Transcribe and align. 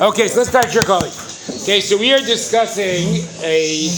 Okay, 0.00 0.28
so 0.28 0.38
let's 0.38 0.48
start 0.48 0.72
your 0.74 0.84
calling. 0.84 1.10
Okay, 1.62 1.80
so 1.80 1.96
we 1.98 2.12
are 2.12 2.18
discussing 2.18 3.26
a 3.42 3.90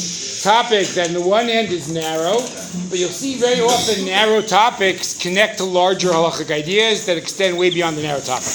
topic 0.43 0.89
that 0.97 1.09
on 1.09 1.15
the 1.15 1.21
one 1.21 1.49
end 1.49 1.73
is 1.73 1.93
narrow, 1.93 2.41
but 2.89 2.99
you'll 2.99 3.09
see 3.09 3.37
very 3.37 3.61
often 3.61 4.07
narrow 4.07 4.41
topics 4.41 5.17
connect 5.21 5.59
to 5.59 5.65
larger 5.65 6.09
halachic 6.09 6.51
ideas 6.51 7.05
that 7.05 7.19
extend 7.19 7.59
way 7.59 7.69
beyond 7.69 7.97
the 7.97 8.03
narrow 8.03 8.21
topic. 8.21 8.49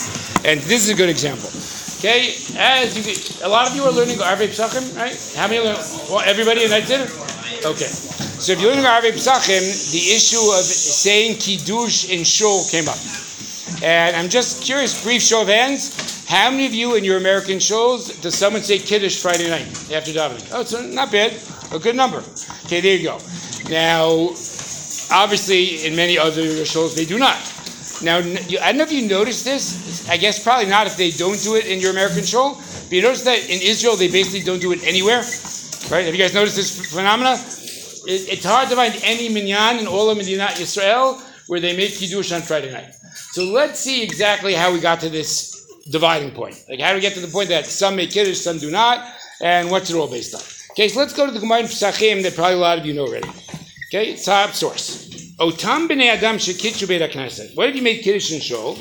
And 0.45 0.59
this 0.61 0.85
is 0.85 0.89
a 0.89 0.95
good 0.95 1.09
example. 1.09 1.49
Okay, 2.01 2.33
as 2.57 2.97
you, 2.97 3.03
get, 3.03 3.41
a 3.41 3.47
lot 3.47 3.69
of 3.69 3.75
you 3.75 3.83
are 3.83 3.91
learning 3.91 4.17
Arvei 4.17 4.49
Psachim, 4.49 4.95
right? 4.97 5.17
How 5.35 5.47
many? 5.47 5.63
Learn, 5.63 5.77
well, 6.09 6.21
everybody 6.25 6.63
in 6.63 6.69
that 6.71 6.87
dinner. 6.87 7.05
Okay, 7.65 7.89
so 8.41 8.53
if 8.53 8.59
you're 8.59 8.69
learning 8.69 8.85
Arvei 8.85 9.13
Psachim, 9.13 9.61
the 9.91 10.15
issue 10.15 10.41
of 10.57 10.65
saying 10.65 11.37
kiddush 11.37 12.09
in 12.09 12.23
shul 12.23 12.65
came 12.69 12.87
up, 12.89 12.97
and 13.83 14.15
I'm 14.15 14.29
just 14.29 14.63
curious. 14.63 15.03
Brief 15.03 15.21
show 15.21 15.43
of 15.43 15.47
hands. 15.47 16.10
How 16.31 16.49
many 16.49 16.65
of 16.65 16.73
you 16.73 16.95
in 16.95 17.03
your 17.03 17.17
American 17.17 17.57
shuls 17.57 18.21
does 18.21 18.35
someone 18.35 18.61
say 18.61 18.79
Kiddush 18.79 19.21
Friday 19.21 19.49
night 19.49 19.67
after 19.91 20.13
davening? 20.13 20.49
Oh, 20.53 20.61
it's 20.61 20.71
not 20.71 21.11
bad. 21.11 21.33
A 21.73 21.77
good 21.77 21.93
number. 21.93 22.23
Okay, 22.63 22.79
there 22.79 22.95
you 22.95 23.03
go. 23.03 23.19
Now, 23.69 24.31
obviously, 25.11 25.85
in 25.85 25.93
many 25.93 26.17
other 26.17 26.43
shuls, 26.63 26.95
they 26.95 27.03
do 27.03 27.19
not. 27.19 27.35
Now, 28.01 28.19
I 28.19 28.71
don't 28.71 28.77
know 28.77 28.83
if 28.85 28.93
you 28.93 29.09
noticed 29.09 29.43
this. 29.43 30.07
I 30.09 30.15
guess 30.15 30.41
probably 30.41 30.69
not 30.69 30.87
if 30.87 30.95
they 30.95 31.11
don't 31.11 31.37
do 31.43 31.57
it 31.57 31.65
in 31.65 31.81
your 31.81 31.91
American 31.91 32.23
shul. 32.23 32.55
But 32.55 32.91
you 32.93 33.01
notice 33.01 33.25
that 33.25 33.49
in 33.49 33.59
Israel, 33.61 33.97
they 33.97 34.07
basically 34.07 34.39
don't 34.39 34.61
do 34.61 34.71
it 34.71 34.87
anywhere. 34.87 35.23
Right? 35.91 36.05
Have 36.05 36.15
you 36.15 36.17
guys 36.17 36.33
noticed 36.33 36.55
this 36.55 36.93
phenomena? 36.93 37.35
it's 38.07 38.45
hard 38.45 38.69
to 38.69 38.77
find 38.77 38.97
any 39.03 39.27
minyan 39.27 39.79
in 39.79 39.85
all 39.85 40.09
of 40.09 40.17
Medina 40.17 40.47
Israel 40.57 41.21
where 41.47 41.59
they 41.59 41.75
make 41.75 41.91
Kiddush 41.91 42.31
on 42.31 42.41
Friday 42.41 42.71
night. 42.71 42.93
So 43.33 43.43
let's 43.51 43.81
see 43.81 44.01
exactly 44.01 44.53
how 44.53 44.71
we 44.71 44.79
got 44.79 45.01
to 45.01 45.09
this 45.09 45.60
dividing 45.89 46.31
point. 46.31 46.55
Like, 46.69 46.79
how 46.79 46.89
do 46.89 46.95
we 46.95 47.01
get 47.01 47.13
to 47.13 47.19
the 47.19 47.27
point 47.27 47.49
that 47.49 47.65
some 47.65 47.95
make 47.95 48.11
Kiddush, 48.11 48.37
some 48.37 48.59
do 48.59 48.71
not, 48.71 49.05
and 49.41 49.71
what's 49.71 49.89
it 49.89 49.95
all 49.95 50.07
based 50.07 50.35
on? 50.35 50.41
Okay, 50.71 50.87
so 50.87 50.99
let's 50.99 51.13
go 51.13 51.25
to 51.25 51.31
the 51.31 51.39
Gemara 51.39 51.59
in 51.59 51.65
Pesachim 51.65 52.23
that 52.23 52.35
probably 52.35 52.55
a 52.55 52.59
lot 52.59 52.77
of 52.77 52.85
you 52.85 52.93
know 52.93 53.07
already. 53.07 53.29
Okay, 53.87 54.15
top 54.15 54.51
source. 54.51 55.33
Otam 55.37 55.87
b'nei 55.89 56.07
adam 56.07 56.37
shekitchu 56.37 56.87
beit 56.87 57.11
knesset. 57.11 57.55
What 57.55 57.69
if 57.69 57.75
you 57.75 57.81
made 57.81 58.03
Kiddush 58.03 58.31
and 58.31 58.41
Shul? 58.41 58.77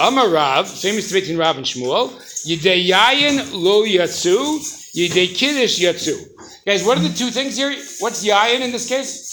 Amar 0.00 0.28
Rav, 0.28 0.68
famous 0.68 1.08
debate 1.08 1.24
between 1.24 1.38
Rav 1.38 1.56
and 1.56 1.66
Shmuel. 1.66 2.10
Yidei 2.46 2.86
yayin 2.86 3.52
lo 3.52 3.84
yatsu, 3.84 4.58
yidei 4.94 5.34
Kiddush 5.34 5.80
yatsu. 5.80 6.16
Guys, 6.64 6.84
what 6.84 6.98
are 6.98 7.02
the 7.02 7.12
two 7.12 7.30
things 7.30 7.56
here? 7.56 7.74
What's 7.98 8.24
yayin 8.24 8.60
in 8.60 8.70
this 8.70 8.88
case? 8.88 9.32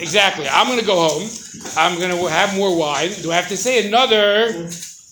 Exactly. 0.00 0.46
I'm 0.48 0.66
going 0.66 0.78
to 0.78 0.86
go 0.86 1.08
home. 1.08 1.28
I'm 1.76 1.98
going 1.98 2.10
to 2.10 2.30
have 2.30 2.56
more 2.56 2.76
wine. 2.76 3.10
Do 3.22 3.30
I 3.32 3.36
have 3.36 3.48
to 3.48 3.56
say 3.56 3.86
another 3.86 4.68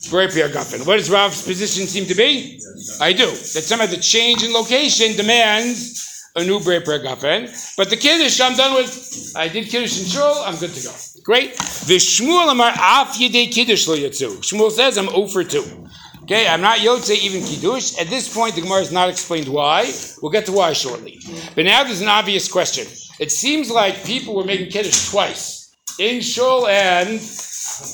Great 0.09 0.31
Gafen. 0.31 0.87
What 0.87 0.97
does 0.97 1.11
Rav's 1.11 1.43
position 1.43 1.87
seem 1.87 2.07
to 2.07 2.15
be? 2.15 2.61
I 3.01 3.13
do. 3.13 3.27
That 3.27 3.65
somehow 3.65 3.87
the 3.87 3.99
change 3.99 4.43
in 4.43 4.53
location 4.53 5.15
demands 5.17 6.31
a 6.37 6.45
new 6.45 6.61
Great 6.63 6.85
Gafen. 6.85 7.77
But 7.77 7.91
the 7.91 7.97
Kiddush, 7.97 8.41
I'm 8.41 8.57
done 8.57 8.75
with. 8.75 9.33
I 9.37 9.49
did 9.49 9.69
Kiddush 9.69 9.99
and 9.99 10.09
Shul, 10.09 10.43
I'm 10.47 10.57
good 10.57 10.73
to 10.73 10.83
go. 10.83 10.95
Great. 11.23 11.55
The 11.55 11.97
Shmuel 11.97 12.51
Amar 12.51 12.71
Af 12.71 13.19
Yedei 13.19 13.53
Kiddush 13.53 13.87
Lo 13.89 13.97
Yatzu. 13.97 14.39
Shmuel 14.39 14.71
says 14.71 14.97
I'm 14.97 15.09
0 15.09 15.27
for 15.27 15.45
2. 15.45 15.89
Okay, 16.23 16.47
I'm 16.47 16.61
not 16.61 16.79
Yotze 16.79 17.19
even 17.21 17.43
Kiddush. 17.43 17.99
At 17.99 18.07
this 18.07 18.33
point, 18.33 18.55
the 18.55 18.61
Gemara 18.61 18.79
has 18.79 18.93
not 18.93 19.09
explained 19.09 19.49
why. 19.49 19.93
We'll 20.23 20.31
get 20.31 20.47
to 20.47 20.53
why 20.53 20.73
shortly. 20.73 21.21
But 21.57 21.65
now 21.65 21.83
there's 21.83 22.01
an 22.01 22.09
obvious 22.09 22.51
question. 22.51 22.87
It 23.19 23.33
seems 23.33 23.69
like 23.69 24.05
people 24.05 24.35
were 24.37 24.45
making 24.45 24.71
Kiddush 24.71 25.11
twice 25.11 25.77
in 25.99 26.21
Shul 26.21 26.69
and 26.69 27.21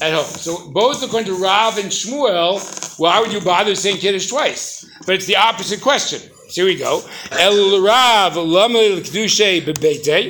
at 0.00 0.12
home. 0.12 0.24
So 0.24 0.70
both 0.70 1.02
according 1.02 1.26
to 1.32 1.42
Rav 1.42 1.78
and 1.78 1.90
Shmuel, 1.90 2.98
why 2.98 3.20
would 3.20 3.32
you 3.32 3.40
bother 3.40 3.74
saying 3.74 3.98
Kiddush 3.98 4.28
twice? 4.28 4.84
But 5.06 5.16
it's 5.16 5.26
the 5.26 5.36
opposite 5.36 5.80
question. 5.80 6.20
So 6.48 6.64
here 6.64 6.66
we 6.66 6.76
go. 6.78 7.02
El 7.32 7.82
Rav 7.82 8.36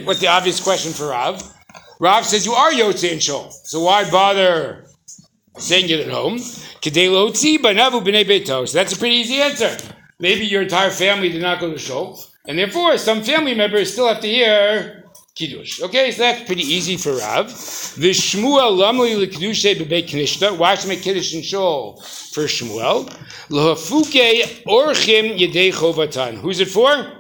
What's 0.07 0.21
the 0.21 0.29
obvious 0.29 0.63
question 0.63 0.93
for 0.93 1.09
Rav? 1.09 1.43
Rav 2.01 2.25
says 2.25 2.45
you 2.45 2.53
are 2.53 2.73
Yotze 2.73 3.11
and 3.13 3.23
Shul. 3.23 3.51
So 3.51 3.81
why 3.83 4.09
bother 4.11 4.87
saying 5.59 5.89
it 5.91 6.01
at 6.01 6.13
home? 6.13 6.39
So 6.39 6.61
that's 8.79 8.93
a 8.93 8.99
pretty 8.99 9.17
easy 9.17 9.41
answer. 9.41 9.77
Maybe 10.19 10.47
your 10.47 10.63
entire 10.63 10.91
family 10.91 11.29
did 11.29 11.43
not 11.43 11.61
go 11.61 11.71
to 11.71 11.79
Shul, 11.79 12.19
and 12.47 12.59
therefore 12.59 12.97
some 12.99 13.23
family 13.23 13.55
members 13.55 13.93
still 13.93 14.09
have 14.09 14.21
to 14.21 14.29
hear 14.29 15.06
Kiddush. 15.37 15.83
Okay, 15.83 16.13
so 16.13 16.23
that's 16.23 16.45
pretty 16.45 16.63
easy 16.63 16.97
for 16.97 17.13
Rav. 17.13 17.47
The 17.49 18.11
Shmuel 18.11 18.79
lamli 18.81 19.15
lekidushe 19.23 19.75
bebei 19.75 20.09
knishta. 20.09 20.57
Why 20.57 20.75
should 20.77 20.89
make 20.89 21.03
Kiddush 21.03 21.35
and 21.35 21.45
Shul 21.45 22.01
for 22.33 22.45
Shmuel? 22.45 23.07
Lahafuke 23.51 24.65
orchim 24.65 25.39
yedei 25.39 25.75
chovatan. 25.75 26.39
Who's 26.39 26.61
it 26.61 26.69
for? 26.69 27.13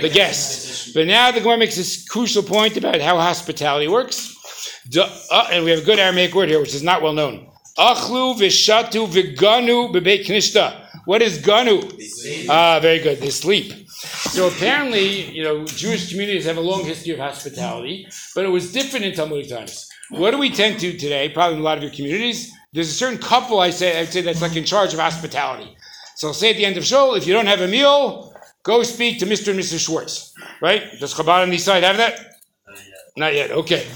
The 0.00 0.10
guests. 0.12 0.92
But 0.92 1.06
now 1.06 1.30
the 1.30 1.40
Gemara 1.40 1.58
makes 1.58 1.76
this 1.76 2.06
crucial 2.08 2.42
point 2.42 2.76
about 2.76 3.00
how 3.00 3.18
hospitality 3.18 3.86
works. 3.86 4.34
uh, 4.96 5.48
and 5.52 5.64
we 5.64 5.70
have 5.70 5.80
a 5.80 5.84
good 5.84 6.00
Aramaic 6.00 6.34
word 6.34 6.48
here, 6.48 6.60
which 6.60 6.74
is 6.74 6.82
not 6.82 7.02
well 7.02 7.12
known. 7.12 7.46
Achlu 7.78 8.34
v'shatu 8.36 9.06
v'ganu 9.06 9.94
bebei 9.94 10.26
knishta. 10.26 10.80
What 11.04 11.22
is 11.22 11.38
ganu? 11.38 11.78
Ah, 12.48 12.80
very 12.80 12.98
good. 12.98 13.18
They 13.20 13.30
sleep. 13.30 13.83
So 14.04 14.48
apparently, 14.48 15.30
you 15.30 15.42
know, 15.42 15.64
Jewish 15.64 16.10
communities 16.10 16.44
have 16.44 16.56
a 16.56 16.60
long 16.60 16.84
history 16.84 17.12
of 17.12 17.18
hospitality, 17.18 18.06
but 18.34 18.44
it 18.44 18.48
was 18.48 18.72
different 18.72 19.04
in 19.04 19.14
Talmudic 19.14 19.48
times. 19.48 19.88
What 20.10 20.32
do 20.32 20.38
we 20.38 20.50
tend 20.50 20.80
to 20.80 20.92
today? 20.92 21.28
Probably 21.28 21.56
in 21.56 21.60
a 21.60 21.64
lot 21.64 21.76
of 21.78 21.82
your 21.82 21.92
communities. 21.92 22.52
There's 22.72 22.90
a 22.90 22.94
certain 22.94 23.18
couple 23.18 23.60
I 23.60 23.70
say 23.70 24.00
I'd 24.00 24.12
say 24.12 24.20
that's 24.20 24.42
like 24.42 24.56
in 24.56 24.64
charge 24.64 24.92
of 24.92 25.00
hospitality. 25.00 25.76
So 26.16 26.28
I'll 26.28 26.34
say 26.34 26.50
at 26.50 26.56
the 26.56 26.64
end 26.64 26.76
of 26.76 26.84
shul, 26.84 27.14
if 27.14 27.26
you 27.26 27.32
don't 27.32 27.46
have 27.46 27.60
a 27.60 27.68
meal, 27.68 28.34
go 28.62 28.82
speak 28.82 29.18
to 29.20 29.26
Mr. 29.26 29.48
and 29.48 29.58
Mrs. 29.60 29.84
Schwartz. 29.84 30.34
Right? 30.60 30.82
Does 31.00 31.14
Chabad 31.14 31.42
on 31.42 31.50
the 31.50 31.58
side 31.58 31.82
have 31.82 31.96
that? 31.96 32.18
Not 33.16 33.34
yet. 33.34 33.52
Okay. 33.52 33.86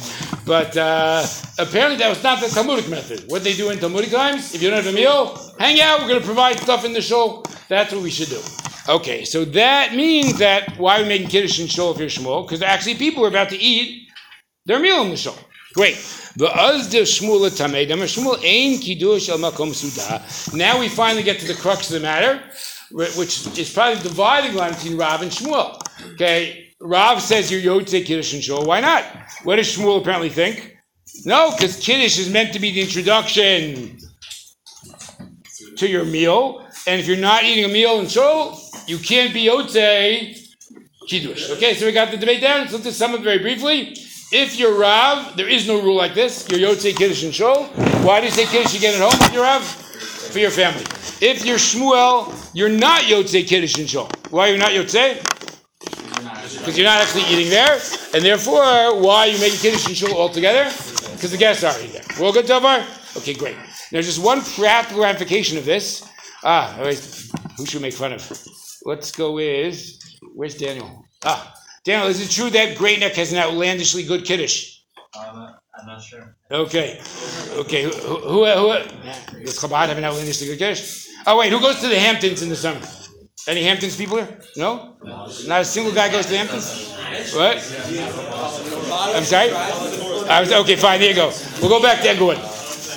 But 0.46 0.76
uh, 0.76 1.26
apparently 1.58 1.98
that 1.98 2.08
was 2.08 2.22
not 2.22 2.40
the 2.40 2.48
Talmudic 2.48 2.88
method. 2.88 3.24
What 3.26 3.42
they 3.42 3.52
do 3.52 3.70
in 3.70 3.78
Talmudic 3.78 4.10
times, 4.10 4.54
if 4.54 4.62
you 4.62 4.70
don't 4.70 4.82
have 4.82 4.92
a 4.92 4.96
meal, 4.96 5.36
hang 5.58 5.80
out, 5.80 6.00
we're 6.00 6.08
going 6.08 6.20
to 6.20 6.26
provide 6.26 6.58
stuff 6.58 6.84
in 6.84 6.92
the 6.92 7.02
shul. 7.02 7.44
That's 7.68 7.92
what 7.92 8.02
we 8.02 8.10
should 8.10 8.28
do. 8.28 8.40
Okay, 8.88 9.24
so 9.24 9.44
that 9.44 9.94
means 9.94 10.38
that 10.38 10.78
why 10.78 10.98
are 10.98 11.02
we 11.02 11.08
making 11.08 11.28
Kiddush 11.28 11.58
and 11.58 11.70
Shul 11.70 11.92
if 11.92 11.98
you're 11.98 12.08
Shmuel? 12.08 12.46
Because 12.46 12.62
actually 12.62 12.94
people 12.94 13.22
are 13.22 13.28
about 13.28 13.50
to 13.50 13.56
eat 13.58 14.08
their 14.64 14.78
meal 14.78 15.02
in 15.02 15.10
the 15.10 15.16
Shul. 15.16 15.36
Great. 15.74 15.96
Now 20.54 20.80
we 20.80 20.88
finally 20.88 21.22
get 21.22 21.38
to 21.40 21.46
the 21.46 21.54
crux 21.60 21.90
of 21.90 21.94
the 21.94 22.00
matter, 22.00 22.42
which 22.92 23.58
is 23.58 23.70
probably 23.74 23.96
the 23.96 24.08
dividing 24.08 24.54
line 24.54 24.72
between 24.72 24.96
Rav 24.96 25.20
and 25.20 25.30
Shmuel. 25.30 25.78
Okay, 26.14 26.70
Rav 26.80 27.20
says 27.20 27.50
you're 27.52 27.60
Yotze 27.60 28.06
Kiddush 28.06 28.32
and 28.32 28.42
Shul. 28.42 28.64
Why 28.64 28.80
not? 28.80 29.04
What 29.44 29.56
does 29.56 29.76
Shmuel 29.76 30.00
apparently 30.00 30.30
think? 30.30 30.78
No, 31.26 31.50
because 31.50 31.78
Kiddush 31.78 32.18
is 32.18 32.30
meant 32.30 32.54
to 32.54 32.58
be 32.58 32.72
the 32.72 32.80
introduction 32.80 33.98
to 35.76 35.86
your 35.86 36.06
meal. 36.06 36.64
And 36.86 36.98
if 37.00 37.06
you're 37.06 37.18
not 37.18 37.44
eating 37.44 37.64
a 37.66 37.68
meal 37.68 38.00
in 38.00 38.08
Shul, 38.08 38.58
you 38.88 38.98
can't 38.98 39.34
be 39.34 39.46
Yotze 39.46 40.54
Kiddush. 41.06 41.50
Okay, 41.50 41.74
so 41.74 41.86
we 41.86 41.92
got 41.92 42.10
the 42.10 42.16
debate 42.16 42.40
down. 42.40 42.60
Let's 42.60 42.72
look 42.72 42.86
at 42.86 42.94
some 42.94 43.14
of 43.14 43.20
it 43.20 43.24
very 43.24 43.38
briefly. 43.38 43.94
If 44.32 44.58
you're 44.58 44.78
Rav, 44.78 45.36
there 45.36 45.48
is 45.48 45.66
no 45.66 45.80
rule 45.80 45.96
like 45.96 46.14
this. 46.14 46.48
You're 46.50 46.60
Yotze 46.60 46.96
Kiddush 46.96 47.22
and 47.22 47.34
Shul. 47.34 47.64
Why 48.04 48.20
do 48.20 48.26
you 48.26 48.32
say 48.32 48.46
Kiddush 48.46 48.76
again 48.76 48.94
at 48.94 49.00
home 49.00 49.26
if 49.26 49.32
you're 49.32 49.42
Rav? 49.42 49.62
For 49.62 50.38
your 50.38 50.50
family. 50.50 50.82
If 51.20 51.44
you're 51.44 51.58
Shmuel, 51.58 52.34
you're 52.54 52.68
not 52.68 53.02
Yotze 53.02 53.46
Kiddush 53.46 53.78
and 53.78 53.88
Shul. 53.88 54.10
Why 54.30 54.48
are 54.48 54.52
you 54.52 54.58
not 54.58 54.70
Yotze? 54.70 55.20
Because 56.58 56.76
you're 56.76 56.86
not 56.86 57.00
actually 57.00 57.24
eating 57.24 57.50
there. 57.50 57.80
And 58.14 58.24
therefore, 58.24 59.00
why 59.00 59.20
are 59.20 59.28
you 59.28 59.38
making 59.40 59.60
Kiddush 59.60 59.86
and 59.86 59.96
Shul 59.96 60.14
altogether? 60.14 60.64
Because 61.12 61.30
the 61.30 61.38
guests 61.38 61.64
are 61.64 61.78
eating 61.80 61.92
there. 61.92 62.04
We're 62.18 62.26
all 62.26 62.32
good, 62.32 62.46
Tavar? 62.46 62.84
Okay, 63.16 63.34
great. 63.34 63.56
There's 63.90 64.06
just 64.06 64.22
one 64.22 64.42
practical 64.42 65.02
ramification 65.02 65.56
of 65.58 65.64
this. 65.64 66.08
Ah, 66.44 66.74
who 67.56 67.66
should 67.66 67.80
we 67.80 67.82
make 67.82 67.94
fun 67.94 68.12
of? 68.12 68.57
Let's 68.84 69.12
go 69.12 69.32
with 69.32 69.98
where's 70.34 70.56
Daniel? 70.56 71.04
Ah, 71.24 71.54
Daniel, 71.84 72.08
is 72.08 72.20
it 72.20 72.30
true 72.30 72.50
that 72.50 72.76
Great 72.76 73.00
Neck 73.00 73.14
has 73.14 73.32
an 73.32 73.38
outlandishly 73.38 74.04
good 74.04 74.24
kiddush? 74.24 74.80
Um, 75.18 75.54
I'm 75.78 75.86
not 75.86 76.02
sure. 76.02 76.36
Okay, 76.50 77.00
okay. 77.56 77.82
Who, 77.84 77.90
who, 77.90 78.46
who, 78.46 79.44
does 79.44 79.58
Chabad 79.58 79.88
have 79.88 79.98
an 79.98 80.04
outlandishly 80.04 80.46
good 80.48 80.58
kiddush? 80.58 81.06
Oh 81.26 81.38
wait, 81.38 81.52
who 81.52 81.60
goes 81.60 81.80
to 81.80 81.88
the 81.88 81.98
Hamptons 81.98 82.42
in 82.42 82.48
the 82.48 82.56
summer? 82.56 82.80
Any 83.46 83.62
Hamptons 83.62 83.96
people 83.96 84.18
here? 84.18 84.38
No? 84.56 84.96
Not 85.02 85.62
a 85.62 85.64
single 85.64 85.92
guy 85.92 86.10
goes 86.10 86.26
to 86.26 86.32
the 86.32 86.38
Hamptons? 86.38 86.94
What? 87.34 87.56
I'm 89.16 89.24
sorry? 89.24 89.50
I 90.28 90.40
was, 90.40 90.52
okay, 90.52 90.76
fine, 90.76 91.00
there 91.00 91.10
you 91.10 91.16
go. 91.16 91.32
We'll 91.60 91.70
go 91.70 91.82
back 91.82 92.02
to 92.02 92.10
Englewood. 92.10 92.38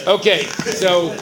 Okay, 0.07 0.45
so 0.45 1.15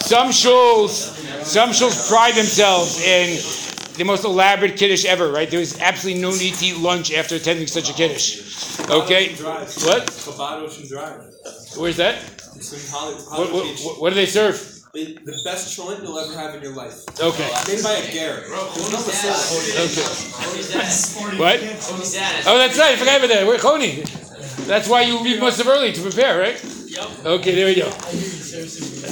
some 0.00 0.28
shuls, 0.28 1.16
some 1.44 1.70
shuls 1.70 2.08
pride 2.08 2.34
themselves 2.34 3.00
in 3.00 3.67
the 3.98 4.04
most 4.04 4.24
elaborate 4.24 4.76
kiddush 4.76 5.04
ever, 5.04 5.30
right? 5.30 5.50
There 5.50 5.58
was 5.58 5.78
absolutely 5.80 6.22
no 6.22 6.30
need 6.30 6.54
to 6.54 6.64
eat 6.66 6.78
lunch 6.78 7.12
after 7.12 7.34
attending 7.34 7.66
such 7.66 7.90
a 7.90 7.92
kiddush. 7.92 8.80
Okay? 8.88 9.34
What? 9.34 10.08
Where's 11.76 11.96
that? 11.96 12.22
What, 13.28 13.52
what, 13.52 14.00
what, 14.00 14.10
do 14.10 14.14
they 14.14 14.26
serve? 14.26 14.56
The, 14.94 15.18
the 15.24 15.42
best 15.44 15.76
joint 15.76 16.02
you'll 16.02 16.18
ever 16.18 16.34
have 16.34 16.54
in 16.54 16.62
your 16.62 16.74
life. 16.74 17.04
Okay. 17.20 17.50
Made 17.68 17.82
by 17.82 17.92
a 17.92 18.12
Garrett. 18.12 18.48
There's 18.48 18.92
no. 18.92 18.98
Okay. 19.84 21.38
What? 21.38 21.60
Oh, 22.46 22.58
that's 22.58 22.78
right. 22.78 22.92
I 22.92 22.96
forgot 22.96 23.18
about 23.18 23.28
that. 23.28 23.46
We're 23.46 23.58
Choni. 23.58 24.04
That's 24.66 24.88
why 24.88 25.02
you 25.02 25.20
leave 25.20 25.40
most 25.40 25.60
of 25.60 25.68
early 25.68 25.92
to 25.92 26.00
prepare, 26.00 26.38
right? 26.38 26.77
Yep. 26.88 27.26
Okay, 27.26 27.54
there 27.54 27.66
we 27.66 27.74
go. 27.74 27.88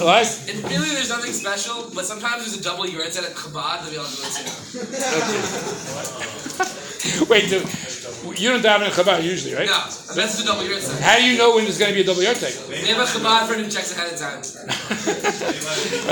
Elias? 0.01 0.49
In 0.49 0.63
Philly, 0.63 0.89
there's 0.97 1.11
nothing 1.11 1.33
special, 1.33 1.91
but 1.95 2.07
sometimes 2.07 2.45
there's 2.45 2.57
a 2.59 2.63
double 2.63 2.85
yahrzeit 2.85 3.19
at 3.19 3.25
a 3.31 3.35
Chabad 3.35 3.83
that 3.85 3.91
we 3.91 3.99
all 3.99 4.07
do 4.07 4.23
it 4.25 4.33
too. 4.33 4.45
Wait, 7.29 7.45
so 7.45 7.57
you 8.33 8.49
don't 8.49 8.65
daven 8.65 8.87
in 8.87 8.93
Chabad 8.93 9.23
usually, 9.23 9.53
right? 9.55 9.67
No, 9.67 9.85
that's 10.15 10.39
the 10.39 10.45
double 10.45 10.63
yahrzeit. 10.63 11.01
How 11.03 11.19
do 11.19 11.25
you 11.25 11.37
know 11.37 11.55
when 11.55 11.65
there's 11.65 11.77
going 11.79 11.91
to 11.91 11.95
be 11.95 12.01
a 12.01 12.05
double 12.05 12.23
yahrzeit? 12.23 12.67
We 12.69 12.77
have 12.89 12.99
a 12.99 13.05
Chabad 13.05 13.47
friend 13.47 13.63
who 13.63 13.69
checks 13.71 13.93
ahead 13.93 14.11
of 14.13 14.19
time. 14.19 14.41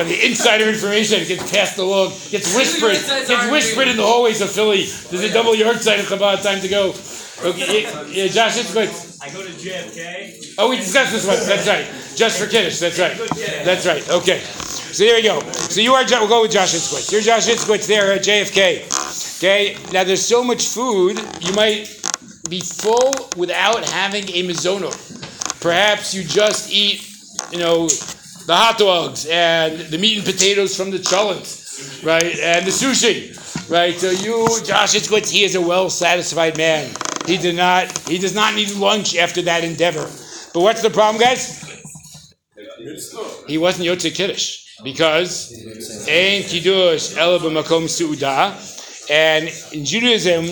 The 0.04 0.26
insider 0.26 0.68
information 0.68 1.24
gets 1.26 1.50
passed 1.50 1.78
along, 1.78 2.10
gets 2.30 2.54
whispered, 2.54 2.98
gets 3.26 3.46
whispered 3.50 3.88
in 3.88 3.96
the 3.96 4.04
hallways 4.04 4.42
of 4.42 4.50
Philly. 4.50 4.84
There's 4.84 5.24
a 5.24 5.30
oh, 5.30 5.32
double 5.32 5.52
yahrzeit 5.52 6.00
of 6.00 6.06
Chabad. 6.06 6.42
Time 6.42 6.60
to 6.60 6.68
go. 6.68 6.92
Okay, 7.42 7.82
yeah, 7.82 8.06
yeah, 8.08 8.26
Josh, 8.28 8.58
it's 8.58 8.72
good. 8.72 8.90
I 9.24 9.30
go 9.30 9.42
to 9.42 9.48
JFK. 9.48 10.54
Oh, 10.58 10.68
we 10.68 10.76
discussed 10.76 11.12
this 11.12 11.26
one. 11.26 11.38
That's 11.46 11.66
right. 11.66 11.86
Just 12.14 12.38
for 12.38 12.46
Kiddush. 12.46 12.78
That's 12.78 12.98
right. 12.98 13.16
That's 13.64 13.86
right. 13.86 14.06
Okay. 14.10 14.40
So 14.40 15.02
there 15.02 15.14
we 15.14 15.22
go. 15.22 15.40
So 15.52 15.80
you 15.80 15.94
are. 15.94 16.04
We'll 16.04 16.28
go 16.28 16.42
with 16.42 16.50
Josh 16.50 16.74
Itzkowitz. 16.74 17.10
You're 17.10 17.22
Josh 17.22 17.48
Itzkowitz 17.48 17.86
there 17.86 18.12
at 18.12 18.20
JFK. 18.20 19.38
Okay. 19.38 19.78
Now 19.92 20.04
there's 20.04 20.22
so 20.22 20.44
much 20.44 20.66
food, 20.66 21.18
you 21.40 21.54
might 21.54 21.88
be 22.50 22.60
full 22.60 23.30
without 23.38 23.88
having 23.88 24.24
a 24.24 24.46
mizono. 24.46 24.92
Perhaps 25.62 26.12
you 26.12 26.22
just 26.22 26.70
eat, 26.70 27.10
you 27.50 27.58
know, 27.58 27.88
the 27.88 28.54
hot 28.54 28.76
dogs 28.76 29.24
and 29.30 29.80
the 29.88 29.96
meat 29.96 30.18
and 30.18 30.26
potatoes 30.26 30.76
from 30.76 30.90
the 30.90 30.98
cholent, 30.98 32.04
right, 32.04 32.38
and 32.40 32.66
the 32.66 32.70
sushi, 32.70 33.32
right. 33.70 33.94
So 33.94 34.10
you, 34.10 34.46
Josh 34.64 34.94
Itzkowitz, 34.94 35.30
he 35.30 35.44
is 35.44 35.54
a 35.54 35.62
well 35.62 35.88
satisfied 35.88 36.58
man. 36.58 36.94
He 37.26 37.38
did 37.38 37.56
not. 37.56 38.06
He 38.08 38.18
does 38.18 38.34
not 38.34 38.54
need 38.54 38.70
lunch 38.72 39.16
after 39.16 39.42
that 39.42 39.64
endeavor. 39.64 40.08
But 40.52 40.60
what's 40.60 40.82
the 40.82 40.90
problem, 40.90 41.20
guys? 41.20 41.62
He 43.46 43.58
wasn't 43.58 43.86
Yotze 43.88 44.14
Kiddush 44.14 44.82
because 44.84 45.52
Ein 46.08 46.42
Kiddush 46.42 47.16
Ela 47.16 47.38
b'makom 47.38 47.88
Su'udah. 47.88 49.10
And 49.10 49.50
in 49.72 49.84
Judaism, 49.84 50.46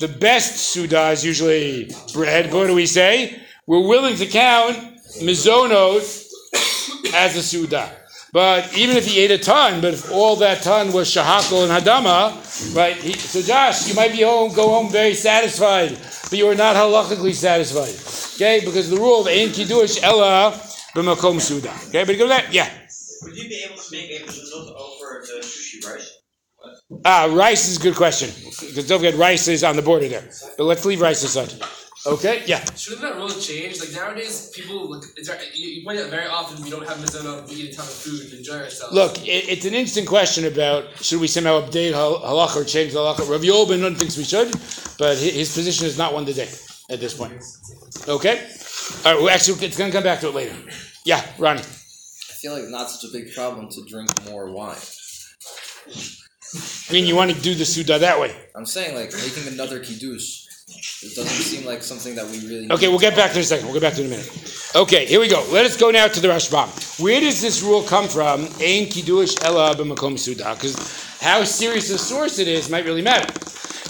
the 0.00 0.08
best 0.08 0.74
Su'udah 0.74 1.12
is 1.12 1.24
usually 1.24 1.90
bread. 2.12 2.50
But 2.50 2.58
what 2.58 2.66
do 2.66 2.74
we 2.74 2.86
say? 2.86 3.40
We're 3.66 3.86
willing 3.86 4.16
to 4.16 4.26
count 4.26 4.76
Mizonot 5.20 6.04
as 7.14 7.36
a 7.36 7.42
Su'udah. 7.42 7.97
But 8.32 8.76
even 8.76 8.96
if 8.96 9.06
he 9.06 9.20
ate 9.20 9.30
a 9.30 9.38
ton, 9.38 9.80
but 9.80 9.94
if 9.94 10.12
all 10.12 10.36
that 10.36 10.62
ton 10.62 10.92
was 10.92 11.08
shahakal 11.08 11.62
and 11.62 11.72
hadama, 11.72 12.76
right? 12.76 12.96
He, 12.96 13.14
so 13.14 13.40
Josh, 13.40 13.88
you 13.88 13.94
might 13.94 14.12
be 14.12 14.22
home, 14.22 14.52
go 14.52 14.68
home 14.68 14.90
very 14.90 15.14
satisfied, 15.14 15.96
but 16.28 16.38
you 16.38 16.46
are 16.48 16.54
not 16.54 16.76
halachically 16.76 17.32
satisfied, 17.32 17.94
okay? 18.36 18.64
Because 18.64 18.90
the 18.90 18.96
rule 18.96 19.22
of 19.22 19.28
ein 19.28 19.50
kiddush 19.50 20.02
ella 20.02 20.52
b'makom 20.94 21.40
suda, 21.40 21.72
okay? 21.88 22.04
But 22.04 22.18
go 22.18 22.28
that, 22.28 22.52
yeah. 22.52 22.68
Would 23.22 23.36
you 23.36 23.48
be 23.48 23.64
able 23.66 23.80
to 23.80 23.92
make 23.92 24.10
a 24.10 24.24
mezonot 24.24 24.76
over 24.76 25.24
the 25.26 25.40
sushi 25.40 25.84
rice? 25.86 26.18
Ah, 27.04 27.28
rice 27.30 27.68
is 27.68 27.78
a 27.78 27.80
good 27.80 27.96
question 27.96 28.30
because 28.44 28.86
don't 28.86 28.98
forget 28.98 29.14
rice 29.14 29.48
is 29.48 29.64
on 29.64 29.76
the 29.76 29.82
border 29.82 30.08
there. 30.08 30.28
But 30.56 30.64
let's 30.64 30.84
leave 30.84 31.00
rice 31.00 31.22
aside. 31.22 31.52
Okay, 32.06 32.42
yeah. 32.46 32.64
Shouldn't 32.76 33.02
that 33.02 33.16
rule 33.16 33.28
change? 33.28 33.80
Like 33.80 33.92
nowadays, 33.92 34.50
people 34.54 34.90
like 34.90 35.02
it's 35.16 35.28
you, 35.58 35.68
you 35.68 35.84
point 35.84 35.98
out 35.98 36.10
very 36.10 36.26
often 36.26 36.62
we 36.62 36.70
don't 36.70 36.86
have 36.86 37.00
mitzvah 37.00 37.44
we 37.48 37.56
eat 37.56 37.72
a 37.72 37.76
ton 37.76 37.84
of 37.84 37.92
food 37.92 38.20
and 38.22 38.32
enjoy 38.34 38.60
ourselves. 38.60 38.94
Look, 38.94 39.26
it, 39.26 39.48
it's 39.48 39.64
an 39.64 39.74
interesting 39.74 40.06
question 40.06 40.46
about 40.46 40.96
should 41.04 41.20
we 41.20 41.26
somehow 41.26 41.60
update 41.60 41.92
hal- 41.92 42.20
halacha 42.20 42.56
or 42.56 42.64
change 42.64 42.92
the 42.92 43.00
halacha. 43.00 43.28
Rav 43.28 43.40
Yobin 43.40 43.96
thinks 43.98 44.16
we 44.16 44.24
should, 44.24 44.52
but 44.96 45.18
his, 45.18 45.34
his 45.34 45.54
position 45.54 45.86
is 45.86 45.98
not 45.98 46.14
one 46.14 46.24
today 46.24 46.48
at 46.88 47.00
this 47.00 47.14
point. 47.14 47.42
Okay? 48.06 48.46
All 49.04 49.12
right, 49.12 49.22
well, 49.22 49.30
actually, 49.30 49.66
it's 49.66 49.76
going 49.76 49.90
to 49.90 49.96
come 49.96 50.04
back 50.04 50.20
to 50.20 50.28
it 50.28 50.34
later. 50.34 50.54
Yeah, 51.04 51.24
Ronnie. 51.38 51.60
I 51.60 52.34
feel 52.40 52.52
like 52.52 52.70
not 52.70 52.88
such 52.88 53.10
a 53.10 53.12
big 53.12 53.34
problem 53.34 53.68
to 53.70 53.84
drink 53.88 54.08
more 54.30 54.50
wine. 54.52 54.76
I 56.88 56.92
mean, 56.92 57.06
you 57.06 57.16
want 57.16 57.30
to 57.32 57.40
do 57.40 57.54
the 57.54 57.64
Suda 57.64 57.98
that 57.98 58.18
way. 58.18 58.34
I'm 58.54 58.64
saying 58.64 58.94
like 58.94 59.12
making 59.12 59.52
another 59.52 59.80
kiddush. 59.80 60.47
It 60.70 61.14
doesn't 61.14 61.26
seem 61.26 61.66
like 61.66 61.82
something 61.82 62.14
that 62.16 62.26
we 62.26 62.40
really. 62.46 62.70
Okay, 62.72 62.88
we'll 62.88 62.98
get 62.98 63.16
back 63.16 63.32
to 63.32 63.38
it 63.38 63.40
in 63.40 63.42
a 63.42 63.44
second. 63.44 63.66
We'll 63.66 63.74
get 63.74 63.82
back 63.82 63.94
to 63.94 64.02
it 64.02 64.06
in 64.06 64.12
a 64.12 64.16
minute. 64.16 64.72
Okay, 64.74 65.06
here 65.06 65.20
we 65.20 65.28
go. 65.28 65.46
Let 65.50 65.64
us 65.64 65.76
go 65.76 65.90
now 65.90 66.08
to 66.08 66.20
the 66.20 66.28
Rashbam. 66.28 67.00
Where 67.00 67.20
does 67.20 67.40
this 67.40 67.62
rule 67.62 67.82
come 67.82 68.08
from? 68.08 68.44
Ein 68.60 68.86
kiddush 68.86 69.36
ela 69.42 69.74
b'makom 69.74 70.18
suda. 70.18 70.54
Because 70.54 70.76
how 71.20 71.44
serious 71.44 71.90
a 71.90 71.98
source 71.98 72.38
it 72.38 72.48
is 72.48 72.68
might 72.68 72.84
really 72.84 73.02
matter. 73.02 73.32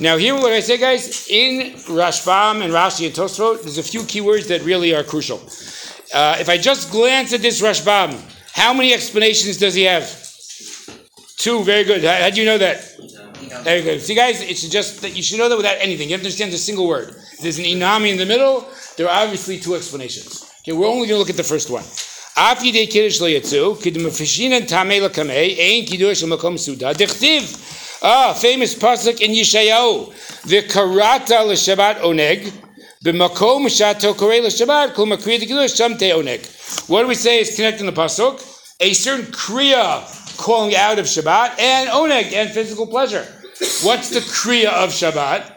Now, 0.01 0.17
here 0.17 0.35
what 0.35 0.53
I 0.53 0.61
say, 0.61 0.79
guys. 0.79 1.29
In 1.29 1.73
Rashbam 1.89 2.63
and 2.63 2.73
Rashi 2.73 3.07
and 3.07 3.15
Tosfot, 3.15 3.63
there's 3.63 3.79
a 3.79 3.83
few 3.83 4.03
keywords 4.03 4.47
that 4.49 4.63
really 4.63 4.95
are 4.95 5.03
crucial. 5.03 5.41
Uh, 6.15 6.37
if 6.39 6.49
I 6.49 6.57
just 6.57 6.91
glance 6.93 7.33
at 7.33 7.41
this 7.41 7.61
Rashbam, 7.61 8.17
how 8.53 8.73
many 8.73 8.95
explanations 8.95 9.57
does 9.57 9.75
he 9.75 9.83
have? 9.83 10.07
Two. 11.37 11.65
Very 11.65 11.85
good. 11.85 12.05
How, 12.05 12.23
how 12.23 12.31
do 12.31 12.41
you 12.41 12.47
know 12.47 12.59
that? 12.59 12.79
Very 13.63 13.83
good. 13.83 14.01
See, 14.01 14.15
guys, 14.15 14.41
it's 14.41 14.69
just 14.69 15.03
that 15.03 15.17
you 15.17 15.23
should 15.23 15.39
know 15.39 15.49
that 15.49 15.57
without 15.57 15.77
anything. 15.81 16.09
You 16.09 16.15
have 16.15 16.23
to 16.23 16.27
understand 16.27 16.53
a 16.53 16.59
single 16.59 16.87
word. 16.87 17.15
There's 17.41 17.59
an 17.59 17.65
inami 17.65 18.11
in 18.11 18.19
the 18.19 18.27
middle, 18.27 18.67
there 18.97 19.09
are 19.09 19.23
obviously 19.25 19.59
two 19.59 19.75
explanations. 19.77 20.45
Okay, 20.63 20.73
we're 20.73 20.87
only 20.87 21.07
going 21.07 21.17
to 21.17 21.19
look 21.19 21.31
at 21.31 21.37
the 21.37 21.45
first 21.45 21.71
one. 21.71 21.85
Ah, 28.01 28.33
famous 28.33 28.75
pasuk 28.75 29.21
in 29.21 29.33
Yeshayahu. 29.33 30.13
V'karata 30.47 31.47
l'shabbat 31.47 32.01
oneg, 32.01 32.53
shato 33.05 34.15
oneg. 36.15 36.89
What 36.89 37.03
do 37.03 37.09
we 37.09 37.15
say 37.15 37.41
is 37.41 37.57
connecting 37.57 37.87
the 37.87 37.93
pasuk? 37.93 38.41
A 38.81 38.93
certain 38.93 39.27
kriya 39.27 40.05
calling 40.39 40.75
out 40.75 40.99
of 40.99 41.05
Shabbat, 41.05 41.61
and 41.61 41.91
oneg, 41.91 42.33
and 42.33 42.51
physical 42.51 42.87
pleasure. 42.87 43.27
What's 43.83 44.09
the 44.09 44.21
kriya 44.21 44.73
of 44.73 44.91
Shabbat? 44.91 45.53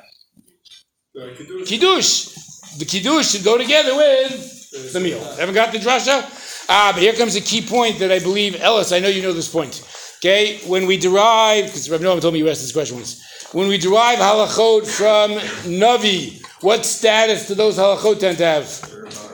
Kiddush. 1.65 2.29
The 2.77 2.85
kiddush 2.85 3.31
should 3.31 3.45
go 3.45 3.57
together 3.57 3.95
with 3.95 4.91
the 4.91 4.99
meal. 4.99 5.23
Haven't 5.35 5.55
got 5.55 5.71
the 5.71 5.77
drasha? 5.77 6.67
Ah, 6.67 6.91
but 6.93 7.01
here 7.01 7.13
comes 7.13 7.35
a 7.35 7.41
key 7.41 7.61
point 7.61 7.99
that 7.99 8.11
I 8.11 8.19
believe, 8.19 8.59
Ellis, 8.61 8.91
I 8.91 8.99
know 8.99 9.07
you 9.07 9.21
know 9.21 9.33
this 9.33 9.49
point. 9.49 9.83
Okay, 10.17 10.59
when 10.67 10.85
we 10.85 10.97
derive, 10.97 11.65
because 11.65 11.89
Rabbi 11.89 12.03
Noam 12.03 12.21
told 12.21 12.33
me 12.33 12.39
you 12.39 12.49
asked 12.49 12.61
this 12.61 12.71
question 12.71 12.97
once. 12.97 13.21
When 13.53 13.67
we 13.67 13.77
derive 13.77 14.19
halachot 14.19 14.87
from 14.87 15.31
Navi, 15.69 16.41
what 16.61 16.85
status 16.85 17.47
do 17.47 17.55
those 17.55 17.77
halachot 17.77 18.19
tend 18.19 18.37
to 18.37 18.45
have? 18.45 18.67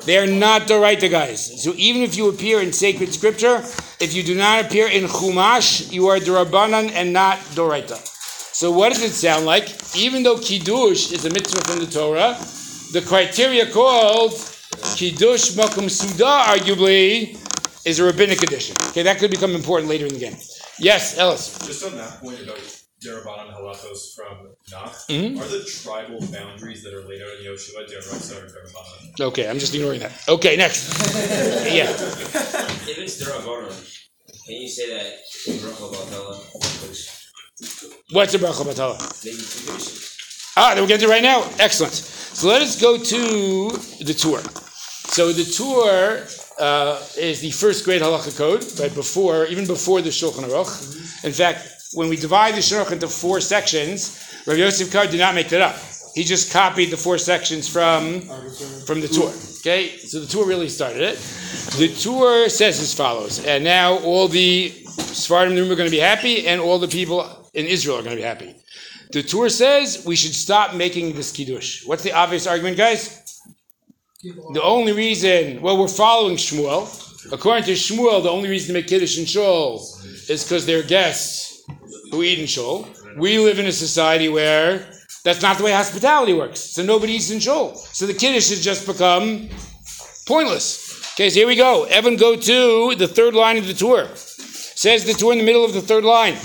They 0.08 0.18
are 0.18 0.26
not 0.26 0.62
Doraita 0.70 1.12
guys. 1.12 1.62
So 1.62 1.74
even 1.76 2.02
if 2.02 2.16
you 2.16 2.30
appear 2.30 2.62
in 2.62 2.72
sacred 2.72 3.14
scripture, 3.14 3.58
if 4.00 4.14
you 4.14 4.24
do 4.24 4.36
not 4.36 4.64
appear 4.64 4.88
in 4.88 5.04
Chumash, 5.04 5.92
you 5.92 6.08
are 6.08 6.18
Dorabanan 6.18 6.92
and 6.92 7.12
not 7.12 7.40
Doraita. 7.60 7.98
So 8.56 8.72
what 8.72 8.94
does 8.94 9.04
it 9.04 9.12
sound 9.12 9.46
like? 9.46 9.68
Even 9.98 10.24
though 10.24 10.40
Kiddush 10.40 11.12
is 11.12 11.26
a 11.26 11.30
mitzvah 11.30 11.62
from 11.66 11.80
the 11.80 11.92
Torah, 11.92 12.38
the 12.94 13.02
criteria 13.06 13.70
called 13.70 14.32
Kiddush 14.96 15.58
Makom 15.58 15.92
Suda, 15.92 16.56
arguably, 16.56 17.36
is 17.86 18.00
a 18.00 18.06
rabbinic 18.06 18.42
addition. 18.42 18.78
Okay, 18.88 19.04
that 19.04 19.18
could 19.18 19.30
become 19.30 19.56
important 19.56 19.90
later 19.90 20.06
in 20.06 20.14
the 20.14 20.20
game. 20.20 20.38
Yes, 20.80 21.18
Ellis. 21.18 21.60
Just 21.68 21.84
on 21.84 21.98
that 21.98 22.22
point 22.22 22.42
about 22.42 22.87
Derabanan 23.04 23.54
halachos 23.54 24.16
from 24.16 24.56
Nach, 24.72 24.94
Mhm. 25.10 25.40
are 25.40 25.48
the 25.48 25.64
tribal 25.64 26.20
boundaries 26.32 26.84
that 26.84 26.94
are 26.94 27.08
laid 27.08 27.22
out 27.22 27.30
in 27.40 27.46
Yoshua 27.46 27.86
Deraisa 27.88 28.36
or 28.38 28.48
Derabanan? 28.48 29.22
Okay, 29.22 29.48
I'm 29.48 29.60
just 29.60 29.74
ignoring 29.76 30.00
that. 30.00 30.12
Okay, 30.28 30.56
next. 30.56 30.88
yeah. 31.72 31.90
If 31.92 32.98
it's 32.98 33.22
Derabanan, 33.22 33.74
can 34.46 34.56
you 34.62 34.70
say 34.70 34.90
that 34.90 35.20
in 35.48 35.60
Bracha 35.60 35.94
Batala, 35.94 36.38
What's 38.12 38.34
a 38.34 38.40
bracha 38.40 38.64
batala? 38.64 38.98
Ah, 40.56 40.74
then 40.74 40.84
we're 40.84 40.88
going 40.88 41.00
to 41.00 41.06
do 41.06 41.12
it 41.12 41.16
right 41.16 41.24
now. 41.24 41.44
Excellent. 41.60 41.94
So 41.94 42.48
let 42.48 42.62
us 42.62 42.80
go 42.80 42.98
to 42.98 43.70
the 44.04 44.14
Tur. 44.14 44.42
So 45.10 45.34
the 45.34 45.44
Tur 45.44 46.26
uh, 46.60 47.02
is 47.18 47.42
the 47.42 47.52
first 47.52 47.84
grade 47.84 48.02
halacha 48.02 48.36
code, 48.38 48.64
right 48.80 48.94
before, 48.94 49.46
even 49.46 49.66
before 49.68 50.02
the 50.02 50.10
Shulchan 50.10 50.44
Aruch. 50.48 51.24
In 51.26 51.34
fact, 51.34 51.68
when 51.94 52.10
we 52.10 52.16
divide 52.16 52.56
the 52.56 52.60
Shulchan 52.60 52.94
into 52.94 53.08
four 53.08 53.42
sections, 53.42 54.20
Rav 54.46 54.58
Yosef 54.58 54.92
Kar 54.92 55.08
did 55.08 55.20
not 55.20 55.36
make 55.36 55.50
that 55.50 55.62
up. 55.62 55.76
He 56.16 56.24
just 56.24 56.52
copied 56.52 56.90
the 56.90 56.98
four 56.98 57.18
sections 57.18 57.68
from 57.68 58.22
from 58.86 59.02
the 59.02 59.08
Tur. 59.08 59.32
Okay, 59.60 59.98
so 59.98 60.20
the 60.20 60.26
Tur 60.26 60.46
really 60.46 60.70
started 60.70 61.02
it. 61.02 61.18
The 61.78 61.90
Tur 61.90 62.50
says 62.50 62.80
as 62.80 62.94
follows, 62.94 63.46
and 63.46 63.64
now 63.64 64.00
all 64.00 64.28
the 64.28 64.70
Sephardim 64.70 65.52
in 65.52 65.56
the 65.56 65.62
room 65.62 65.72
are 65.72 65.76
going 65.76 65.90
to 65.90 65.96
be 65.96 66.02
happy, 66.02 66.48
and 66.48 66.60
all 66.60 66.80
the 66.80 66.88
people 66.88 67.50
in 67.54 67.66
Israel 67.66 67.98
are 67.98 68.04
going 68.04 68.16
to 68.16 68.22
be 68.22 68.28
happy. 68.28 68.56
The 69.12 69.24
Tur 69.24 69.50
says 69.50 70.04
we 70.06 70.16
should 70.16 70.34
stop 70.34 70.76
making 70.76 71.14
this 71.14 71.32
kiddush. 71.32 71.86
What's 71.86 72.04
the 72.04 72.14
obvious 72.14 72.48
argument, 72.48 72.78
guys? 72.78 73.24
The 74.24 74.64
only 74.64 74.94
reason, 74.94 75.62
well, 75.62 75.78
we're 75.78 75.88
following 75.88 76.36
Shmuel, 76.36 76.88
According 77.32 77.66
to 77.66 77.74
Shmuel, 77.74 78.24
the 78.24 78.30
only 78.30 78.50
reason 78.50 78.68
to 78.68 78.74
make 78.74 78.88
Kiddush 78.88 79.18
in 79.18 79.26
Shul 79.26 79.76
is 80.30 80.44
because 80.44 80.66
they're 80.66 80.84
guests 80.84 81.47
who 82.12 82.48
Shul. 82.48 82.88
We 83.16 83.40
live 83.40 83.60
in 83.60 83.66
a 83.66 83.72
society 83.72 84.30
where 84.30 84.88
that's 85.24 85.42
not 85.42 85.58
the 85.58 85.64
way 85.64 85.72
hospitality 85.72 86.34
works. 86.34 86.60
So 86.60 86.84
nobody 86.84 87.14
eats 87.14 87.32
in 87.32 87.40
Shul. 87.40 87.76
So 87.76 88.06
the 88.06 88.14
Kiddush 88.14 88.50
has 88.50 88.64
just 88.64 88.86
become 88.86 89.50
pointless. 90.28 91.14
Okay, 91.14 91.30
so 91.30 91.40
here 91.40 91.48
we 91.48 91.56
go. 91.56 91.86
Evan, 91.86 92.16
go 92.16 92.36
to 92.36 92.96
the 92.96 93.08
third 93.08 93.34
line 93.34 93.58
of 93.58 93.68
the 93.68 93.74
Tur. 93.74 94.08
Says 94.16 95.04
the 95.04 95.14
Tur 95.14 95.32
in 95.32 95.40
the 95.40 95.44
middle 95.44 95.66
of 95.66 95.74
the 95.74 95.82
third 95.82 96.04
line. 96.04 96.36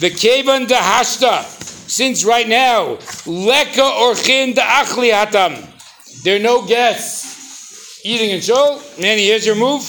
The 0.00 0.10
Kevan 0.10 0.66
Dahashta. 0.66 1.44
Since 1.88 2.24
right 2.24 2.48
now, 2.48 2.98
Leka 3.26 3.82
Orchin 3.82 4.54
Da'achli 4.54 5.12
Hatam. 5.12 5.68
There 6.24 6.36
are 6.36 6.42
no 6.42 6.66
guests 6.66 8.02
eating 8.04 8.30
in 8.30 8.40
Shul. 8.40 8.80
Manny, 8.98 9.26
here's 9.26 9.44
your 9.44 9.56
move. 9.56 9.82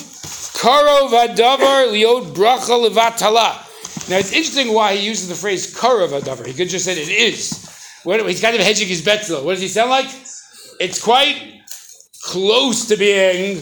Karo 0.60 1.08
vadavar 1.08 1.92
liot 1.92 2.34
bracha 2.34 2.76
levatala. 2.78 3.64
Now 4.10 4.18
it's 4.18 4.32
interesting 4.32 4.74
why 4.74 4.96
he 4.96 5.08
uses 5.08 5.30
the 5.30 5.36
phrase 5.36 5.74
karo 5.76 6.08
vadavar. 6.08 6.46
He 6.46 6.54
could 6.54 6.70
just 6.70 6.86
said 6.86 6.98
it 6.98 7.10
is. 7.10 7.70
What, 8.04 8.26
he's 8.28 8.42
kind 8.42 8.56
of 8.56 8.62
hedging 8.62 8.88
his 8.88 9.02
bets 9.02 9.28
though. 9.28 9.44
What 9.44 9.54
does 9.54 9.62
he 9.62 9.68
sound 9.68 9.90
like? 9.90 10.08
It's 10.80 11.02
quite 11.02 11.62
close 12.24 12.88
to 12.88 12.98
being 12.98 13.58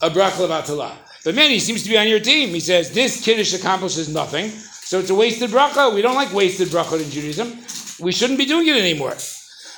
a 0.00 0.10
bracha 0.10 0.46
levatala. 0.46 0.96
But 1.24 1.34
man, 1.34 1.50
he 1.50 1.58
seems 1.58 1.82
to 1.84 1.88
be 1.88 1.96
on 1.96 2.08
your 2.08 2.20
team. 2.20 2.50
He 2.50 2.60
says 2.60 2.92
this 2.92 3.24
kiddush 3.24 3.54
accomplishes 3.54 4.12
nothing, 4.12 4.50
so 4.50 4.98
it's 4.98 5.10
a 5.10 5.14
wasted 5.14 5.50
bracha. 5.50 5.94
We 5.94 6.02
don't 6.02 6.16
like 6.16 6.32
wasted 6.32 6.68
bracha 6.68 7.02
in 7.02 7.10
Judaism. 7.10 7.58
We 8.04 8.12
shouldn't 8.12 8.38
be 8.38 8.46
doing 8.46 8.66
it 8.68 8.76
anymore. 8.76 9.14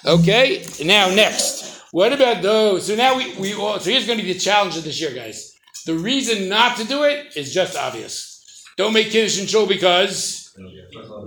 Okay. 0.04 0.66
Now 0.82 1.08
next. 1.14 1.82
What 1.92 2.12
about 2.12 2.42
those? 2.42 2.86
So 2.86 2.96
now 2.96 3.16
we, 3.16 3.34
we 3.36 3.54
all, 3.54 3.78
so 3.78 3.90
here's 3.90 4.06
going 4.06 4.18
to 4.18 4.24
be 4.24 4.32
the 4.32 4.38
challenge 4.38 4.76
of 4.76 4.82
this 4.82 5.00
year, 5.00 5.14
guys. 5.14 5.54
The 5.86 5.94
reason 5.94 6.48
not 6.48 6.76
to 6.78 6.84
do 6.84 7.04
it 7.04 7.36
is 7.36 7.54
just 7.54 7.76
obvious. 7.76 8.33
Don't 8.76 8.92
make 8.92 9.10
Kiddush 9.10 9.40
in 9.40 9.46
Shul 9.46 9.66
because 9.66 10.52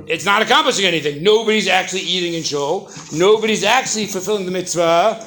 it's 0.08 0.26
not 0.26 0.42
accomplishing 0.42 0.86
anything. 0.86 1.24
Nobody's 1.24 1.68
actually 1.68 2.02
eating 2.02 2.34
in 2.34 2.44
Shul. 2.44 2.92
Nobody's 3.14 3.64
actually 3.64 4.08
fulfilling 4.08 4.46
the 4.46 4.52
mitzvah 4.52 5.20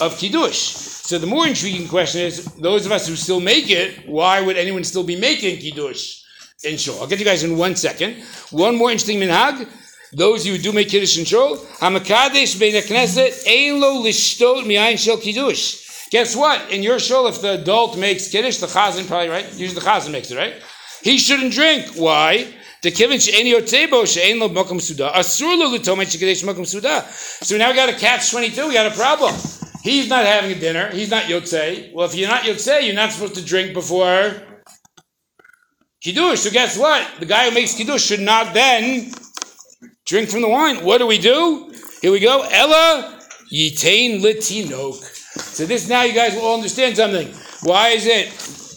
of 0.00 0.16
Kiddush. 0.18 0.58
So 0.58 1.18
the 1.18 1.26
more 1.26 1.46
intriguing 1.46 1.88
question 1.88 2.22
is, 2.22 2.44
those 2.56 2.86
of 2.86 2.92
us 2.92 3.06
who 3.08 3.16
still 3.16 3.40
make 3.40 3.70
it, 3.70 4.08
why 4.08 4.40
would 4.40 4.56
anyone 4.56 4.84
still 4.84 5.04
be 5.04 5.16
making 5.16 5.58
Kiddush 5.58 6.22
in 6.64 6.76
Shul? 6.76 7.00
I'll 7.00 7.06
get 7.06 7.18
you 7.18 7.24
guys 7.24 7.44
in 7.44 7.56
one 7.56 7.76
second. 7.76 8.22
One 8.50 8.76
more 8.76 8.90
interesting 8.90 9.18
minhag. 9.18 9.68
Those 10.14 10.46
who 10.46 10.58
do 10.58 10.72
make 10.72 10.90
kiddush 10.90 11.18
in 11.18 11.24
shul, 11.24 11.56
hamakadesh 11.80 12.56
bein 12.60 12.74
knesset 12.74 13.48
ein 13.48 13.80
lo 13.80 14.00
lishtot 14.00 14.64
mi'ayin 14.64 14.96
shel 14.96 15.16
kiddush. 15.16 16.08
Guess 16.10 16.36
what? 16.36 16.70
In 16.70 16.84
your 16.84 17.00
shul, 17.00 17.26
if 17.26 17.40
the 17.40 17.54
adult 17.60 17.98
makes 17.98 18.30
kiddush, 18.30 18.58
the 18.58 18.68
chazan 18.68 19.08
probably 19.08 19.28
right. 19.28 19.46
Usually 19.56 19.74
the 19.74 19.80
chazan 19.80 20.12
makes 20.12 20.30
it 20.30 20.36
right. 20.36 20.54
He 21.04 21.18
shouldn't 21.18 21.52
drink. 21.52 21.96
Why? 21.96 22.48
So 22.82 22.90
now 22.90 22.98
we 27.70 27.76
got 27.76 27.88
a 27.88 27.92
catch 27.92 28.30
twenty 28.30 28.50
two. 28.50 28.68
We 28.68 28.74
got 28.74 28.90
a 28.90 28.94
problem. 28.94 29.34
He's 29.82 30.08
not 30.08 30.24
having 30.24 30.52
a 30.52 30.58
dinner. 30.58 30.90
He's 30.90 31.10
not 31.10 31.24
yotzei. 31.24 31.92
Well, 31.92 32.06
if 32.06 32.14
you're 32.14 32.28
not 32.28 32.44
yotzei, 32.44 32.86
you're 32.86 32.94
not 32.94 33.12
supposed 33.12 33.34
to 33.34 33.44
drink 33.44 33.74
before 33.74 34.34
kiddush. 36.00 36.40
So 36.40 36.50
guess 36.50 36.78
what? 36.78 37.06
The 37.20 37.26
guy 37.26 37.48
who 37.48 37.54
makes 37.54 37.74
kiddush 37.74 38.02
should 38.02 38.20
not 38.20 38.54
then 38.54 39.12
drink 40.06 40.30
from 40.30 40.40
the 40.40 40.48
wine. 40.48 40.82
What 40.84 40.98
do 40.98 41.06
we 41.06 41.18
do? 41.18 41.70
Here 42.00 42.12
we 42.12 42.20
go. 42.20 42.46
Ella 42.50 43.20
yitain 43.52 44.22
litinok. 44.22 45.02
So 45.38 45.66
this 45.66 45.86
now 45.86 46.02
you 46.04 46.14
guys 46.14 46.34
will 46.34 46.42
all 46.42 46.54
understand 46.54 46.96
something. 46.96 47.28
Why 47.62 47.88
is 47.90 48.06
it 48.06 48.32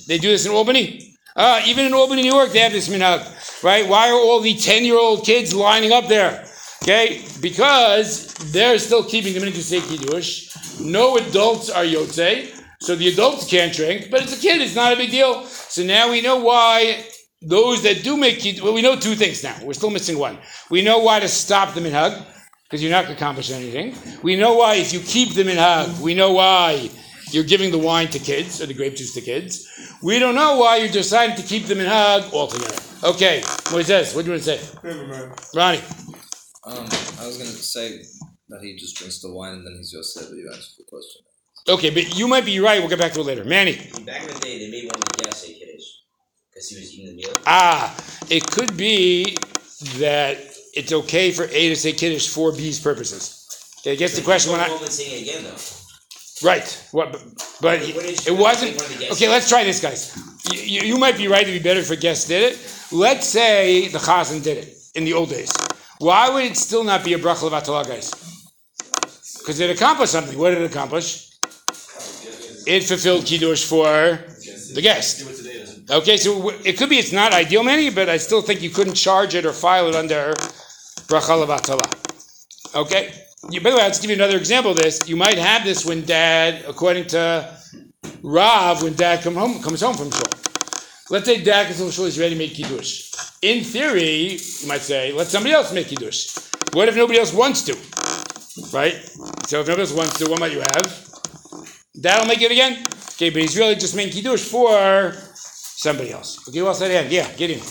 they 0.08 0.18
do 0.18 0.28
this 0.30 0.46
in 0.46 0.52
Albany? 0.52 1.07
Uh, 1.38 1.62
even 1.68 1.86
in 1.86 1.94
Albany, 1.94 2.24
New 2.24 2.34
York, 2.34 2.52
they 2.52 2.60
have 2.60 2.72
this 2.72 2.90
minhag, 2.90 3.22
right? 3.64 3.88
Why 3.88 4.10
are 4.10 4.16
all 4.16 4.40
the 4.40 4.56
ten-year-old 4.56 5.24
kids 5.24 5.54
lining 5.54 5.92
up 5.92 6.08
there? 6.08 6.44
Okay, 6.82 7.26
because 7.42 8.34
they're 8.52 8.80
still 8.80 9.04
keeping 9.04 9.34
the 9.34 9.40
minhag 9.40 9.54
say 9.62 9.80
kiddush. 9.82 10.50
No 10.82 11.18
adults 11.18 11.70
are 11.70 11.84
yotzei, 11.84 12.60
so 12.82 12.96
the 12.96 13.10
adults 13.10 13.48
can't 13.48 13.72
drink. 13.72 14.10
But 14.10 14.24
it's 14.24 14.36
a 14.36 14.42
kid; 14.42 14.62
it's 14.62 14.76
not 14.76 14.94
a 14.94 14.96
big 14.96 15.12
deal. 15.12 15.46
So 15.46 15.84
now 15.84 16.10
we 16.10 16.22
know 16.22 16.38
why 16.38 17.06
those 17.44 17.84
that 17.84 18.04
do 18.04 18.18
make 18.18 18.40
kiddush, 18.40 18.64
well, 18.64 18.74
we 18.74 18.82
know 18.82 18.96
two 18.96 19.14
things 19.14 19.44
now. 19.44 19.56
We're 19.62 19.74
still 19.74 19.92
missing 19.92 20.18
one. 20.18 20.40
We 20.72 20.82
know 20.82 20.98
why 20.98 21.20
to 21.20 21.28
stop 21.28 21.76
the 21.76 21.82
minhag, 21.82 22.20
because 22.64 22.82
you're 22.82 22.90
not 22.90 23.06
going 23.06 23.16
to 23.16 23.22
accomplish 23.22 23.52
anything. 23.52 23.94
We 24.24 24.38
know 24.38 24.56
why 24.56 24.76
if 24.76 24.92
you 24.92 25.02
keep 25.02 25.36
the 25.36 25.44
minhag, 25.44 26.00
we 26.00 26.16
know 26.16 26.32
why 26.32 26.90
you're 27.32 27.44
giving 27.44 27.72
the 27.72 27.78
wine 27.78 28.08
to 28.10 28.20
kids, 28.20 28.62
or 28.62 28.66
the 28.66 28.74
grape 28.74 28.96
juice 28.96 29.14
to 29.14 29.22
kids. 29.22 29.68
We 30.02 30.20
don't 30.20 30.36
know 30.36 30.58
why 30.58 30.78
you 30.78 30.90
decided 30.90 31.38
to 31.38 31.44
keep 31.44 31.66
them 31.66 31.80
the 31.80 31.86
minhag 31.86 32.32
altogether. 32.34 32.82
Okay, 33.04 33.42
Moises, 33.72 34.16
what 34.16 34.26
do 34.26 34.32
you 34.32 34.34
want 34.34 34.44
to 34.44 34.58
say? 34.58 34.60
Ronnie. 35.56 35.82
Um, 36.64 36.86
I 37.20 37.26
was 37.26 37.38
gonna 37.38 37.50
say 37.50 38.04
that 38.50 38.62
he 38.62 38.76
just 38.76 38.98
drinks 38.98 39.20
the 39.22 39.32
wine 39.32 39.54
and 39.54 39.66
then 39.66 39.76
he's 39.78 39.92
just 39.92 40.14
said, 40.14 40.26
but 40.30 40.36
you 40.38 40.48
answered 40.48 40.74
the 40.78 40.84
question. 40.90 41.22
Okay, 41.70 41.90
but 41.90 42.18
you 42.18 42.28
might 42.28 42.46
be 42.46 42.60
right. 42.60 42.80
We'll 42.80 42.90
get 42.90 43.00
back 43.00 43.14
to 43.14 43.20
it 43.20 43.26
later. 43.26 43.44
Manny. 43.44 43.76
Back 44.06 44.22
in 44.24 44.28
the 44.34 44.40
day, 44.42 44.60
they 44.60 44.72
made 44.72 44.86
one 44.86 44.96
of 44.96 45.04
the 45.04 45.24
guests 45.24 45.46
say 45.46 45.54
kiddush 45.54 45.84
because 46.50 46.70
he 46.70 46.76
was 46.78 46.94
eating 46.94 47.08
the 47.08 47.24
meal. 47.24 47.38
Ah, 47.46 47.96
it 48.30 48.46
could 48.48 48.76
be 48.78 49.38
that 49.98 50.38
it's 50.74 50.92
okay 50.92 51.32
for 51.32 51.44
A 51.44 51.70
to 51.70 51.76
say 51.76 51.92
kiddush 51.92 52.28
for 52.30 52.52
B's 52.52 52.80
purposes. 52.80 53.48
Okay, 53.80 53.92
I 53.92 53.96
guess 53.96 54.16
the 54.16 54.24
question 54.24 54.54
when 54.54 54.62
I. 54.62 54.68
saying 54.86 55.24
it 55.24 55.30
again 55.30 55.44
though. 55.44 55.77
Right. 56.44 56.88
What? 56.92 57.12
But, 57.12 57.22
but 57.62 57.80
What 57.82 58.06
is- 58.06 58.28
it 58.28 58.32
wasn't. 58.38 58.76
one 58.76 58.86
of 58.86 58.92
the 58.94 59.00
guests- 59.00 59.16
Okay, 59.22 59.30
let's 59.30 59.50
try 59.50 59.64
this, 59.64 59.80
guys. 59.82 60.16
You, 60.52 60.60
you, 60.60 60.82
you 60.94 60.98
might 60.98 61.18
be 61.18 61.28
right. 61.28 61.42
It'd 61.42 61.54
be 61.54 61.68
better 61.70 61.80
if 61.80 61.90
a 61.92 61.96
guest 61.96 62.28
did 62.28 62.44
it. 62.54 62.60
Let's 62.92 63.28
say 63.28 63.88
the 63.88 63.98
chazan 64.00 64.44
did 64.44 64.58
it 64.60 64.78
in 64.96 65.04
the 65.06 65.14
old 65.14 65.30
days. 65.30 65.52
Why 66.00 66.30
would 66.30 66.44
it 66.44 66.58
still 66.58 66.84
not 66.84 67.04
be 67.04 67.14
a 67.14 67.18
bracha 67.20 67.50
levatala, 67.50 67.88
guys? 67.88 68.12
Because 69.40 69.60
it 69.60 69.70
accomplished 69.70 70.12
something. 70.12 70.38
What 70.38 70.52
did 70.52 70.62
it 70.62 70.72
accomplish? 70.72 71.32
It 72.68 72.84
fulfilled 72.84 73.26
kiddush 73.26 73.64
for 73.64 73.86
the 74.76 74.82
guest. 74.82 75.24
Okay, 75.90 76.18
so 76.18 76.36
w- 76.38 76.60
it 76.66 76.78
could 76.78 76.90
be 76.90 76.98
it's 76.98 77.14
not 77.14 77.32
ideal, 77.34 77.64
many, 77.64 77.90
but 77.90 78.10
I 78.10 78.18
still 78.18 78.42
think 78.42 78.62
you 78.62 78.70
couldn't 78.70 78.96
charge 78.96 79.36
it 79.36 79.46
or 79.46 79.54
file 79.54 79.88
it 79.88 79.96
under 79.96 80.34
bracha 81.08 81.34
levatala. 81.42 81.88
Okay. 82.76 83.14
You, 83.50 83.62
by 83.62 83.70
the 83.70 83.78
way, 83.78 83.84
I'll 83.84 83.90
just 83.90 84.02
give 84.02 84.10
you 84.12 84.16
another 84.18 84.38
example 84.38 84.72
of 84.72 84.78
this. 84.78 85.08
You 85.08 85.16
might 85.16 85.38
have 85.38 85.64
this 85.64 85.86
when 85.86 86.04
dad, 86.06 86.66
according 86.68 87.08
to 87.08 87.58
Rav, 88.22 88.84
when 88.84 88.94
dad 88.94 89.24
come 89.24 89.36
home, 89.36 89.62
comes 89.62 89.82
home 89.82 89.96
from 89.96 90.12
shul. 90.12 90.28
Let's 91.10 91.26
say 91.26 91.42
dad 91.42 91.68
comes 91.68 91.80
home 91.80 91.88
from 91.88 91.94
shul, 91.94 92.06
he's 92.06 92.20
ready 92.20 92.36
to 92.36 92.40
make 92.40 92.54
kiddush. 92.54 93.14
In 93.42 93.64
theory, 93.64 94.34
you 94.34 94.68
might 94.68 94.82
say, 94.82 95.14
let 95.14 95.28
somebody 95.28 95.54
else 95.54 95.72
make 95.72 95.88
kiddush. 95.88 96.36
What 96.74 96.90
if 96.90 96.96
nobody 96.98 97.20
else 97.20 97.34
wants 97.34 97.64
to? 97.64 97.74
Right? 98.76 98.96
So 99.48 99.62
if 99.62 99.68
nobody 99.68 99.82
else 99.82 99.94
wants 99.94 100.18
to, 100.18 100.30
what 100.30 100.40
might 100.42 100.52
you 100.52 100.60
have? 100.60 101.10
Dad'll 102.00 102.28
make 102.28 102.42
it 102.42 102.52
again? 102.52 102.86
Okay, 103.14 103.30
but 103.30 103.42
he's 103.42 103.58
really 103.58 103.76
just 103.76 103.96
making 103.96 104.14
kiddush 104.14 104.44
for 104.44 105.14
somebody 105.34 106.12
else. 106.12 106.48
Okay, 106.50 106.62
well 106.62 106.74
said. 106.74 107.10
Yeah, 107.12 107.32
get 107.36 107.50
in. 107.50 107.60
Um, 107.60 107.66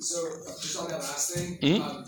so 0.00 0.28
just 0.60 0.78
on 0.78 0.88
that 0.88 1.00
last 1.00 1.34
thing, 1.34 1.58
Mhm. 1.60 1.80
um, 1.80 2.04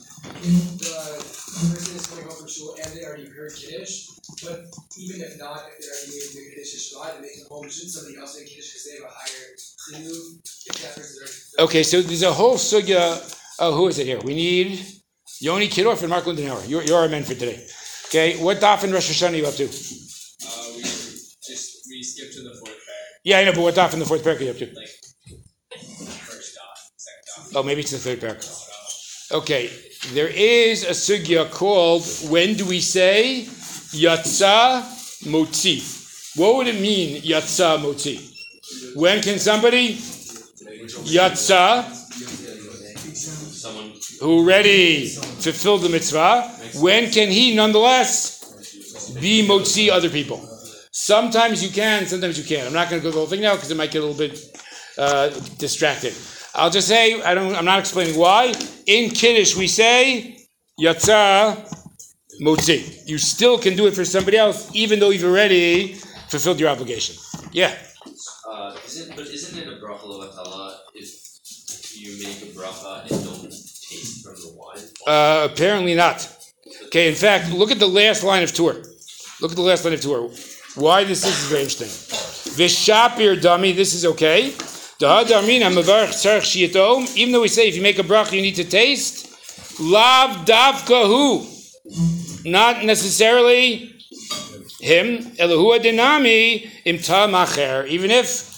the 0.78 1.33
person 1.54 1.96
is 1.96 2.06
coming 2.06 2.24
home 2.24 2.36
from 2.36 2.48
shul 2.48 2.76
and 2.82 2.92
they 2.94 3.04
already 3.04 3.28
heard 3.28 3.54
kiddush, 3.54 4.08
but 4.42 4.66
even 4.98 5.20
if 5.20 5.38
not, 5.38 5.62
if 5.70 5.78
they 5.78 5.86
already 5.86 6.10
made 6.10 6.28
the 6.34 6.42
kiddush 6.50 6.74
shvat 6.74 7.16
and 7.16 7.24
they 7.24 7.32
come 7.38 7.48
home, 7.50 7.70
should 7.70 7.90
somebody 7.90 8.18
else 8.18 8.36
make 8.38 8.48
kiddush 8.48 8.72
because 8.72 8.84
they 8.86 8.96
have 8.98 9.10
a 9.10 9.14
higher 9.14 9.48
chiyuv 9.54 10.22
if 10.66 10.82
that 10.82 10.94
person 10.94 11.22
is 11.24 11.54
Okay, 11.58 11.82
so 11.82 12.02
there's 12.02 12.22
a 12.22 12.32
whole 12.32 12.56
sugya. 12.56 13.20
Oh, 13.60 13.74
who 13.74 13.88
is 13.88 13.98
it 13.98 14.06
here? 14.06 14.18
We 14.24 14.34
need 14.34 14.84
Yoni 15.40 15.68
Kidorf 15.68 16.00
and 16.02 16.10
Mark 16.10 16.24
Lindenauer. 16.24 16.68
You're, 16.68 16.82
you're 16.82 16.98
our 16.98 17.08
men 17.08 17.22
for 17.22 17.34
today. 17.34 17.64
Okay, 18.06 18.36
what 18.42 18.58
daf 18.58 18.82
in 18.84 18.92
Rosh 18.92 19.10
Hashanah 19.10 19.32
are 19.32 19.36
you 19.36 19.46
up 19.46 19.54
to? 19.54 19.64
Uh, 19.64 19.68
we 20.76 20.82
just 20.82 21.86
we 21.88 22.02
skipped 22.02 22.34
to 22.34 22.42
the 22.42 22.54
fourth 22.58 22.70
pair, 22.72 23.04
Yeah, 23.24 23.38
I 23.38 23.44
know, 23.44 23.52
but 23.52 23.60
what 23.62 23.74
daf 23.74 23.92
in 23.92 23.98
the 24.00 24.06
fourth 24.06 24.24
parak 24.24 24.40
are 24.40 24.44
you 24.44 24.50
up 24.50 24.58
to? 24.58 24.66
first 24.66 26.54
dot, 26.54 26.78
second 26.96 27.52
dot. 27.52 27.60
Oh, 27.60 27.62
maybe 27.62 27.80
it's 27.82 27.92
the 27.92 27.98
third 27.98 28.20
parak. 28.20 29.32
Okay, 29.32 29.70
there 30.12 30.28
is 30.28 30.84
a 30.84 30.90
sugya 30.90 31.50
called 31.50 32.04
when 32.28 32.54
do 32.54 32.66
we 32.66 32.80
say 32.80 33.46
yatsa 33.92 34.82
motzi? 35.24 36.36
What 36.36 36.56
would 36.56 36.66
it 36.66 36.80
mean 36.80 37.22
yatsa 37.22 37.78
motzi? 37.78 38.96
When 38.96 39.22
can 39.22 39.38
somebody 39.38 39.94
yatsa 41.08 41.84
who 44.20 44.40
already 44.40 45.08
fulfilled 45.08 45.82
the 45.82 45.88
mitzvah? 45.88 46.42
When 46.80 47.10
can 47.10 47.30
he 47.30 47.54
nonetheless 47.54 49.14
be 49.20 49.46
motzi 49.46 49.90
other 49.90 50.10
people? 50.10 50.38
Sometimes 50.90 51.62
you 51.62 51.70
can, 51.70 52.06
sometimes 52.06 52.38
you 52.38 52.44
can't. 52.44 52.66
I'm 52.66 52.72
not 52.72 52.90
going 52.90 53.00
to 53.00 53.04
go 53.04 53.10
the 53.10 53.18
whole 53.18 53.26
thing 53.26 53.40
now 53.40 53.54
because 53.54 53.70
it 53.70 53.76
might 53.76 53.90
get 53.90 54.02
a 54.02 54.06
little 54.06 54.18
bit 54.18 54.38
uh, 54.98 55.30
distracted. 55.58 56.14
I'll 56.54 56.70
just 56.70 56.88
say 56.88 57.20
I 57.22 57.34
don't. 57.34 57.54
I'm 57.56 57.64
not 57.64 57.80
explaining 57.80 58.18
why. 58.18 58.54
In 58.86 59.10
Kiddush 59.10 59.56
we 59.56 59.66
say 59.66 60.38
yatsa 60.80 61.56
motzi. 62.40 63.06
You 63.06 63.18
still 63.18 63.58
can 63.58 63.76
do 63.76 63.86
it 63.86 63.94
for 63.94 64.04
somebody 64.04 64.36
else, 64.36 64.70
even 64.74 65.00
though 65.00 65.10
you've 65.10 65.24
already 65.24 65.94
fulfilled 66.28 66.60
your 66.60 66.68
obligation. 66.68 67.16
Yeah. 67.52 67.74
uh, 68.48 68.76
isn't 68.86 69.16
but 69.16 69.26
isn't 69.26 69.58
it 69.58 69.68
a 69.68 69.76
bracha 69.84 70.04
levatala 70.04 70.76
if 70.94 71.96
you 71.96 72.22
make 72.22 72.42
a 72.42 72.50
bracha 72.56 73.02
and 73.10 73.24
don't 73.24 73.42
taste 73.50 74.24
from 74.24 74.34
the 74.34 74.52
wine? 74.56 74.82
Uh, 75.06 75.48
apparently 75.50 75.94
not. 75.94 76.28
Okay, 76.86 77.08
in 77.08 77.14
fact, 77.14 77.52
look 77.52 77.70
at 77.70 77.78
the 77.78 77.88
last 77.88 78.22
line 78.22 78.42
of 78.42 78.52
Tur. 78.52 78.82
Look 79.40 79.50
at 79.50 79.56
the 79.56 79.62
last 79.62 79.84
line 79.84 79.94
of 79.94 80.00
Tur. 80.00 80.28
Why 80.76 81.04
this 81.04 81.24
is 81.24 81.34
very 81.46 81.62
interesting. 81.62 81.88
Vishapir 82.54 83.40
dummy, 83.40 83.72
this 83.72 83.94
is 83.94 84.04
okay. 84.04 84.54
Even 87.16 87.32
though 87.32 87.42
we 87.42 87.48
say 87.48 87.68
if 87.68 87.76
you 87.76 87.82
make 87.82 87.98
a 87.98 88.02
bracha, 88.02 88.32
you 88.32 88.42
need 88.42 88.56
to 88.56 88.64
taste. 88.64 89.30
Lav 89.80 90.46
davka 90.46 91.06
hu. 91.06 91.46
Not 92.48 92.84
necessarily 92.84 93.92
him. 94.80 95.18
Elohua 95.36 95.78
dinami 95.78 96.68
imta 96.84 97.28
macher. 97.28 97.86
Even 97.88 98.10
if. 98.10 98.50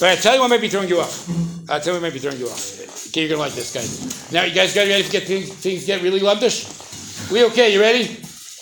But 0.00 0.10
I 0.10 0.16
tell 0.16 0.34
you 0.34 0.40
what 0.40 0.50
might 0.50 0.60
be 0.60 0.68
throwing 0.68 0.88
you 0.88 1.00
off. 1.00 1.28
I'll 1.68 1.80
tell 1.80 1.94
you 1.94 2.00
what 2.00 2.06
might 2.06 2.14
be 2.14 2.20
throwing 2.20 2.38
you 2.38 2.46
off. 2.46 3.08
Okay, 3.08 3.22
you're 3.22 3.30
gonna 3.30 3.40
like 3.40 3.54
this, 3.54 3.72
guys. 3.72 4.30
Now 4.32 4.44
you 4.44 4.54
guys 4.54 4.74
gotta 4.74 4.88
ready 4.88 5.02
to 5.02 5.10
get 5.10 5.24
things, 5.24 5.48
things 5.48 5.86
get 5.86 6.02
really 6.02 6.20
lumdish? 6.20 7.32
We 7.32 7.44
okay, 7.46 7.72
you 7.72 7.80
ready? 7.80 8.16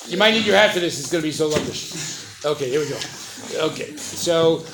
You 0.09 0.17
might 0.19 0.33
need 0.33 0.47
your 0.47 0.57
hat 0.57 0.73
for 0.73 0.81
this, 0.81 1.01
it's 1.01 1.11
gonna 1.11 1.23
be 1.23 1.33
so 1.33 1.51
lumdish. 1.51 2.45
Okay, 2.45 2.71
here 2.71 2.81
we 2.81 2.89
go. 2.89 2.99
Okay, 3.67 3.97
so 3.97 4.65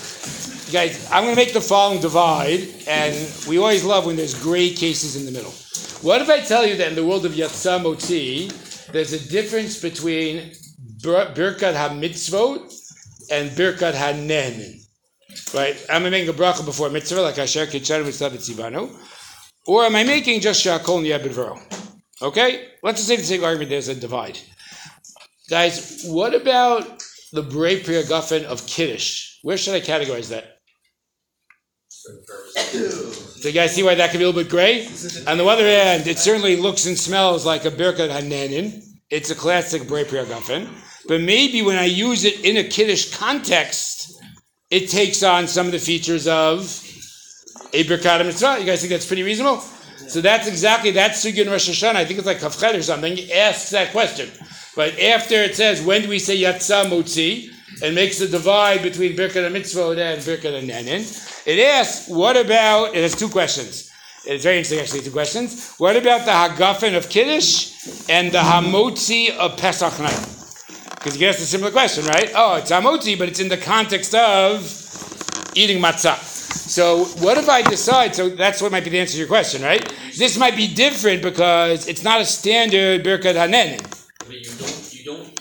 guys, 0.72 1.06
I'm 1.12 1.24
gonna 1.24 1.36
make 1.36 1.52
the 1.52 1.60
following 1.60 2.00
divide, 2.00 2.66
and 2.88 3.14
we 3.46 3.58
always 3.58 3.84
love 3.84 4.06
when 4.06 4.16
there's 4.16 4.40
gray 4.42 4.70
cases 4.70 5.16
in 5.16 5.26
the 5.26 5.30
middle. 5.30 5.50
What 6.00 6.22
if 6.22 6.30
I 6.30 6.40
tell 6.40 6.66
you 6.66 6.76
that 6.76 6.88
in 6.88 6.94
the 6.94 7.04
world 7.04 7.26
of 7.26 7.32
Yatsa 7.32 7.78
Motzi, 7.78 8.50
there's 8.90 9.12
a 9.12 9.28
difference 9.28 9.78
between 9.80 10.52
Bir- 11.02 11.30
Birkat 11.34 11.74
HaMitzvot 11.74 12.72
and 13.30 13.50
Birkat 13.50 13.92
HaNenin? 13.92 14.78
Right? 15.54 15.76
Am 15.90 16.06
I 16.06 16.10
making 16.10 16.30
a 16.30 16.32
bracha 16.32 16.64
before 16.64 16.88
mitzvah, 16.88 17.20
like 17.20 17.38
Asher 17.38 17.66
Kitchar 17.66 18.02
Mitzvah 18.02 18.30
B'tzivanu? 18.30 18.90
Or 19.66 19.84
am 19.84 19.94
I 19.94 20.04
making 20.04 20.40
just 20.40 20.64
Shakol 20.64 21.06
Yabidvaro? 21.06 21.60
Okay? 22.22 22.68
Let's 22.82 22.98
just 22.98 23.08
say 23.08 23.16
the 23.16 23.22
sake 23.22 23.42
argument 23.42 23.68
there's 23.68 23.88
a 23.88 23.94
divide. 23.94 24.38
Guys, 25.50 26.04
what 26.06 26.34
about 26.34 27.02
the 27.32 27.42
Bray 27.42 27.82
Priya 27.82 28.04
Guffin 28.04 28.46
of 28.46 28.66
Kiddush? 28.66 29.38
Where 29.42 29.58
should 29.58 29.74
I 29.74 29.80
categorize 29.80 30.30
that? 30.30 30.61
Do 32.04 33.48
you 33.48 33.52
guys 33.52 33.74
see 33.74 33.82
why 33.82 33.94
that 33.94 34.10
could 34.10 34.18
be 34.18 34.24
a 34.24 34.26
little 34.26 34.42
bit 34.42 34.50
gray? 34.50 34.86
On 35.26 35.38
the 35.38 35.44
other 35.44 35.66
hand, 35.66 36.06
it 36.06 36.18
certainly 36.18 36.56
looks 36.56 36.86
and 36.86 36.98
smells 36.98 37.46
like 37.46 37.64
a 37.64 37.70
Birkat 37.70 38.10
Hananin. 38.10 38.82
It's 39.10 39.30
a 39.30 39.34
classic 39.34 39.82
Brei 39.82 40.08
Priya 40.08 40.24
Guffin. 40.24 40.68
But 41.06 41.20
maybe 41.20 41.62
when 41.62 41.76
I 41.76 41.84
use 41.84 42.24
it 42.24 42.44
in 42.44 42.56
a 42.56 42.64
Kiddush 42.64 43.14
context, 43.14 44.20
it 44.70 44.88
takes 44.88 45.22
on 45.22 45.46
some 45.46 45.66
of 45.66 45.72
the 45.72 45.78
features 45.78 46.26
of 46.26 46.60
a 47.72 47.84
Birkat 47.84 48.24
Mitzvah. 48.24 48.58
You 48.58 48.66
guys 48.66 48.80
think 48.80 48.90
that's 48.90 49.06
pretty 49.06 49.22
reasonable? 49.22 49.60
So 50.08 50.20
that's 50.20 50.48
exactly 50.48 50.90
that's 50.90 51.24
Sugya 51.24 51.44
in 51.44 51.50
Rosh 51.50 51.68
Hashanah. 51.68 51.96
I 51.96 52.04
think 52.04 52.18
it's 52.18 52.26
like 52.26 52.38
Kafchet 52.38 52.74
or 52.74 52.82
something. 52.82 53.18
Asks 53.30 53.70
that 53.70 53.92
question. 53.92 54.30
But 54.74 54.98
after 54.98 55.36
it 55.36 55.54
says, 55.54 55.82
when 55.82 56.02
do 56.02 56.08
we 56.08 56.18
say 56.18 56.36
Yatsa 56.36 56.86
Motzi? 56.86 57.50
And 57.82 57.94
makes 57.94 58.18
the 58.18 58.28
divide 58.28 58.82
between 58.82 59.16
Birkat 59.16 59.50
Mitzvah 59.50 59.90
and 59.90 60.20
Birkat 60.20 60.62
Nenin. 60.62 61.30
It 61.44 61.58
asks, 61.58 62.08
what 62.08 62.36
about, 62.36 62.94
it 62.94 63.02
has 63.02 63.16
two 63.16 63.28
questions. 63.28 63.90
It's 64.24 64.44
very 64.44 64.58
interesting, 64.58 64.78
actually, 64.78 65.00
two 65.00 65.10
questions. 65.10 65.74
What 65.78 65.96
about 65.96 66.24
the 66.24 66.30
Hagafen 66.30 66.96
of 66.96 67.08
Kiddush 67.08 68.08
and 68.08 68.30
the 68.30 68.38
Hamotzi 68.38 69.36
of 69.36 69.56
Pesach 69.56 69.98
night? 69.98 70.28
Because 70.94 71.20
you 71.20 71.26
asked 71.26 71.40
a 71.40 71.42
similar 71.42 71.72
question, 71.72 72.04
right? 72.06 72.30
Oh, 72.34 72.54
it's 72.54 72.70
Hamotzi, 72.70 73.18
but 73.18 73.28
it's 73.28 73.40
in 73.40 73.48
the 73.48 73.56
context 73.56 74.14
of 74.14 74.62
eating 75.56 75.82
matzah. 75.82 76.16
So 76.72 77.04
what 77.24 77.36
if 77.38 77.48
I 77.48 77.62
decide? 77.62 78.14
So 78.14 78.28
that's 78.28 78.62
what 78.62 78.70
might 78.70 78.84
be 78.84 78.90
the 78.90 79.00
answer 79.00 79.14
to 79.14 79.18
your 79.18 79.26
question, 79.26 79.62
right? 79.62 79.92
This 80.16 80.38
might 80.38 80.56
be 80.56 80.68
different 80.68 81.22
because 81.22 81.88
it's 81.88 82.04
not 82.04 82.20
a 82.20 82.24
standard 82.24 83.04
birkat 83.04 83.34
hanen. 83.34 83.80
You 84.30 84.42
don't 84.58 84.94
you 84.94 85.04
don't 85.04 85.31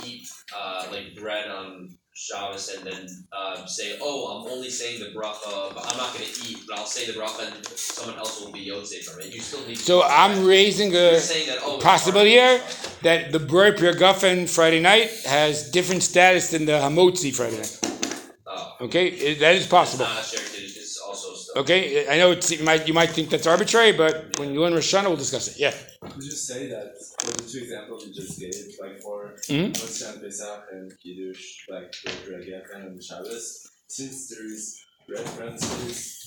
Shabbos 2.22 2.76
and 2.78 2.86
then 2.86 3.08
uh, 3.34 3.66
say, 3.66 3.98
oh, 4.02 4.44
I'm 4.46 4.52
only 4.52 4.70
saying 4.70 5.00
the 5.00 5.08
bracha, 5.08 5.74
but 5.74 5.84
I'm 5.92 5.98
not 5.98 6.14
going 6.14 6.26
to 6.26 6.48
eat, 6.48 6.60
but 6.68 6.78
I'll 6.78 6.86
say 6.86 7.12
the 7.12 7.18
bracha 7.18 7.52
and 7.56 7.66
someone 7.66 8.18
else 8.20 8.40
will 8.40 8.52
be 8.52 8.70
yotze 8.70 9.04
from 9.04 9.22
it. 9.22 9.34
You 9.34 9.42
still 9.42 9.66
need. 9.68 9.78
So 9.78 10.04
I'm 10.04 10.46
raising 10.46 10.90
a 10.90 11.14
that 11.18 11.58
oh, 11.64 11.80
possibility 11.80 12.32
here 12.32 12.62
that 13.02 13.32
the 13.32 13.40
Priya 13.40 13.96
Guffin 13.96 14.48
Friday 14.48 14.82
night 14.82 15.10
has 15.26 15.72
different 15.72 16.04
status 16.04 16.52
than 16.52 16.66
the 16.66 16.74
Hamotzi 16.74 17.34
Friday 17.34 17.58
night. 17.58 17.80
Oh, 18.46 18.86
Okay, 18.86 19.08
It- 19.08 19.40
that 19.40 19.56
is 19.56 19.66
possible. 19.66 20.06
Okay, 21.56 22.08
I 22.08 22.18
know 22.18 22.32
it's, 22.32 22.50
you 22.52 22.64
might 22.64 22.88
you 22.88 22.94
might 22.94 23.10
think 23.10 23.30
that's 23.30 23.46
arbitrary, 23.46 23.92
but 23.92 24.40
when 24.40 24.54
you 24.54 24.62
learn 24.62 24.74
Rosh 24.74 24.94
Hashanah, 24.94 25.08
we'll 25.08 25.18
discuss 25.18 25.50
it. 25.50 25.60
Yeah. 25.60 25.74
Would 26.02 26.24
you 26.24 26.32
say 26.32 26.68
that 26.68 26.96
for 27.20 27.32
the 27.32 27.50
two 27.50 27.60
examples 27.60 28.08
you 28.08 28.14
just 28.14 28.40
gave, 28.40 28.54
like 28.80 29.02
for 29.02 29.36
Mhm. 29.50 29.74
Moshe 29.74 30.22
Pesach 30.22 30.64
and 30.72 30.92
Kiddush, 31.02 31.44
like 31.70 31.92
the 32.04 32.12
Regefen 32.32 32.88
and 32.88 33.04
Shabbos, 33.04 33.68
since 33.88 34.30
there 34.30 34.46
is 34.46 34.80
references 35.10 36.18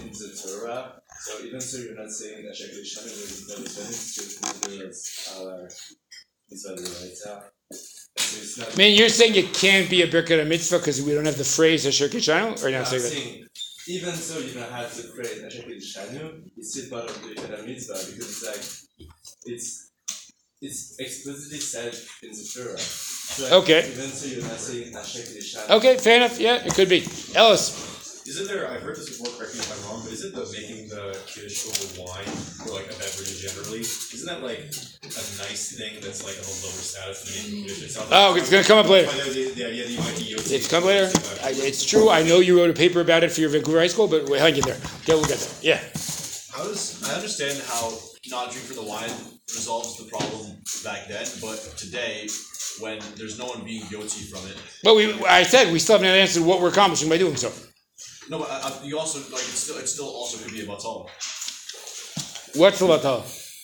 in 0.00 0.08
the 0.12 0.30
Torah, 0.42 1.00
so 1.24 1.44
even 1.44 1.60
so 1.60 1.78
you're 1.78 1.94
not 1.94 2.10
saying 2.10 2.46
that 2.46 2.56
Shekel 2.56 2.84
Shana 2.92 3.12
is 3.12 3.48
not 3.48 3.64
just 3.64 4.42
considered 4.42 4.88
as 4.88 4.98
our 5.36 5.68
Mitzvah 6.50 6.76
so 8.16 8.38
it's 8.42 8.58
not 8.58 8.72
I 8.72 8.76
mean, 8.76 8.98
you're 8.98 9.08
saying 9.08 9.34
it 9.36 9.54
can't 9.54 9.88
be 9.88 10.02
a 10.02 10.08
birkat 10.08 10.46
mitzvah 10.46 10.78
because 10.78 11.00
we 11.02 11.14
don't 11.14 11.24
have 11.26 11.38
the 11.38 11.44
phrase 11.44 11.86
Asher 11.86 12.08
Kishanu, 12.08 12.62
or 12.62 12.66
I'm 12.68 12.72
not 12.74 12.88
saying 12.88 13.42
that? 13.42 13.49
Even 13.90 14.14
so 14.14 14.38
you 14.38 14.52
don't 14.54 14.70
have 14.70 14.94
the 14.94 15.02
phrase 15.14 15.42
Ashek 15.42 15.66
Shanu, 15.82 16.42
it's 16.56 16.72
still 16.72 16.90
part 16.90 17.10
of 17.10 17.22
the 17.22 17.34
Kedar 17.34 17.62
Mitzvah 17.66 17.98
because 18.06 18.28
it's 18.30 18.46
like 18.46 18.62
it's 19.52 19.90
it's 20.62 20.98
explicitly 21.00 21.58
said 21.58 21.94
in 22.22 22.30
the 22.30 22.46
Torah. 22.54 22.78
So 22.78 23.58
Okay. 23.58 23.80
Even 23.90 24.10
so 24.10 24.26
you're 24.28 24.42
not 24.42 24.58
saying 24.58 24.92
Ashek 24.92 25.36
Shanu. 25.42 25.76
Okay, 25.78 25.96
fair 25.98 26.16
enough. 26.18 26.38
Yeah, 26.38 26.64
it 26.64 26.74
could 26.74 26.88
be. 26.88 27.04
Ellis, 27.34 27.64
Isn't 28.30 28.46
there? 28.46 28.70
I've 28.70 28.82
heard 28.82 28.94
this 28.94 29.18
before. 29.18 29.26
Correct 29.34 29.54
me 29.54 29.58
if 29.58 29.66
I'm 29.74 29.90
wrong, 29.90 30.04
but 30.04 30.12
isn't 30.12 30.32
the 30.32 30.46
making 30.54 30.86
the 30.86 31.18
kiddush 31.26 31.66
over 31.66 32.06
wine 32.06 32.30
or 32.62 32.78
like 32.78 32.86
a 32.86 32.94
beverage 32.94 33.42
generally? 33.42 33.80
Isn't 33.80 34.26
that 34.26 34.40
like 34.40 34.70
a 34.70 35.24
nice 35.42 35.74
thing 35.74 35.98
that's 35.98 36.22
like 36.22 36.38
of 36.38 36.46
a 36.46 36.54
lower 36.62 36.78
status 36.78 37.26
than 37.26 37.50
making 37.50 37.66
kiddush? 37.66 37.82
It 37.82 37.90
sounds 37.90 38.06
Oh, 38.12 38.36
it's 38.36 38.48
gonna 38.48 38.62
come 38.62 38.78
up 38.78 38.88
later. 38.88 39.10
By 39.10 39.18
The, 39.18 39.30
the, 39.34 39.50
the 39.50 39.66
idea 39.66 39.82
that 39.82 39.90
you 39.90 39.98
might 39.98 40.16
be 40.16 40.30
yotze 40.30 40.52
it's 40.52 40.70
come 40.70 40.84
later. 40.84 41.10
I, 41.42 41.50
it's 41.58 41.84
true. 41.84 42.08
I 42.08 42.22
know 42.22 42.38
you 42.38 42.56
wrote 42.56 42.70
a 42.70 42.72
paper 42.72 43.00
about 43.00 43.24
it 43.24 43.32
for 43.32 43.40
your 43.40 43.50
Vancouver 43.50 43.80
High 43.80 43.88
School, 43.90 44.06
but 44.06 44.30
we'll 44.30 44.38
hang 44.38 44.54
in 44.54 44.62
there. 44.62 44.78
Okay, 45.02 45.18
we'll 45.18 45.26
get 45.26 45.38
there. 45.42 45.74
Yeah. 45.74 45.80
How 46.54 46.62
does 46.62 47.02
I 47.10 47.18
understand 47.18 47.58
how 47.66 47.98
not 48.30 48.52
drinking 48.52 48.76
the 48.76 48.86
wine 48.86 49.10
resolves 49.50 49.98
the 49.98 50.04
problem 50.04 50.54
back 50.84 51.08
then, 51.08 51.26
but 51.42 51.58
today, 51.76 52.28
when 52.78 53.02
there's 53.16 53.40
no 53.40 53.46
one 53.46 53.64
being 53.64 53.82
guilty 53.90 54.22
from 54.30 54.46
it, 54.46 54.54
But 54.84 54.94
we, 54.94 55.18
I 55.24 55.42
said 55.42 55.72
we 55.72 55.80
still 55.80 55.98
haven't 55.98 56.14
answered 56.14 56.44
what 56.44 56.60
we're 56.60 56.68
accomplishing 56.68 57.08
by 57.08 57.18
doing 57.18 57.34
so. 57.34 57.50
No, 58.30 58.38
but 58.38 58.50
I, 58.50 58.68
I, 58.68 58.84
you 58.84 58.98
also 58.98 59.18
like 59.18 59.42
it 59.42 59.58
still 59.64 59.76
it 59.78 59.88
still 59.88 60.06
also 60.06 60.38
could 60.42 60.52
be 60.52 60.62
a 60.62 60.66
batal. 60.66 61.08
What's 62.56 62.78
the 62.78 62.86
batal? 62.86 63.18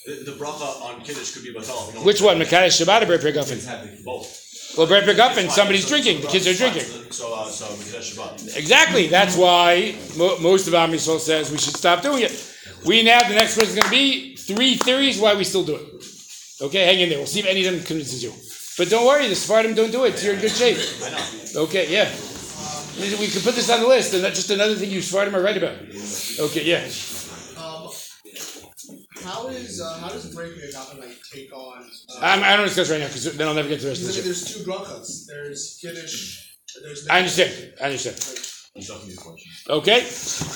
The, 0.06 0.30
the 0.30 0.36
bracha 0.36 0.82
on 0.82 1.00
kiddush 1.02 1.32
could 1.32 1.44
be 1.44 1.54
batal. 1.54 1.94
No 1.94 2.02
Which 2.02 2.20
one? 2.20 2.38
Mekadesh 2.38 2.74
Shabbat 2.80 3.02
or 3.02 3.06
Brei 3.06 3.20
Priya 3.20 3.34
Guffin? 3.34 4.04
Both. 4.04 4.74
Well, 4.76 4.86
Brei 4.86 5.02
Priya 5.02 5.16
Guffin, 5.16 5.48
somebody's 5.50 5.84
so- 5.84 5.90
drinking. 5.90 6.20
The 6.22 6.28
kids 6.28 6.46
are 6.46 6.54
drinking. 6.54 6.82
So 7.12 7.34
uh, 7.34 7.46
so 7.46 7.66
Shabbat. 7.66 8.56
Exactly. 8.56 9.06
That's 9.06 9.36
why 9.36 9.96
mo- 10.16 10.38
most 10.40 10.66
of 10.68 10.74
Am 10.74 10.90
Yisrael 10.92 11.20
says 11.20 11.50
we 11.50 11.58
should 11.58 11.76
stop 11.76 12.02
doing 12.02 12.22
it. 12.22 12.34
We 12.84 13.02
now, 13.02 13.20
the 13.26 13.34
next 13.34 13.56
one 13.56 13.66
is 13.66 13.74
going 13.74 13.84
to 13.84 13.90
be 13.90 14.36
three 14.36 14.74
theories 14.76 15.18
why 15.18 15.34
we 15.34 15.44
still 15.44 15.64
do 15.64 15.76
it. 15.76 16.04
Okay, 16.60 16.84
hang 16.86 17.00
in 17.00 17.08
there. 17.08 17.18
We'll 17.18 17.26
see 17.26 17.40
if 17.40 17.46
any 17.46 17.66
of 17.66 17.72
them 17.74 17.82
convinces 17.84 18.22
you. 18.22 18.32
But 18.78 18.90
don't 18.90 19.06
worry, 19.06 19.26
the 19.28 19.34
Sephardim 19.34 19.74
don't 19.74 19.90
do 19.90 20.04
it. 20.04 20.18
So 20.18 20.26
you're 20.26 20.34
in 20.34 20.40
good 20.40 20.50
shape. 20.52 20.78
Know. 21.00 21.62
Okay, 21.62 21.90
yeah. 21.90 22.10
We 22.98 23.28
can 23.28 23.42
put 23.42 23.54
this 23.54 23.68
on 23.70 23.80
the 23.80 23.88
list, 23.88 24.14
and 24.14 24.24
that's 24.24 24.36
just 24.36 24.50
another 24.50 24.74
thing 24.74 24.90
you 24.90 25.02
Sephardim 25.02 25.36
are 25.36 25.42
right 25.42 25.56
about. 25.56 25.74
Okay, 25.74 26.64
yeah. 26.64 26.84
Um, 27.62 27.90
how 29.22 29.48
is 29.48 29.80
uh, 29.80 29.98
how 29.98 30.08
does 30.08 30.34
break 30.34 30.56
your 30.56 30.66
adoption 30.66 31.00
like 31.00 31.18
take 31.32 31.52
on? 31.52 31.82
Uh, 31.82 32.18
I'm, 32.22 32.42
I 32.42 32.56
don't 32.56 32.66
discuss 32.66 32.90
right 32.90 33.00
now 33.00 33.08
because 33.08 33.36
then 33.36 33.46
I'll 33.46 33.54
never 33.54 33.68
get 33.68 33.80
to 33.80 33.84
the 33.84 33.90
rest 33.90 34.02
of 34.02 34.08
the 34.08 34.22
because 34.22 34.38
shit. 34.40 34.54
there's 34.54 34.64
two 34.64 34.70
brachas. 34.70 35.26
There's 35.26 35.78
kiddush. 35.80 36.56
There's 36.82 37.08
I 37.08 37.18
understand. 37.18 37.74
I 37.80 37.84
understand. 37.84 38.16
I'm 38.76 38.82
stuffing 38.82 39.08
your 39.10 39.18
question. 39.18 39.52
Okay? 39.70 40.06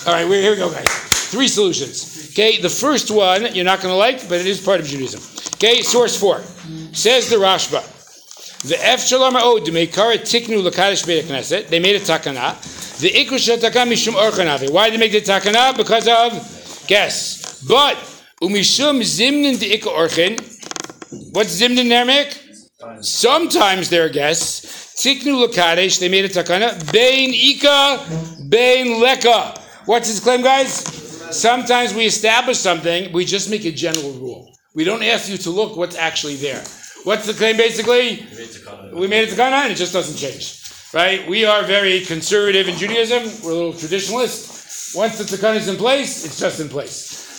All 0.07 0.13
right, 0.15 0.29
we're, 0.29 0.43
here 0.43 0.51
we 0.51 0.57
go, 0.59 0.71
guys. 0.71 0.85
Three 1.31 1.49
solutions. 1.49 2.31
Okay, 2.33 2.61
the 2.61 2.69
first 2.69 3.11
one 3.11 3.55
you're 3.55 3.65
not 3.65 3.81
going 3.81 3.93
to 3.93 3.97
like, 3.97 4.29
but 4.29 4.41
it 4.41 4.47
is 4.47 4.63
part 4.63 4.81
of 4.81 4.87
Judaism. 4.87 5.21
Okay, 5.55 5.83
source 5.83 6.19
four. 6.19 6.43
Says 6.93 7.29
the 7.29 7.37
Rashba. 7.37 8.00
The 8.63 8.77
F 8.79 9.01
Shalom 9.01 9.37
Od, 9.37 9.63
Meikara 9.69 10.19
Tiknu 10.19 10.63
Beit 10.63 11.25
Knesset, 11.25 11.69
they 11.69 11.81
made 11.81 11.97
a 11.97 12.01
takana. 12.01 12.55
The 13.01 13.09
Ikru 13.09 13.39
Shatakam 13.39 13.89
Mishum 13.91 14.13
Orchanavi. 14.13 14.71
Why 14.71 14.91
did 14.91 15.01
they 15.01 15.09
make 15.09 15.13
the 15.13 15.23
takana? 15.23 15.75
Because 15.75 16.07
of, 16.07 16.87
guess. 16.87 17.63
But, 17.67 17.97
Umishum 18.43 19.01
Zimnin 19.01 19.59
the 19.59 19.71
Ikka 19.71 19.89
Orchin. 19.89 20.39
What's 21.35 21.59
Zimnin 21.59 21.91
in? 21.91 23.03
Sometimes 23.03 23.89
they're 23.89 24.11
guests. 24.11 25.03
Tiknu 25.03 25.47
Lakadesh, 25.47 25.99
they 25.99 26.11
made 26.11 26.27
a 26.27 26.29
takana. 26.29 26.93
Bein 26.93 27.31
Ika, 27.33 28.47
Bein 28.51 29.01
Leka. 29.01 29.59
What's 29.87 30.09
his 30.09 30.21
claim, 30.21 30.43
guys? 30.43 30.85
Sometimes 31.35 31.95
we 31.95 32.05
establish 32.05 32.59
something, 32.59 33.11
we 33.11 33.25
just 33.25 33.49
make 33.49 33.65
a 33.65 33.73
general 33.73 34.13
rule. 34.13 34.55
We 34.75 34.85
don't 34.85 35.03
ask 35.03 35.31
you 35.31 35.39
to 35.39 35.51
look 35.51 35.79
what's 35.79 35.97
actually 35.97 36.37
there. 36.37 36.63
What's 37.05 37.27
the 37.27 37.35
claim 37.35 37.57
basically? 37.57 38.27
We 38.93 39.07
made 39.07 39.29
it 39.29 39.35
to 39.35 39.43
and 39.43 39.73
it 39.73 39.77
just 39.77 39.93
doesn't 39.93 40.17
change. 40.17 40.61
Right? 40.93 41.27
We 41.29 41.45
are 41.45 41.63
very 41.63 42.01
conservative 42.01 42.69
in 42.69 42.77
Judaism. 42.77 43.23
We're 43.45 43.53
a 43.53 43.55
little 43.55 43.73
traditionalist. 43.73 44.97
Once 44.97 45.19
the 45.19 45.25
Takana 45.25 45.57
is 45.57 45.69
in 45.69 45.77
place, 45.77 46.25
it's 46.25 46.39
just 46.39 46.59
in 46.61 46.69
place. 46.69 46.95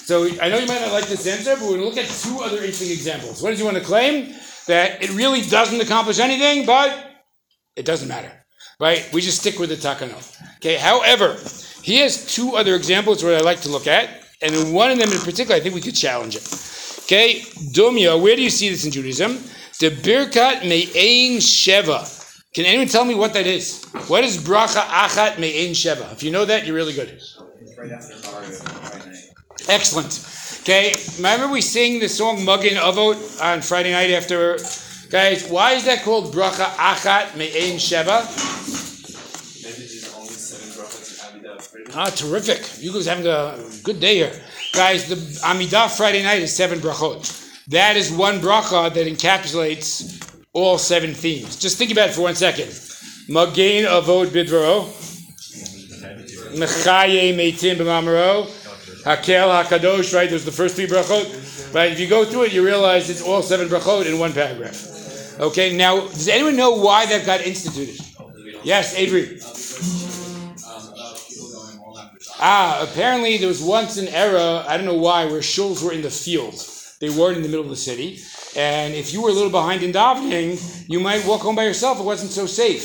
So 0.06 0.26
I 0.41 0.50
know 0.50 0.58
you 0.58 0.67
might 0.67 0.82
not 0.82 0.93
like 0.93 1.08
this 1.08 1.28
answer, 1.28 1.56
but 1.56 1.63
we're 1.63 1.78
going 1.78 1.82
to 1.82 1.86
look 1.86 1.97
at 1.97 2.08
two 2.08 2.39
other 2.39 2.58
interesting 2.58 2.91
examples. 2.91 3.41
What 3.41 3.50
does 3.50 3.60
you 3.60 3.65
want 3.65 3.78
to 3.78 3.84
claim? 3.84 4.34
That 4.67 5.04
it 5.04 5.13
really 5.13 5.41
doesn't 5.41 5.82
accomplish 5.82 6.19
anything, 6.19 6.65
but 6.65 7.12
it 7.76 7.86
doesn't 7.86 8.08
matter. 8.08 8.32
Right? 8.80 9.08
We 9.13 9.21
just 9.21 9.39
stick 9.41 9.60
with 9.60 9.69
the 9.69 9.76
Takana. 9.76 10.15
Okay, 10.58 10.76
however, 10.78 11.38
he 11.84 11.97
has 11.97 12.34
two 12.34 12.56
other 12.56 12.76
examples 12.76 13.24
where 13.24 13.38
I 13.38 13.41
like 13.41 13.62
to 13.62 13.69
look 13.69 13.88
at, 13.88 14.24
and 14.41 14.74
one 14.74 14.91
of 14.91 14.97
them 14.97 15.12
in 15.12 15.19
particular, 15.19 15.56
I 15.56 15.60
think 15.60 15.76
we 15.76 15.82
could 15.82 15.95
challenge 15.95 16.36
it. 16.36 16.70
Okay, 17.12 17.41
Domia, 17.74 18.15
where 18.15 18.38
do 18.38 18.41
you 18.41 18.50
see 18.50 18.69
this 18.69 18.86
in 18.86 18.91
Judaism? 18.91 19.34
The 19.82 19.89
Birkat 19.89 20.63
Me'ein 20.63 21.39
Sheva. 21.39 22.08
Can 22.54 22.63
anyone 22.63 22.88
tell 22.88 23.04
me 23.04 23.15
what 23.15 23.34
that 23.34 23.45
is? 23.45 23.84
What 24.08 24.24
is 24.24 24.38
Bracha 24.38 24.80
Achat 24.80 25.38
Me'ein 25.38 25.71
Sheva? 25.71 26.10
If 26.13 26.24
you 26.24 26.32
know 26.32 26.45
that, 26.45 26.65
you're 26.65 26.74
really 26.74 26.93
good. 26.93 27.21
Excellent. 29.67 30.26
Okay, 30.62 30.95
remember 31.17 31.50
we 31.50 31.60
sing 31.60 32.00
the 32.00 32.08
song 32.08 32.38
Mugin 32.38 32.78
Avot 32.78 33.43
on 33.43 33.62
Friday 33.62 33.91
night 33.91 34.12
after. 34.12 34.58
Guys, 35.10 35.50
why 35.50 35.74
is 35.74 35.84
that 35.84 36.04
called 36.04 36.34
Bracha 36.34 36.63
Achat 36.78 37.36
Me'ein 37.36 37.76
Sheva? 37.76 38.24
Maybe 39.65 39.80
there's 39.80 40.13
only 40.15 40.30
seven 40.30 40.82
brachas 40.82 41.36
in 41.36 41.41
Amidah 41.41 41.62
Friday. 41.62 41.91
Ah, 41.93 42.10
terrific. 42.10 42.82
You 42.82 42.93
guys 42.93 43.06
having 43.06 43.28
a 43.28 43.60
good 43.84 44.00
day 44.00 44.15
here. 44.15 44.41
Guys, 44.73 45.10
the 45.10 45.15
Amidah 45.15 45.95
Friday 45.95 46.23
night 46.23 46.41
is 46.41 46.55
seven 46.55 46.79
brachot. 46.79 47.65
That 47.67 47.97
is 47.97 48.10
one 48.10 48.39
bracha 48.39 48.93
that 48.93 49.05
encapsulates 49.05 50.34
all 50.53 50.77
seven 50.77 51.13
themes. 51.13 51.57
Just 51.57 51.77
think 51.77 51.91
about 51.91 52.10
it 52.10 52.13
for 52.13 52.21
one 52.21 52.36
second. 52.36 52.67
Magain 53.27 53.86
Avod 53.86 54.27
Bidro. 54.27 54.88
Mechaye 56.57 57.36
Meitim 57.36 57.75
B'mamaro. 57.75 58.45
Hakel 59.03 59.63
HaKadosh, 59.63 60.13
right? 60.15 60.29
There's 60.29 60.45
the 60.45 60.51
first 60.53 60.75
three 60.77 60.88
brachot. 60.88 61.73
Right? 61.73 61.91
If 61.91 61.99
you 61.99 62.07
go 62.07 62.23
through 62.23 62.43
it, 62.43 62.53
you 62.53 62.65
realize 62.65 63.10
it's 63.10 63.21
all 63.21 63.41
seven 63.41 63.67
brachot 63.67 64.05
in 64.05 64.19
one 64.19 64.31
paragraph. 64.31 65.39
Okay, 65.39 65.75
now, 65.75 66.01
does 66.01 66.29
anyone 66.29 66.55
know 66.55 66.71
why 66.71 67.05
that 67.07 67.25
got 67.25 67.41
instituted? 67.41 67.99
Yes, 68.63 68.95
Avery. 68.95 69.39
Ah, 72.43 72.82
apparently 72.82 73.38
there 73.38 73.47
was 73.47 73.62
once 73.62 73.97
an 73.97 74.08
era, 74.08 74.65
I 74.67 74.75
don't 74.75 74.88
know 74.88 74.95
why, 74.95 75.25
where 75.25 75.41
shuls 75.41 75.84
were 75.84 75.93
in 75.93 76.01
the 76.01 76.10
field. 76.10 76.56
They 76.99 77.12
weren't 77.12 77.38
in 77.38 77.43
the 77.43 77.49
middle 77.49 77.63
of 77.63 77.69
the 77.69 77.75
city. 77.75 78.19
And 78.56 78.95
if 78.95 79.13
you 79.13 79.21
were 79.21 79.30
a 79.30 79.34
little 79.34 79.51
behind 79.51 79.84
in 79.84 79.91
davening, 79.91 80.89
you 80.89 80.99
might 80.99 81.23
walk 81.25 81.41
home 81.41 81.56
by 81.56 81.65
yourself. 81.65 81.99
It 81.99 82.04
wasn't 82.04 82.32
so 82.32 82.47
safe. 82.47 82.82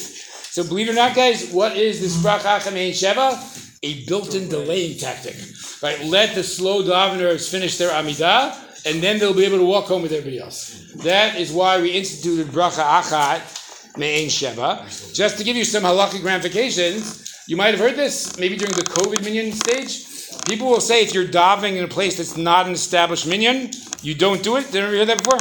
So 0.53 0.63
believe 0.63 0.89
it 0.89 0.93
or 0.93 0.95
not, 0.95 1.15
guys, 1.17 1.51
what 1.53 1.77
is 1.77 2.01
this 2.01 2.17
bracha 2.23 2.61
chamein 2.61 2.91
sheva? 2.91 3.37
A 3.83 4.05
built-in 4.05 4.49
delaying 4.49 4.99
tactic. 4.99 5.37
Right? 5.83 6.05
Let 6.05 6.35
the 6.35 6.43
slow 6.43 6.83
daveners 6.83 7.51
finish 7.51 7.79
their 7.79 7.91
amidah, 7.91 8.87
and 8.87 9.03
then 9.03 9.19
they'll 9.19 9.35
be 9.35 9.45
able 9.45 9.59
to 9.59 9.65
walk 9.65 9.87
home 9.87 10.03
with 10.03 10.13
everybody 10.13 10.39
else. 10.39 10.93
That 10.97 11.37
is 11.37 11.51
why 11.51 11.81
we 11.81 11.93
instituted 11.93 12.49
bracha 12.49 12.85
achat 12.85 13.97
me'ein 13.97 14.29
sheva. 14.29 15.15
Just 15.15 15.39
to 15.39 15.45
give 15.45 15.57
you 15.57 15.65
some 15.65 15.83
halakhic 15.83 16.23
ramifications, 16.23 17.26
you 17.47 17.57
might 17.57 17.75
have 17.75 17.81
heard 17.81 17.97
this 17.97 18.39
maybe 18.39 18.57
during 18.57 18.75
the 18.75 18.83
COVID 18.83 19.25
minyan 19.25 19.53
stage. 19.53 20.07
People 20.47 20.69
will 20.69 20.81
say 20.81 21.03
if 21.03 21.15
you're 21.15 21.27
davening 21.27 21.77
in 21.77 21.85
a 21.85 21.89
place 21.89 22.17
that's 22.17 22.37
not 22.37 22.67
an 22.67 22.73
established 22.73 23.27
minyan, 23.27 23.71
you 24.03 24.15
don't 24.15 24.43
do 24.43 24.57
it. 24.57 24.67
Did 24.67 24.75
you 24.75 24.81
ever 24.81 24.93
hear 24.93 25.07
that 25.07 25.23
before? 25.23 25.39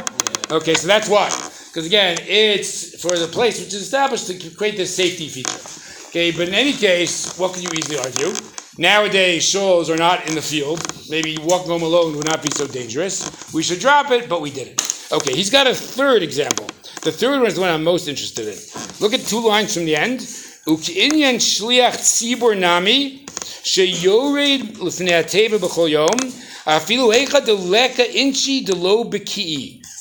Okay, 0.56 0.74
so 0.74 0.86
that's 0.86 1.08
why. 1.08 1.28
Because 1.28 1.86
again, 1.86 2.18
it's 2.22 3.00
for 3.02 3.16
the 3.16 3.26
place 3.26 3.58
which 3.58 3.68
is 3.68 3.82
established 3.82 4.28
to 4.28 4.50
create 4.50 4.76
this 4.76 4.94
safety 4.94 5.28
feature. 5.28 5.60
Okay, 6.08 6.30
but 6.30 6.48
in 6.48 6.54
any 6.54 6.72
case, 6.72 7.36
what 7.38 7.52
can 7.52 7.62
you 7.62 7.68
easily 7.76 7.98
argue? 7.98 8.32
Nowadays, 8.78 9.42
shuls 9.42 9.92
are 9.92 9.96
not 9.96 10.28
in 10.28 10.34
the 10.34 10.42
field. 10.42 10.80
Maybe 11.10 11.38
walking 11.42 11.70
home 11.70 11.82
alone 11.82 12.16
would 12.16 12.26
not 12.26 12.42
be 12.42 12.50
so 12.50 12.66
dangerous. 12.66 13.52
We 13.52 13.62
should 13.62 13.80
drop 13.80 14.10
it, 14.10 14.28
but 14.28 14.40
we 14.40 14.50
didn't. 14.50 14.80
Okay, 15.12 15.34
he's 15.34 15.50
got 15.50 15.66
a 15.66 15.74
third 15.74 16.22
example. 16.22 16.66
The 17.02 17.12
third 17.12 17.38
one 17.40 17.46
is 17.46 17.54
the 17.54 17.60
one 17.60 17.70
I'm 17.70 17.84
most 17.84 18.08
interested 18.08 18.48
in. 18.48 18.58
Look 19.00 19.12
at 19.12 19.20
two 19.20 19.46
lines 19.46 19.74
from 19.74 19.84
the 19.84 19.96
end. 19.96 20.20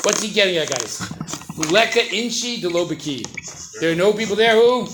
What's 0.04 0.24
he 0.24 0.30
getting 0.34 0.58
at, 0.58 0.70
guys? 0.70 1.02
Leka 1.72 2.02
inchi. 2.12 2.58
There 3.80 3.92
are 3.92 3.96
no 3.96 4.12
people 4.14 4.36
there 4.36 4.56
who? 4.56 4.86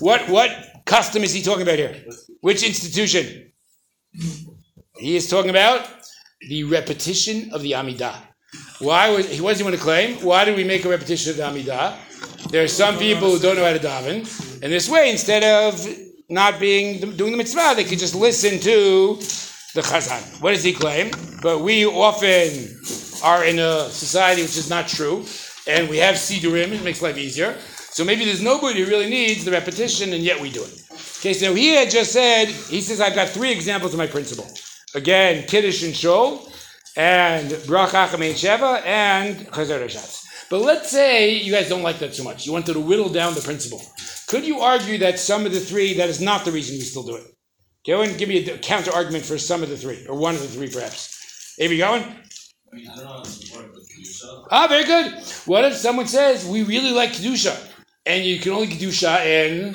What 0.00 0.28
what 0.28 0.50
custom 0.84 1.22
is 1.22 1.32
he 1.32 1.42
talking 1.42 1.62
about 1.62 1.78
here? 1.78 1.94
Which 2.40 2.64
institution? 2.64 3.52
He 4.98 5.14
is 5.14 5.28
talking 5.30 5.50
about 5.50 5.86
the 6.48 6.64
repetition 6.64 7.52
of 7.52 7.62
the 7.62 7.72
Amidah. 7.72 8.16
Why 8.80 9.10
was 9.10 9.28
he? 9.28 9.36
He 9.36 9.40
want 9.40 9.76
to 9.76 9.80
claim? 9.80 10.16
Why 10.24 10.44
do 10.44 10.56
we 10.56 10.64
make 10.64 10.84
a 10.84 10.88
repetition 10.88 11.30
of 11.30 11.36
the 11.36 11.44
Amidah? 11.44 12.13
There 12.50 12.62
are 12.62 12.68
some 12.68 12.98
people 12.98 13.30
who 13.30 13.38
don't 13.38 13.56
know 13.56 13.64
how 13.64 13.72
to 13.72 13.78
daven, 13.78 14.62
and 14.62 14.72
this 14.72 14.88
way, 14.88 15.10
instead 15.10 15.42
of 15.42 15.86
not 16.28 16.58
being 16.60 17.16
doing 17.16 17.32
the 17.32 17.36
mitzvah, 17.36 17.74
they 17.76 17.84
could 17.84 17.98
just 17.98 18.14
listen 18.14 18.58
to 18.60 19.16
the 19.74 19.82
chazan. 19.82 20.40
What 20.40 20.52
does 20.52 20.62
he 20.62 20.72
claim? 20.72 21.10
But 21.42 21.60
we 21.60 21.84
often 21.84 22.78
are 23.22 23.44
in 23.44 23.58
a 23.58 23.88
society 23.90 24.42
which 24.42 24.56
is 24.56 24.70
not 24.70 24.88
true, 24.88 25.26
and 25.66 25.88
we 25.88 25.98
have 25.98 26.14
sidurim. 26.14 26.72
It 26.72 26.84
makes 26.84 27.02
life 27.02 27.16
easier. 27.18 27.56
So 27.90 28.04
maybe 28.04 28.24
there's 28.24 28.42
nobody 28.42 28.82
who 28.82 28.90
really 28.90 29.08
needs 29.10 29.44
the 29.44 29.50
repetition, 29.50 30.12
and 30.12 30.22
yet 30.22 30.40
we 30.40 30.50
do 30.50 30.62
it. 30.62 30.82
Okay, 31.18 31.32
so 31.32 31.54
he 31.54 31.68
had 31.74 31.90
just 31.90 32.12
said, 32.12 32.48
he 32.48 32.80
says, 32.80 33.00
I've 33.00 33.14
got 33.14 33.28
three 33.28 33.50
examples 33.50 33.94
of 33.94 33.98
my 33.98 34.06
principle. 34.06 34.46
Again, 34.94 35.46
Kiddush 35.46 35.82
and 35.82 35.94
Shol, 35.94 36.50
and 36.96 37.50
Bracha 37.50 38.08
Chamein 38.08 38.34
Sheva, 38.34 38.84
and 38.84 39.36
Chazer 39.48 39.82
Rashatz. 39.84 40.23
But 40.54 40.62
let's 40.62 40.88
say 40.88 41.34
you 41.34 41.50
guys 41.50 41.68
don't 41.68 41.82
like 41.82 41.98
that 41.98 42.14
so 42.14 42.22
much. 42.22 42.46
You 42.46 42.52
wanted 42.52 42.74
to 42.74 42.78
whittle 42.78 43.08
down 43.08 43.34
the 43.34 43.40
principle. 43.40 43.82
Could 44.28 44.46
you 44.46 44.60
argue 44.60 44.98
that 44.98 45.18
some 45.18 45.46
of 45.46 45.52
the 45.52 45.58
three, 45.58 45.94
that 45.94 46.08
is 46.08 46.20
not 46.20 46.44
the 46.44 46.52
reason 46.52 46.76
we 46.76 46.82
still 46.82 47.02
do 47.02 47.16
it? 47.16 47.24
Go 47.84 48.02
and 48.02 48.16
give 48.16 48.28
me 48.28 48.48
a 48.48 48.56
counter 48.58 48.92
argument 48.92 49.24
for 49.24 49.36
some 49.36 49.64
of 49.64 49.68
the 49.68 49.76
three, 49.76 50.06
or 50.08 50.16
one 50.16 50.36
of 50.36 50.42
the 50.42 50.46
three 50.46 50.70
perhaps. 50.70 51.56
Avery, 51.58 51.78
going? 51.78 52.04
I 52.04 52.76
mean, 52.76 52.88
I 52.88 52.94
don't 52.94 53.04
know 53.04 53.10
how 53.10 53.22
to 53.22 53.28
support 53.28 53.64
it 53.64 53.72
with 53.72 53.90
Kedusha. 53.90 54.46
Ah, 54.52 54.68
very 54.68 54.84
good. 54.84 55.14
What 55.46 55.64
if 55.64 55.74
someone 55.74 56.06
says, 56.06 56.46
we 56.46 56.62
really 56.62 56.92
like 56.92 57.10
Kedusha, 57.10 57.58
and 58.06 58.24
you 58.24 58.38
can 58.38 58.52
only 58.52 58.68
Kedusha 58.68 59.26
in 59.26 59.74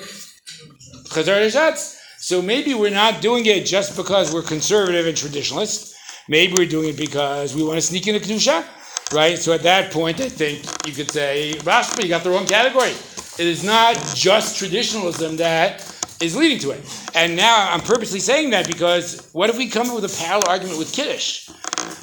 Chazar 1.10 1.44
Reshatz? 1.44 2.00
So 2.20 2.42
maybe 2.42 2.74
we're 2.74 2.90
not 2.90 3.20
doing 3.20 3.46
it 3.48 3.66
just 3.66 3.98
because 3.98 4.34
we're 4.34 4.44
conservative 4.44 5.08
and 5.08 5.18
traditionalist. 5.18 5.94
Maybe 6.30 6.54
we're 6.58 6.70
doing 6.70 6.92
it 6.92 6.98
because 6.98 7.54
we 7.54 7.66
want 7.66 7.76
to 7.76 7.82
sneak 7.82 8.08
in 8.08 8.16
a 8.16 8.20
Kedusha, 8.20 8.64
right? 9.12 9.38
So 9.38 9.54
at 9.54 9.64
that 9.64 9.92
point, 9.92 10.20
I 10.22 10.30
think 10.30 10.64
you 10.86 10.94
could 10.94 11.12
say, 11.12 11.54
Rashba, 11.60 12.04
you 12.04 12.10
got 12.10 12.24
the 12.24 12.30
wrong 12.30 12.46
category. 12.46 12.92
It 12.92 13.48
is 13.48 13.64
not 13.64 13.96
just 14.16 14.58
traditionalism 14.58 15.38
that 15.38 15.86
is 16.22 16.36
leading 16.36 16.60
to 16.60 16.72
it. 16.72 16.82
And 17.16 17.36
now 17.36 17.72
I'm 17.72 17.80
purposely 17.82 18.20
saying 18.20 18.50
that 18.50 18.68
because 18.68 19.30
what 19.32 19.50
if 19.50 19.58
we 19.58 19.68
come 19.70 19.90
up 19.90 20.02
with 20.02 20.14
a 20.14 20.18
parallel 20.18 20.50
argument 20.50 20.78
with 20.78 20.92
Kiddush? 20.92 21.50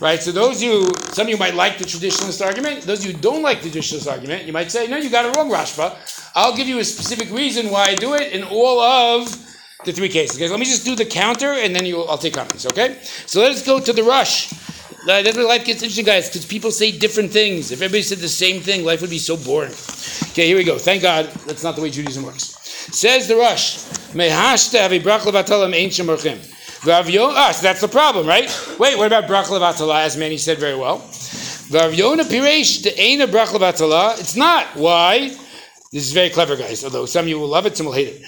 Right? 0.01 0.23
So 0.23 0.33
those 0.33 0.63
you, 0.63 0.91
some 1.13 1.27
of 1.27 1.31
you 1.31 1.37
might 1.37 1.55
like 1.55 1.79
the 1.79 1.85
traditionalist 1.85 2.45
argument. 2.45 2.83
Those 2.83 3.05
you 3.05 3.13
who 3.13 3.19
don't 3.19 3.43
like 3.43 3.63
the 3.63 3.69
traditionalist 3.69 4.11
argument, 4.11 4.45
you 4.45 4.53
might 4.53 4.71
say, 4.71 4.87
no, 4.87 4.97
you 4.97 5.11
got 5.11 5.27
it 5.27 5.37
wrong, 5.37 5.51
Rashba. 5.51 6.33
I'll 6.35 6.57
give 6.57 6.67
you 6.67 6.79
a 6.79 6.85
specific 6.85 7.31
reason 7.31 7.71
why 7.71 7.85
I 7.85 7.95
do 7.95 8.15
it 8.15 8.33
in 8.33 8.43
all 8.45 8.81
of 8.81 9.29
the 9.85 9.93
three 9.93 10.09
cases. 10.09 10.39
Let 10.39 10.59
me 10.59 10.67
just 10.67 10.85
do 10.85 10.97
the 10.97 11.05
counter 11.05 11.53
and 11.53 11.75
then 11.75 11.87
you, 11.87 12.03
I'll 12.03 12.19
take 12.19 12.35
comments, 12.35 12.67
okay? 12.67 12.99
So 13.27 13.41
let's 13.41 13.65
go 13.65 13.79
to 13.79 13.93
the 13.93 14.03
Rosh. 14.03 14.53
That's 15.07 15.37
where 15.37 15.47
life 15.47 15.65
gets 15.65 15.83
interesting, 15.83 16.05
guys, 16.05 16.29
because 16.29 16.45
people 16.45 16.73
say 16.73 16.91
different 16.91 17.31
things. 17.31 17.71
If 17.71 17.81
everybody 17.81 18.03
said 18.03 18.19
the 18.19 18.29
same 18.29 18.61
thing, 18.61 18.85
life 18.85 19.01
would 19.01 19.11
be 19.11 19.19
so 19.19 19.37
boring. 19.37 19.71
Okay, 20.33 20.49
here 20.49 20.57
we 20.57 20.65
go. 20.65 20.79
Thank 20.79 21.03
God 21.03 21.27
that's 21.47 21.63
not 21.63 21.77
the 21.77 21.83
way 21.83 21.91
Judaism 21.91 22.25
works. 22.25 22.57
Says 22.93 23.29
the 23.29 23.37
Rosh, 23.37 23.85
ah, 24.19 24.57
so 27.53 27.63
that's 27.63 27.81
the 27.81 27.89
problem, 27.89 28.27
right? 28.27 28.77
Wait, 28.81 28.99
what 28.99 29.07
about 29.07 29.29
brach 29.29 29.47
levatala, 29.47 30.05
as 30.05 30.17
Manny 30.17 30.39
said 30.39 30.59
very 30.59 30.77
well? 30.77 31.05
It's 31.09 31.71
not. 34.37 34.67
Why? 34.75 35.29
This 35.93 36.07
is 36.07 36.13
very 36.13 36.31
clever, 36.31 36.57
guys, 36.57 36.83
although 36.83 37.07
some 37.07 37.27
of 37.27 37.29
you 37.29 37.39
will 37.39 37.49
love 37.49 37.67
it, 37.67 37.77
some 37.77 37.87
will 37.87 37.93
hate 37.93 38.09
it. 38.09 38.23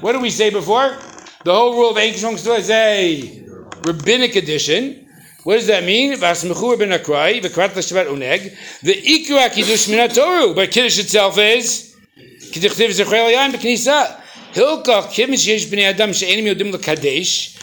What 0.00 0.12
did 0.12 0.22
we 0.22 0.30
say 0.30 0.48
before? 0.50 0.96
The 1.44 1.54
whole 1.54 1.74
rule 1.74 1.90
of 1.90 1.98
ain't 1.98 2.16
kishim 2.16 2.34
is 2.34 2.70
a 2.70 3.49
rabbinic 3.86 4.36
edition. 4.36 5.06
What 5.44 5.56
does 5.56 5.66
that 5.68 5.84
mean? 5.84 6.12
Akrai. 6.12 7.40
The 8.82 8.94
ikra 8.94 9.52
kiddush 9.52 9.88
min 9.88 10.54
but 10.54 10.70
kiddush 10.70 10.98
itself 10.98 11.38
is 11.38 11.94
adam 12.52 12.72
yodim 16.10 16.72
kiddush. 16.82 17.56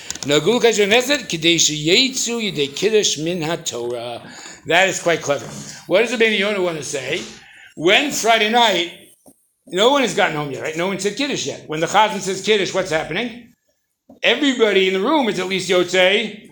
That 4.67 4.89
is 4.89 5.01
quite 5.01 5.21
clever. 5.21 5.45
What 5.88 6.01
does 6.01 6.12
the 6.12 6.17
Ben 6.17 6.34
Yonah 6.34 6.62
want 6.62 6.77
to 6.77 6.84
say? 6.84 7.21
When 7.75 8.12
Friday 8.12 8.49
night, 8.49 9.13
no 9.67 9.91
one 9.91 10.01
has 10.01 10.15
gotten 10.15 10.36
home 10.36 10.51
yet, 10.51 10.62
right? 10.63 10.75
No 10.75 10.88
one 10.88 10.99
said 10.99 11.15
Kiddush 11.15 11.45
yet. 11.45 11.69
When 11.69 11.80
the 11.80 11.88
Chazan 11.88 12.19
says 12.19 12.41
Kiddush, 12.41 12.73
what's 12.73 12.89
happening? 12.89 13.53
Everybody 14.24 14.88
in 14.88 14.93
the 14.93 15.02
room 15.02 15.28
is 15.30 15.39
at 15.39 15.48
least 15.48 15.70
Yotzei, 15.70 16.50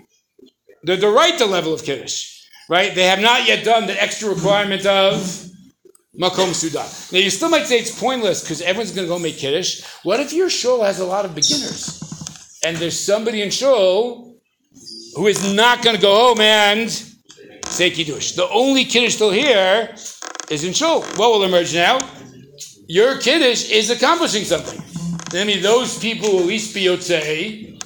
the, 0.83 0.95
the 0.95 1.07
right 1.07 1.37
to 1.37 1.45
level 1.45 1.73
of 1.73 1.83
Kiddush, 1.83 2.41
right? 2.69 2.93
They 2.93 3.05
have 3.05 3.19
not 3.19 3.47
yet 3.47 3.65
done 3.65 3.87
the 3.87 4.01
extra 4.01 4.29
requirement 4.29 4.85
of 4.85 5.13
Makom 6.19 6.53
Sudah. 6.53 7.11
Now, 7.11 7.19
you 7.19 7.29
still 7.29 7.49
might 7.49 7.65
say 7.65 7.79
it's 7.79 7.99
pointless 7.99 8.41
because 8.41 8.61
everyone's 8.61 8.91
going 8.91 9.07
to 9.07 9.13
go 9.13 9.19
make 9.19 9.37
Kiddush. 9.37 9.83
What 10.03 10.19
if 10.19 10.31
your 10.31 10.49
shul 10.49 10.83
has 10.83 10.99
a 10.99 11.05
lot 11.05 11.25
of 11.25 11.35
beginners? 11.35 12.01
And 12.63 12.77
there's 12.77 12.99
somebody 12.99 13.41
in 13.41 13.49
shul 13.49 14.35
who 15.15 15.27
is 15.27 15.53
not 15.53 15.83
going 15.83 15.95
to 15.95 16.01
go 16.01 16.13
home 16.13 16.41
and 16.41 16.89
say 17.65 17.89
Kiddush. 17.89 18.33
The 18.33 18.47
only 18.49 18.85
Kiddush 18.85 19.15
still 19.15 19.31
here 19.31 19.95
is 20.49 20.63
in 20.63 20.73
shul. 20.73 21.01
What 21.01 21.31
will 21.31 21.43
emerge 21.43 21.73
now? 21.73 21.99
Your 22.87 23.17
Kiddush 23.17 23.71
is 23.71 23.89
accomplishing 23.89 24.43
something. 24.43 24.81
Mean, 25.33 25.61
those 25.61 25.99
people 25.99 26.31
will 26.31 26.39
at 26.41 26.45
least 26.45 26.73
be 26.73 26.85
Yotzei 26.85 27.81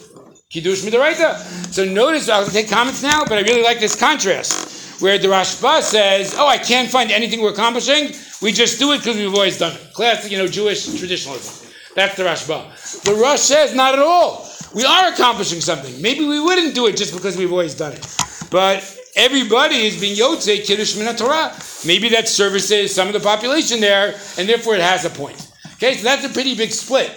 Kiddush 0.50 0.82
Midoraita. 0.82 1.36
So 1.74 1.84
notice, 1.86 2.30
I'll 2.30 2.46
take 2.46 2.70
comments 2.70 3.02
now, 3.02 3.24
but 3.26 3.38
I 3.38 3.42
really 3.42 3.64
like 3.64 3.80
this 3.80 3.96
contrast 3.96 5.02
where 5.02 5.18
the 5.18 5.28
Rashba 5.28 5.82
says, 5.82 6.36
"Oh, 6.38 6.48
I 6.48 6.58
can't 6.58 6.90
find 6.90 7.12
anything 7.12 7.42
we're 7.42 7.52
accomplishing. 7.52 8.14
We 8.42 8.52
just 8.52 8.80
do 8.80 8.92
it 8.94 9.00
because 9.00 9.18
we've 9.18 9.34
always 9.34 9.58
done 9.58 9.74
it." 9.74 9.94
Classic, 9.94 10.32
you 10.32 10.38
know, 10.38 10.48
Jewish 10.48 10.86
traditionalism. 10.86 11.68
That's 11.96 12.16
the 12.16 12.24
Rashba. 12.24 13.04
The 13.04 13.16
Rosh 13.16 13.42
says, 13.42 13.74
"Not 13.74 13.94
at 13.94 14.00
all. 14.00 14.48
We 14.74 14.86
are 14.86 15.08
accomplishing 15.08 15.62
something. 15.62 16.02
Maybe 16.02 16.26
we 16.26 16.40
wouldn't 16.40 16.76
do 16.76 16.88
it 16.88 16.98
just 16.98 17.14
because 17.14 17.36
we've 17.36 17.52
always 17.52 17.74
done 17.74 17.94
it, 17.94 18.06
but." 18.52 18.84
Everybody 19.16 19.88
is 19.88 20.00
being 20.00 20.16
Yotzei 20.16 20.64
Kiddush 20.66 20.94
Torah. 21.18 21.52
Maybe 21.84 22.10
that 22.10 22.30
services 22.30 22.94
some 22.94 23.08
of 23.08 23.14
the 23.14 23.20
population 23.20 23.82
there, 23.82 24.16
and 24.38 24.48
therefore 24.48 24.76
it 24.76 24.82
has 24.82 25.04
a 25.04 25.10
point. 25.10 25.36
Okay, 25.74 25.98
so 25.98 26.04
that's 26.04 26.24
a 26.24 26.30
pretty 26.30 26.56
big 26.56 26.72
split. 26.72 27.12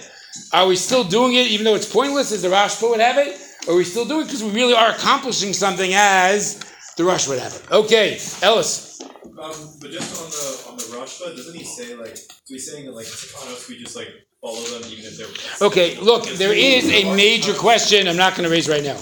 Are 0.53 0.66
we 0.66 0.77
still 0.77 1.05
doing 1.05 1.35
it 1.35 1.47
even 1.49 1.64
though 1.64 1.75
it's 1.75 1.90
pointless, 1.90 2.33
as 2.33 2.42
the 2.42 2.49
Rashba 2.49 2.90
would 2.90 3.01
have 3.01 3.18
it? 3.18 3.40
Or 3.66 3.75
are 3.75 3.77
we 3.77 3.85
still 3.85 4.05
doing 4.05 4.23
it 4.23 4.25
because 4.25 4.42
we 4.42 4.51
really 4.51 4.75
are 4.75 4.90
accomplishing 4.90 5.53
something 5.53 5.92
as 5.95 6.59
the 6.97 7.05
Rosh 7.05 7.29
would 7.29 7.38
have 7.38 7.55
it? 7.55 7.71
Okay, 7.71 8.18
Ellis. 8.42 9.01
Um, 9.03 9.53
but 9.81 9.90
just 9.90 10.21
on 10.21 10.31
the 10.31 10.71
on 10.71 10.77
the 10.77 10.97
Rashba, 10.97 11.37
doesn't 11.37 11.55
he 11.55 11.64
say 11.64 11.95
like 11.95 12.16
so 12.16 12.27
he's 12.49 12.71
saying 12.71 12.87
that 12.87 12.92
like 12.92 13.07
on 13.42 13.53
us 13.53 13.68
we 13.68 13.79
just 13.79 13.97
like 13.97 14.09
follow 14.40 14.61
them 14.62 14.90
even 14.90 15.05
if 15.05 15.16
they're 15.16 15.66
Okay, 15.66 15.99
look, 16.01 16.27
there 16.27 16.53
is 16.53 16.88
a 16.90 17.14
major 17.14 17.53
question 17.55 18.09
I'm 18.09 18.16
not 18.16 18.35
going 18.35 18.49
to 18.49 18.51
raise 18.51 18.68
right 18.68 18.85
now. 18.85 18.99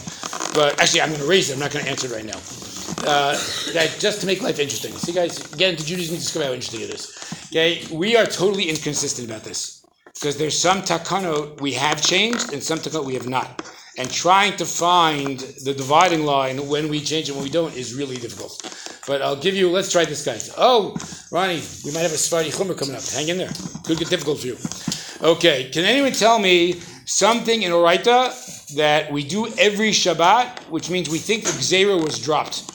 But 0.55 0.81
actually, 0.81 1.03
I'm 1.03 1.11
going 1.11 1.21
to 1.21 1.29
raise 1.29 1.49
it. 1.51 1.55
I'm 1.55 1.61
not 1.61 1.71
going 1.71 1.85
to 1.85 1.90
answer 1.90 2.09
it 2.09 2.12
right 2.12 2.25
now. 2.25 2.38
Uh, 3.09 3.33
that, 3.73 3.97
just 3.99 4.21
to 4.21 4.27
make 4.27 4.43
life 4.43 4.59
interesting. 4.59 4.93
See, 4.93 5.12
guys, 5.12 5.38
get 5.55 5.71
into 5.71 5.87
Judaism, 5.87 6.16
discover 6.16 6.45
how 6.47 6.53
interesting 6.53 6.81
it 6.81 6.90
is. 6.90 7.16
Okay, 7.51 7.87
we 7.90 8.16
are 8.16 8.27
totally 8.27 8.69
inconsistent 8.69 9.29
about 9.29 9.45
this 9.45 9.80
because 10.21 10.37
there's 10.37 10.59
some 10.59 10.83
takanot 10.83 11.61
we 11.63 11.73
have 11.73 12.03
changed 12.03 12.53
and 12.53 12.63
some 12.63 12.79
takanot 12.79 13.07
we 13.07 13.15
have 13.15 13.27
not. 13.27 13.67
And 13.97 14.11
trying 14.11 14.57
to 14.59 14.67
find 14.67 15.41
the 15.65 15.73
dividing 15.73 16.25
line 16.25 16.69
when 16.69 16.89
we 16.89 17.01
change 17.01 17.29
and 17.29 17.37
when 17.37 17.45
we 17.45 17.51
don't 17.51 17.75
is 17.75 17.95
really 17.95 18.17
difficult. 18.17 18.61
But 19.07 19.23
I'll 19.23 19.37
give 19.37 19.55
you, 19.55 19.71
let's 19.71 19.91
try 19.91 20.05
this, 20.05 20.25
guys. 20.25 20.53
Oh, 20.59 20.95
Ronnie, 21.33 21.63
we 21.85 21.93
might 21.93 22.03
have 22.03 22.13
a 22.13 22.19
Sephardi 22.19 22.51
Chumer 22.51 22.79
coming 22.79 22.95
up. 22.95 23.03
Hang 23.03 23.29
in 23.29 23.39
there. 23.39 23.51
Could 23.85 23.99
get 23.99 24.11
difficult 24.11 24.41
for 24.41 24.47
you. 24.47 24.59
Okay, 25.23 25.71
can 25.71 25.85
anyone 25.85 26.13
tell 26.13 26.39
me 26.39 26.81
something 27.07 27.63
in 27.63 27.73
Oraita 27.73 28.75
that 28.77 29.11
we 29.11 29.25
do 29.25 29.49
every 29.59 29.91
Shabbat, 29.91 30.69
which 30.71 30.91
means 30.91 31.09
we 31.09 31.19
think 31.19 31.45
the 31.45 31.51
Gzera 31.51 32.03
was 32.03 32.19
dropped? 32.19 32.71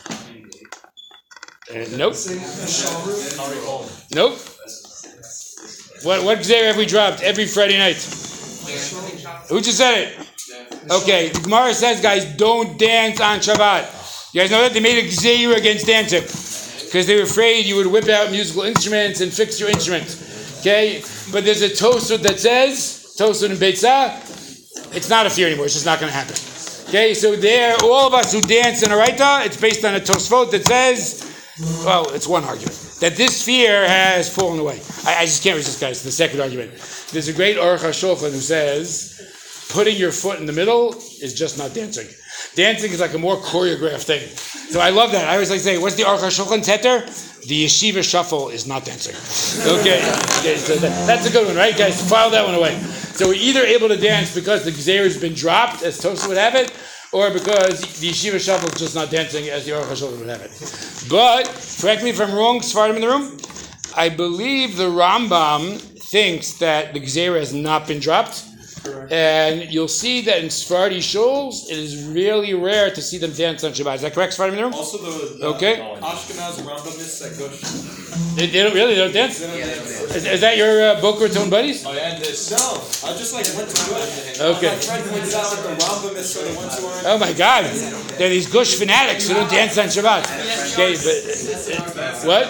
Uh, 1.70 1.86
nope. 1.96 2.16
Nope. 4.14 4.55
What 6.06 6.24
what 6.24 6.46
have 6.46 6.78
we 6.78 6.86
dropped 6.86 7.24
every 7.24 7.48
Friday 7.48 7.80
night? 7.80 7.96
Who 9.50 9.60
just 9.60 9.80
said 9.80 9.98
it? 9.98 10.92
Okay, 10.92 11.30
the 11.30 11.40
Gemara 11.40 11.74
says, 11.74 12.00
guys, 12.00 12.26
don't 12.38 12.78
dance 12.78 13.20
on 13.20 13.40
Shabbat. 13.40 14.32
You 14.32 14.42
guys 14.42 14.52
know 14.52 14.62
that? 14.62 14.74
They 14.74 14.82
made 14.82 15.04
a 15.04 15.08
Gzera 15.08 15.58
against 15.58 15.88
dancing 15.88 16.22
because 16.86 17.08
they 17.08 17.16
were 17.16 17.24
afraid 17.24 17.66
you 17.66 17.78
would 17.78 17.88
whip 17.88 18.08
out 18.08 18.30
musical 18.30 18.62
instruments 18.64 19.22
and 19.22 19.34
fix 19.34 19.60
your 19.60 19.70
instrument. 19.70 20.06
Okay? 20.60 21.02
But 21.32 21.44
there's 21.44 21.64
a 21.64 21.70
Tosfot 21.70 22.22
that 22.22 22.40
says, 22.40 23.16
Tosfot 23.18 23.50
and 23.50 23.60
Beitzah, 23.60 24.96
it's 24.96 25.10
not 25.10 25.26
a 25.26 25.30
fear 25.32 25.48
anymore. 25.48 25.66
It's 25.66 25.74
just 25.74 25.88
not 25.88 26.00
going 26.00 26.12
to 26.12 26.16
happen. 26.16 26.36
Okay, 26.88 27.16
so 27.16 27.36
there, 27.36 27.76
all 27.82 28.06
of 28.06 28.14
us 28.14 28.32
who 28.32 28.42
dance 28.42 28.84
in 28.84 28.92
a 28.92 28.96
Raita, 28.96 29.44
it's 29.48 29.60
based 29.60 29.84
on 29.84 29.96
a 29.96 30.00
Tosfot 30.00 30.52
that 30.52 30.68
says, 30.68 31.35
well, 31.60 32.10
it's 32.14 32.28
one 32.28 32.44
argument, 32.44 32.76
that 33.00 33.16
this 33.16 33.44
fear 33.44 33.88
has 33.88 34.34
fallen 34.34 34.60
away. 34.60 34.82
I, 35.06 35.22
I 35.22 35.26
just 35.26 35.44
can't 35.44 35.56
resist, 35.56 35.80
guys. 35.80 36.04
The 36.04 36.12
second 36.12 36.42
argument. 36.42 36.72
There's 37.12 37.30
a 37.30 37.34
great 37.34 37.58
Aruch 37.58 37.80
HaShulchan 37.80 38.32
who 38.32 38.40
says, 38.40 39.68
putting 39.70 39.96
your 39.96 40.12
foot 40.12 40.40
in 40.40 40.46
the 40.46 40.54
middle 40.54 40.94
is 41.22 41.34
just 41.34 41.58
not 41.58 41.74
dancing. 41.74 42.08
Dancing 42.56 42.92
is 42.92 43.00
like 43.00 43.14
a 43.14 43.18
more 43.18 43.38
choreographed 43.38 44.04
thing. 44.04 44.28
So 44.70 44.80
I 44.82 44.90
love 44.90 45.12
that. 45.14 45.30
I 45.30 45.34
always 45.34 45.50
like 45.50 45.60
to 45.60 45.64
say, 45.64 45.78
what's 45.78 45.96
the 45.96 46.04
Aruch 46.04 46.20
HaShulchan 46.20 46.64
Teter? 46.64 47.06
The 47.48 47.66
yeshiva 47.66 48.04
shuffle 48.04 48.50
is 48.50 48.68
not 48.68 48.84
dancing. 48.84 49.16
Okay, 49.80 50.00
okay 50.40 50.58
so 50.58 50.76
that, 50.76 51.08
that's 51.08 51.30
a 51.30 51.32
good 51.32 51.48
one, 51.48 51.56
right, 51.56 51.78
guys? 51.78 52.10
File 52.10 52.32
that 52.32 52.46
one 52.46 52.56
away. 52.56 52.78
So 53.16 53.28
we're 53.28 53.36
either 53.36 53.62
able 53.62 53.88
to 53.88 53.98
dance 53.98 54.34
because 54.34 54.66
the 54.66 54.72
gzeir 54.72 55.04
has 55.04 55.18
been 55.18 55.34
dropped, 55.34 55.84
as 55.84 56.00
Tosa 56.02 56.28
would 56.28 56.38
have 56.38 56.56
it, 56.56 56.72
or 57.16 57.32
because 57.32 57.80
the 58.02 58.10
yeshiva 58.10 58.38
shuffle 58.38 58.68
is 58.68 58.78
just 58.78 58.94
not 58.94 59.10
dancing, 59.10 59.48
as 59.48 59.66
the 59.66 59.72
Aruch 59.72 59.86
HaShulchan 59.86 60.20
would 60.20 60.28
have 60.28 60.42
it. 60.42 60.52
But 61.10 61.46
correct 61.80 62.04
me 62.04 62.10
if 62.10 62.20
I'm 62.20 62.36
wrong, 62.36 62.62
Sephardim 62.62 62.98
in 62.98 63.02
the 63.04 63.08
room. 63.08 63.38
I 63.96 64.10
believe 64.10 64.76
the 64.76 64.90
Rambam 64.90 65.80
thinks 65.80 66.52
that 66.60 66.94
the 66.94 67.00
gzeir 67.00 67.40
has 67.40 67.54
not 67.54 67.88
been 67.88 68.02
dropped. 68.02 68.44
And 69.12 69.72
you'll 69.72 69.88
see 69.88 70.22
that 70.22 70.44
in 70.44 70.50
Sephardi 70.50 71.00
shuls, 71.00 71.70
it 71.70 71.78
is 71.78 72.04
really 72.06 72.54
rare 72.54 72.90
to 72.92 73.02
see 73.02 73.18
them 73.18 73.32
dance 73.34 73.64
on 73.64 73.72
Shabbat. 73.72 73.96
Is 73.96 74.02
that 74.02 74.14
correct, 74.14 74.34
Sephardi 74.34 74.58
in? 74.58 74.64
Also, 74.74 74.98
the, 74.98 75.38
the 75.38 75.46
Okay. 75.56 75.76
Ashkenaz 76.02 76.60
Rambamists 76.62 77.22
at 77.26 77.38
Gush. 77.38 77.62
They, 78.36 78.48
they 78.48 78.64
don't 78.64 78.74
really 78.74 78.96
they 78.96 79.02
don't 79.02 79.14
dance. 79.14 79.40
They 79.40 79.48
don't 79.48 79.58
dance. 79.58 80.16
Is, 80.16 80.26
is 80.26 80.42
that 80.42 80.58
your 80.58 80.82
uh, 80.90 81.02
Boca 81.02 81.24
Raton 81.26 81.50
buddies? 81.50 81.86
Oh, 81.86 81.94
yeah, 81.94 82.16
and 82.16 82.24
this. 82.24 82.52
No, 82.52 82.58
I 82.58 83.14
just 83.16 83.34
like 83.34 83.46
went 83.56 83.70
to 83.70 83.90
Gush. 83.90 84.40
Okay. 84.40 84.68
My 84.68 84.76
friend 84.76 85.10
pointed 85.10 85.34
out 85.34 85.52
that 85.52 85.64
the 85.64 85.76
Rambamists 85.86 86.42
are 86.42 86.50
the 86.50 86.56
ones 86.58 86.80
who 86.80 86.86
aren't. 86.88 87.06
Oh 87.08 87.18
my 87.18 87.34
God, 87.34 87.66
they're 88.18 88.30
these 88.30 88.48
Gush 88.52 88.76
fanatics 88.76 89.28
who 89.28 89.34
don't 89.36 89.50
dance 89.50 89.78
on 89.78 89.86
Shabbat. 89.88 90.26
Okay, 90.74 90.96
but 90.96 91.18
uh, 91.98 92.28
what? 92.28 92.48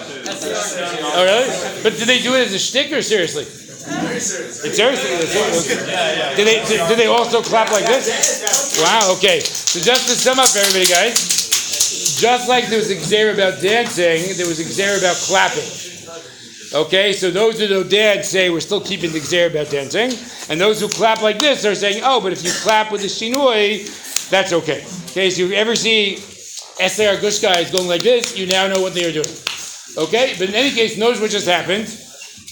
Oh 1.14 1.24
really? 1.24 1.82
But 1.82 1.98
do 1.98 2.04
they 2.04 2.20
do 2.20 2.34
it 2.34 2.46
as 2.46 2.54
a 2.54 2.58
shtick 2.58 2.92
or 2.92 3.02
seriously? 3.02 3.44
It's 3.88 4.76
seriously. 4.76 5.10
It's 5.10 5.32
seriously. 5.32 5.76
Do 6.36 6.44
they 6.44 6.64
do, 6.66 6.96
they 6.96 7.06
also 7.06 7.42
clap 7.42 7.70
like 7.70 7.86
this? 7.86 8.80
Wow. 8.82 9.14
Okay. 9.18 9.40
So 9.40 9.80
just 9.80 10.08
to 10.08 10.14
sum 10.14 10.38
up, 10.38 10.48
everybody, 10.56 10.86
guys, 10.86 11.14
just 12.20 12.48
like 12.48 12.66
there 12.66 12.78
was 12.78 12.90
a 12.90 12.96
xer 12.96 13.34
about 13.34 13.60
dancing, 13.60 14.36
there 14.36 14.46
was 14.46 14.58
a 14.58 14.64
xer 14.64 14.98
about 14.98 15.16
clapping. 15.16 15.86
Okay, 16.74 17.12
so 17.12 17.30
those 17.30 17.60
who 17.60 17.68
don't 17.68 17.88
dance 17.88 18.28
say 18.28 18.50
we're 18.50 18.60
still 18.60 18.80
keeping 18.80 19.12
the 19.12 19.20
xer 19.20 19.50
about 19.50 19.70
dancing, 19.70 20.10
and 20.50 20.60
those 20.60 20.80
who 20.80 20.88
clap 20.88 21.22
like 21.22 21.38
this 21.38 21.64
are 21.64 21.74
saying, 21.74 22.02
oh, 22.04 22.20
but 22.20 22.32
if 22.32 22.42
you 22.42 22.50
clap 22.62 22.90
with 22.90 23.02
the 23.02 23.06
shinui, 23.06 23.86
that's 24.30 24.52
okay. 24.52 24.84
Okay, 25.10 25.30
so 25.30 25.42
if 25.42 25.50
you 25.50 25.56
ever 25.56 25.76
see 25.76 26.16
SAR 26.16 27.20
Gush 27.20 27.38
guys 27.38 27.70
going 27.70 27.86
like 27.86 28.02
this, 28.02 28.36
you 28.36 28.46
now 28.46 28.66
know 28.66 28.80
what 28.80 28.94
they 28.94 29.08
are 29.08 29.12
doing. 29.12 29.28
Okay, 29.96 30.34
but 30.38 30.48
in 30.48 30.54
any 30.54 30.70
case, 30.70 30.98
notice 30.98 31.20
what 31.20 31.30
just 31.30 31.46
happened. 31.46 31.86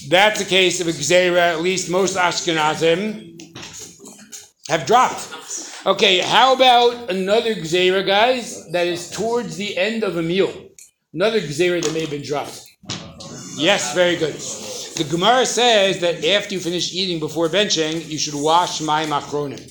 That's 0.07 0.41
a 0.41 0.45
case 0.45 0.81
of 0.81 0.87
a 0.87 0.91
Gzera, 0.91 1.53
at 1.53 1.61
least 1.61 1.89
most 1.89 2.15
Ashkenazim 2.15 3.41
have 4.69 4.85
dropped. 4.85 5.29
Okay, 5.85 6.19
how 6.19 6.53
about 6.53 7.09
another 7.09 7.55
Gzera, 7.55 8.05
guys, 8.05 8.69
that 8.71 8.87
is 8.87 9.09
towards 9.09 9.57
the 9.57 9.77
end 9.77 10.03
of 10.03 10.17
a 10.17 10.21
meal? 10.21 10.51
Another 11.13 11.39
Gzera 11.39 11.83
that 11.83 11.93
may 11.93 12.01
have 12.01 12.09
been 12.09 12.21
dropped. 12.21 12.65
Yes, 13.57 13.93
very 13.95 14.15
good. 14.15 14.33
The 14.33 15.03
Gemara 15.09 15.45
says 15.45 15.99
that 15.99 16.23
after 16.23 16.53
you 16.53 16.59
finish 16.59 16.93
eating 16.93 17.19
before 17.19 17.49
benching, 17.49 18.07
you 18.07 18.17
should 18.17 18.35
wash 18.35 18.81
mayim 18.81 19.17
achronim. 19.17 19.63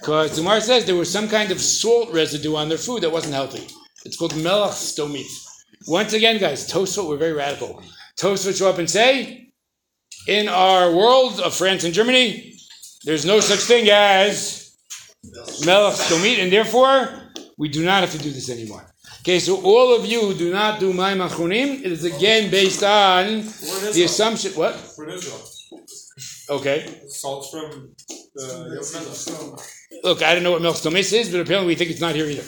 Because 0.00 0.30
the 0.30 0.42
Gemara 0.42 0.60
says 0.60 0.84
there 0.84 0.96
was 0.96 1.10
some 1.10 1.28
kind 1.28 1.50
of 1.50 1.60
salt 1.60 2.12
residue 2.12 2.56
on 2.56 2.68
their 2.68 2.78
food 2.78 3.02
that 3.02 3.10
wasn't 3.12 3.34
healthy. 3.34 3.66
It's 4.04 4.16
called 4.16 4.32
melach 4.32 4.72
sedomit. 4.72 5.26
Once 5.86 6.12
again, 6.12 6.38
guys, 6.38 6.70
Tosfot 6.70 7.08
were 7.08 7.16
very 7.16 7.32
radical. 7.32 7.82
Tosfot 8.18 8.58
show 8.58 8.68
up 8.68 8.78
and 8.78 8.90
say, 8.90 9.51
in 10.26 10.48
our 10.48 10.92
world 10.92 11.40
of 11.40 11.54
France 11.54 11.84
and 11.84 11.94
Germany, 11.94 12.54
there's 13.04 13.24
no 13.24 13.40
such 13.40 13.60
thing 13.60 13.88
as 13.90 14.76
melech 15.64 15.94
sedomit, 15.94 16.38
and 16.42 16.52
therefore 16.52 17.32
we 17.58 17.68
do 17.68 17.84
not 17.84 18.00
have 18.00 18.12
to 18.12 18.18
do 18.18 18.30
this 18.30 18.50
anymore. 18.50 18.86
Okay, 19.20 19.38
so 19.38 19.60
all 19.62 19.94
of 19.94 20.04
you 20.04 20.20
who 20.20 20.34
do 20.34 20.52
not 20.52 20.80
do 20.80 20.92
mayim 20.92 21.26
achronim, 21.26 21.80
it 21.80 21.92
is 21.92 22.04
again 22.04 22.50
based 22.50 22.82
on 22.82 23.42
the 23.92 24.02
assumption. 24.04 24.52
What? 24.52 24.74
For 24.74 25.08
Israel. 25.08 25.40
Okay. 26.50 27.00
Salt's 27.06 27.50
from 27.50 27.94
uh, 28.40 28.68
Look, 30.02 30.22
I 30.22 30.34
don't 30.34 30.42
know 30.42 30.50
what 30.50 30.62
milk 30.62 30.76
stomis 30.76 31.12
is, 31.12 31.30
but 31.30 31.40
apparently 31.40 31.68
we 31.68 31.76
think 31.76 31.90
it's 31.90 32.00
not 32.00 32.14
here 32.14 32.26
either. 32.26 32.44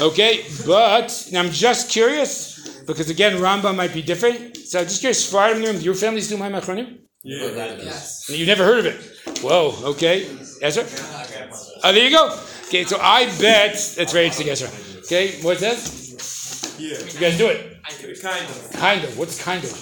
Okay, 0.00 0.44
but 0.66 1.28
now 1.30 1.40
I'm 1.40 1.50
just 1.50 1.90
curious 1.90 2.82
because 2.86 3.10
again, 3.10 3.36
Rambam 3.36 3.76
might 3.76 3.92
be 3.92 4.02
different. 4.02 4.56
So 4.56 4.80
I'm 4.80 4.86
just 4.86 5.00
curious, 5.00 5.30
do 5.30 5.80
your 5.80 5.94
families 5.94 6.28
do 6.28 6.36
mayim 6.36 6.58
achronim? 6.58 7.00
Yes. 7.24 8.28
You 8.28 8.46
never 8.46 8.64
heard 8.64 8.80
of 8.80 8.86
it? 8.86 9.40
Whoa. 9.40 9.74
Okay, 9.92 10.28
Ezra. 10.60 10.84
Oh, 11.82 11.92
there 11.92 12.04
you 12.04 12.10
go. 12.10 12.38
Okay, 12.66 12.84
so 12.84 12.98
I 13.00 13.26
bet 13.40 13.72
that's 13.72 14.12
very 14.12 14.26
interesting, 14.26 14.50
Ezra. 14.50 14.68
Okay, 15.04 15.40
what's 15.42 15.60
that? 15.60 15.78
Yeah. 16.78 16.98
You 16.98 17.20
guys 17.20 17.38
do 17.38 17.48
it. 17.48 17.82
Kind 18.20 18.44
of. 18.48 18.72
Kind 18.72 19.04
of. 19.04 19.18
What's 19.18 19.42
kind 19.42 19.62
of? 19.64 19.72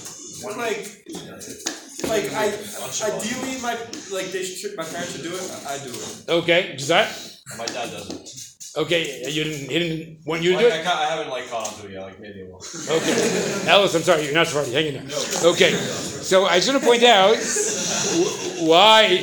When 0.43 0.59
like, 0.59 1.07
like 2.09 2.33
I 2.33 2.53
ideally 3.05 3.61
my 3.61 3.77
like 4.11 4.33
they 4.33 4.43
should 4.43 4.77
my 4.77 4.85
parents 4.85 5.13
should 5.13 5.23
do 5.23 5.35
it. 5.35 5.67
I 5.67 5.79
do 5.79 5.91
it. 5.91 6.25
Okay, 6.29 6.73
does 6.77 6.89
that? 6.89 7.09
My 7.59 7.67
dad 7.67 7.91
doesn't. 7.91 8.52
Okay, 8.75 9.23
you 9.31 9.45
didn't. 9.45 9.71
He 9.71 9.79
didn't 9.79 10.27
want 10.27 10.43
you 10.43 10.57
do 10.57 10.65
Like, 10.65 10.73
I, 10.73 10.77
it. 10.79 10.85
ca- 10.85 10.99
I 11.01 11.05
haven't 11.05 11.29
like 11.31 11.49
caught 11.51 11.69
on 11.69 11.75
to 11.81 11.87
it 11.89 11.93
yet. 11.93 12.03
Like 12.05 12.21
maybe 12.21 12.41
I 12.41 12.45
will. 12.45 12.63
Okay, 12.89 13.65
Alice, 13.69 13.95
I'm 13.95 14.03
sorry, 14.03 14.25
you're 14.25 14.35
not 14.35 14.47
Sephardi. 14.47 14.73
Hang 14.73 14.87
in 14.87 14.95
there. 14.95 15.19
Okay, 15.45 15.73
so 15.75 16.47
I 16.47 16.57
just 16.57 16.69
want 16.71 16.81
to 16.83 16.89
point 16.89 17.03
out 17.03 17.37
wh- 17.37 18.63
why 18.67 19.19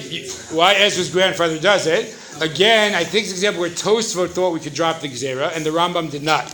why 0.52 0.74
Ezra's 0.76 1.10
grandfather 1.10 1.60
does 1.60 1.88
it. 1.88 2.16
Again, 2.42 2.94
I 2.94 3.04
think 3.04 3.24
it's 3.24 3.32
an 3.32 3.38
example 3.38 3.62
where 3.62 3.70
Tosfot 3.72 4.30
thought 4.30 4.52
we 4.54 4.60
could 4.60 4.74
drop 4.76 5.02
the 5.02 5.10
Gezerah, 5.10 5.56
and 5.56 5.66
the 5.66 5.72
Rambam 5.72 6.10
did 6.12 6.24
not. 6.24 6.48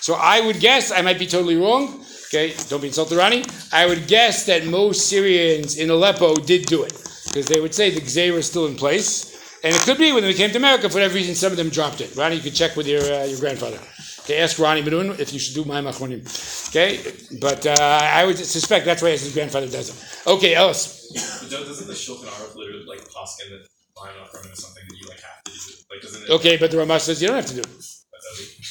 So 0.00 0.14
I 0.14 0.40
would 0.40 0.58
guess, 0.58 0.90
I 0.90 1.02
might 1.02 1.18
be 1.18 1.26
totally 1.26 1.56
wrong. 1.56 2.02
Okay, 2.28 2.54
don't 2.68 2.80
be 2.80 2.88
insulted, 2.88 3.16
Ronnie. 3.18 3.44
I 3.72 3.86
would 3.86 4.06
guess 4.06 4.46
that 4.46 4.66
most 4.66 5.08
Syrians 5.08 5.76
in 5.78 5.90
Aleppo 5.90 6.34
did 6.36 6.66
do 6.66 6.82
it 6.82 6.92
because 7.26 7.46
they 7.46 7.60
would 7.60 7.74
say 7.74 7.90
the 7.90 8.00
Gezerah 8.00 8.38
is 8.38 8.46
still 8.46 8.66
in 8.66 8.74
place, 8.74 9.37
and 9.64 9.74
it 9.74 9.80
could 9.82 9.98
be 9.98 10.12
when 10.12 10.22
they 10.22 10.34
came 10.34 10.50
to 10.50 10.58
America 10.58 10.88
for 10.88 10.94
whatever 10.94 11.14
reason, 11.14 11.34
some 11.34 11.52
of 11.52 11.58
them 11.58 11.68
dropped 11.68 12.00
it. 12.00 12.14
Ronnie, 12.16 12.36
you 12.36 12.42
could 12.42 12.54
check 12.54 12.76
with 12.76 12.86
your 12.86 13.02
uh, 13.02 13.24
your 13.24 13.38
grandfather. 13.38 13.78
Okay, 14.20 14.38
ask 14.38 14.58
Ronnie 14.58 14.82
Medun 14.82 15.18
if 15.18 15.32
you 15.32 15.38
should 15.38 15.54
do 15.54 15.64
mayim 15.64 15.90
achronim. 15.90 16.22
Okay, 16.68 17.00
but 17.40 17.66
uh, 17.66 17.74
I 17.80 18.26
would 18.26 18.36
suspect 18.36 18.84
that's 18.84 19.02
why 19.02 19.10
his 19.10 19.32
grandfather 19.32 19.68
does 19.68 19.88
it. 19.88 20.28
Okay, 20.28 20.54
Ellis. 20.54 21.08
Doesn't 21.48 21.86
the 21.86 21.94
Shulchan 21.94 22.26
Aruch 22.26 22.54
literally 22.54 22.84
like 22.84 23.00
poskin 23.08 23.48
that 23.50 23.66
line 23.96 24.12
up 24.20 24.28
is 24.52 24.62
something 24.62 24.84
that 24.86 24.96
you 25.00 25.08
like 25.08 25.20
have 25.20 25.42
to 25.44 25.50
do? 25.50 25.58
Like 25.90 26.02
doesn't 26.02 26.22
it? 26.24 26.30
Okay, 26.30 26.56
but 26.58 26.70
the 26.70 26.76
Ramah 26.76 27.00
says 27.00 27.22
you 27.22 27.28
don't 27.28 27.36
have 27.36 27.46
to 27.46 27.54
do 27.54 27.60
it. 27.60 27.84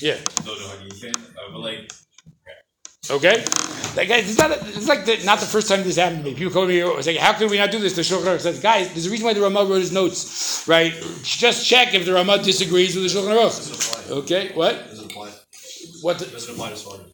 Yeah. 0.02 0.18
No, 0.46 0.54
no, 0.54 0.74
you 0.84 0.92
can. 1.02 1.16
Uh, 1.16 1.52
but 1.52 1.60
like, 1.60 1.92
Okay, 3.10 3.44
like 3.96 4.10
guys, 4.10 4.30
it's 4.30 4.38
not. 4.38 4.52
It's 4.52 4.88
like 4.88 5.06
the, 5.06 5.24
not 5.24 5.40
the 5.40 5.46
first 5.46 5.68
time 5.68 5.84
this 5.84 5.96
happened 5.96 6.24
to 6.24 6.30
me. 6.30 6.36
People 6.36 6.54
call 6.54 6.66
me 6.68 6.84
oh, 6.84 6.96
and 6.96 7.04
say, 7.04 7.16
"How 7.16 7.34
can 7.34 7.50
we 7.50 7.58
not 7.58 7.72
do 7.72 7.80
this?" 7.80 7.96
The 7.96 8.02
Shulchan 8.02 8.26
Aruch 8.26 8.42
says, 8.42 8.60
"Guys, 8.60 8.92
there's 8.94 9.08
a 9.08 9.10
reason 9.10 9.26
why 9.26 9.34
the 9.34 9.42
Ramah 9.42 9.66
wrote 9.66 9.80
his 9.80 9.92
notes, 9.92 10.68
right? 10.68 10.94
Just 11.24 11.66
check 11.66 11.94
if 11.94 12.06
the 12.06 12.14
Ramah 12.14 12.44
disagrees 12.44 12.96
with 12.96 13.12
the 13.12 13.20
Shulchan 13.20 13.36
Aruch." 13.36 14.12
Okay, 14.12 14.52
what? 14.54 14.88
Doesn't 14.90 15.12
apply. 15.12 15.32
What? 16.02 16.20
The, 16.20 16.26
Doesn't 16.26 16.54
apply 16.54 16.70
to 16.70 16.76
Spartan. 16.78 17.06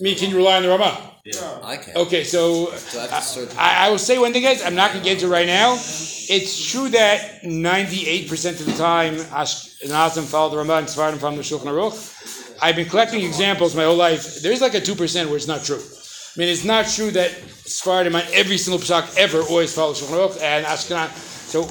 me? 0.00 0.14
Can 0.14 0.30
you 0.30 0.36
rely 0.36 0.56
on 0.56 0.62
the 0.62 0.68
Ramah? 0.68 1.12
Yeah, 1.24 1.58
I 1.62 1.76
can. 1.76 1.96
Okay, 1.96 2.22
so 2.22 2.66
Do 2.66 2.98
I 2.98 3.06
have 3.06 3.10
to 3.10 3.22
search? 3.22 3.56
I, 3.56 3.86
I 3.86 3.90
will 3.90 3.98
say 3.98 4.18
one 4.18 4.32
thing, 4.32 4.44
guys. 4.44 4.62
I'm 4.62 4.76
not 4.76 4.92
going 4.92 5.02
to 5.02 5.04
get 5.04 5.14
into 5.14 5.26
it 5.26 5.30
right 5.30 5.46
now. 5.46 5.74
It's 5.74 6.70
true 6.70 6.88
that 6.90 7.42
98% 7.42 8.60
of 8.60 8.66
the 8.66 8.72
time, 8.72 9.16
Ashkenazim 9.16 10.24
follow 10.24 10.50
the 10.50 10.56
Ramah 10.58 10.78
and 10.78 10.88
Sephardim 10.88 11.18
follow 11.18 11.36
the 11.36 11.42
Shulchan 11.42 11.66
Aruch. 11.66 12.35
I've 12.60 12.76
been 12.76 12.88
collecting 12.88 13.24
examples 13.24 13.74
my 13.74 13.84
whole 13.84 13.96
life. 13.96 14.40
There's 14.42 14.60
like 14.60 14.74
a 14.74 14.80
2% 14.80 15.26
where 15.26 15.36
it's 15.36 15.46
not 15.46 15.64
true. 15.64 15.78
I 15.78 16.38
mean, 16.38 16.48
it's 16.48 16.64
not 16.64 16.86
true 16.86 17.10
that 17.12 17.30
Sephardim 17.30 18.14
on 18.14 18.22
every 18.32 18.58
single 18.58 18.78
psak 18.78 19.16
ever 19.16 19.40
always 19.40 19.74
follows 19.74 20.02
Shulchan 20.02 20.28
Aruch 20.28 20.42
and 20.42 20.66
Ashkenaz. 20.66 21.10
So 21.48 21.62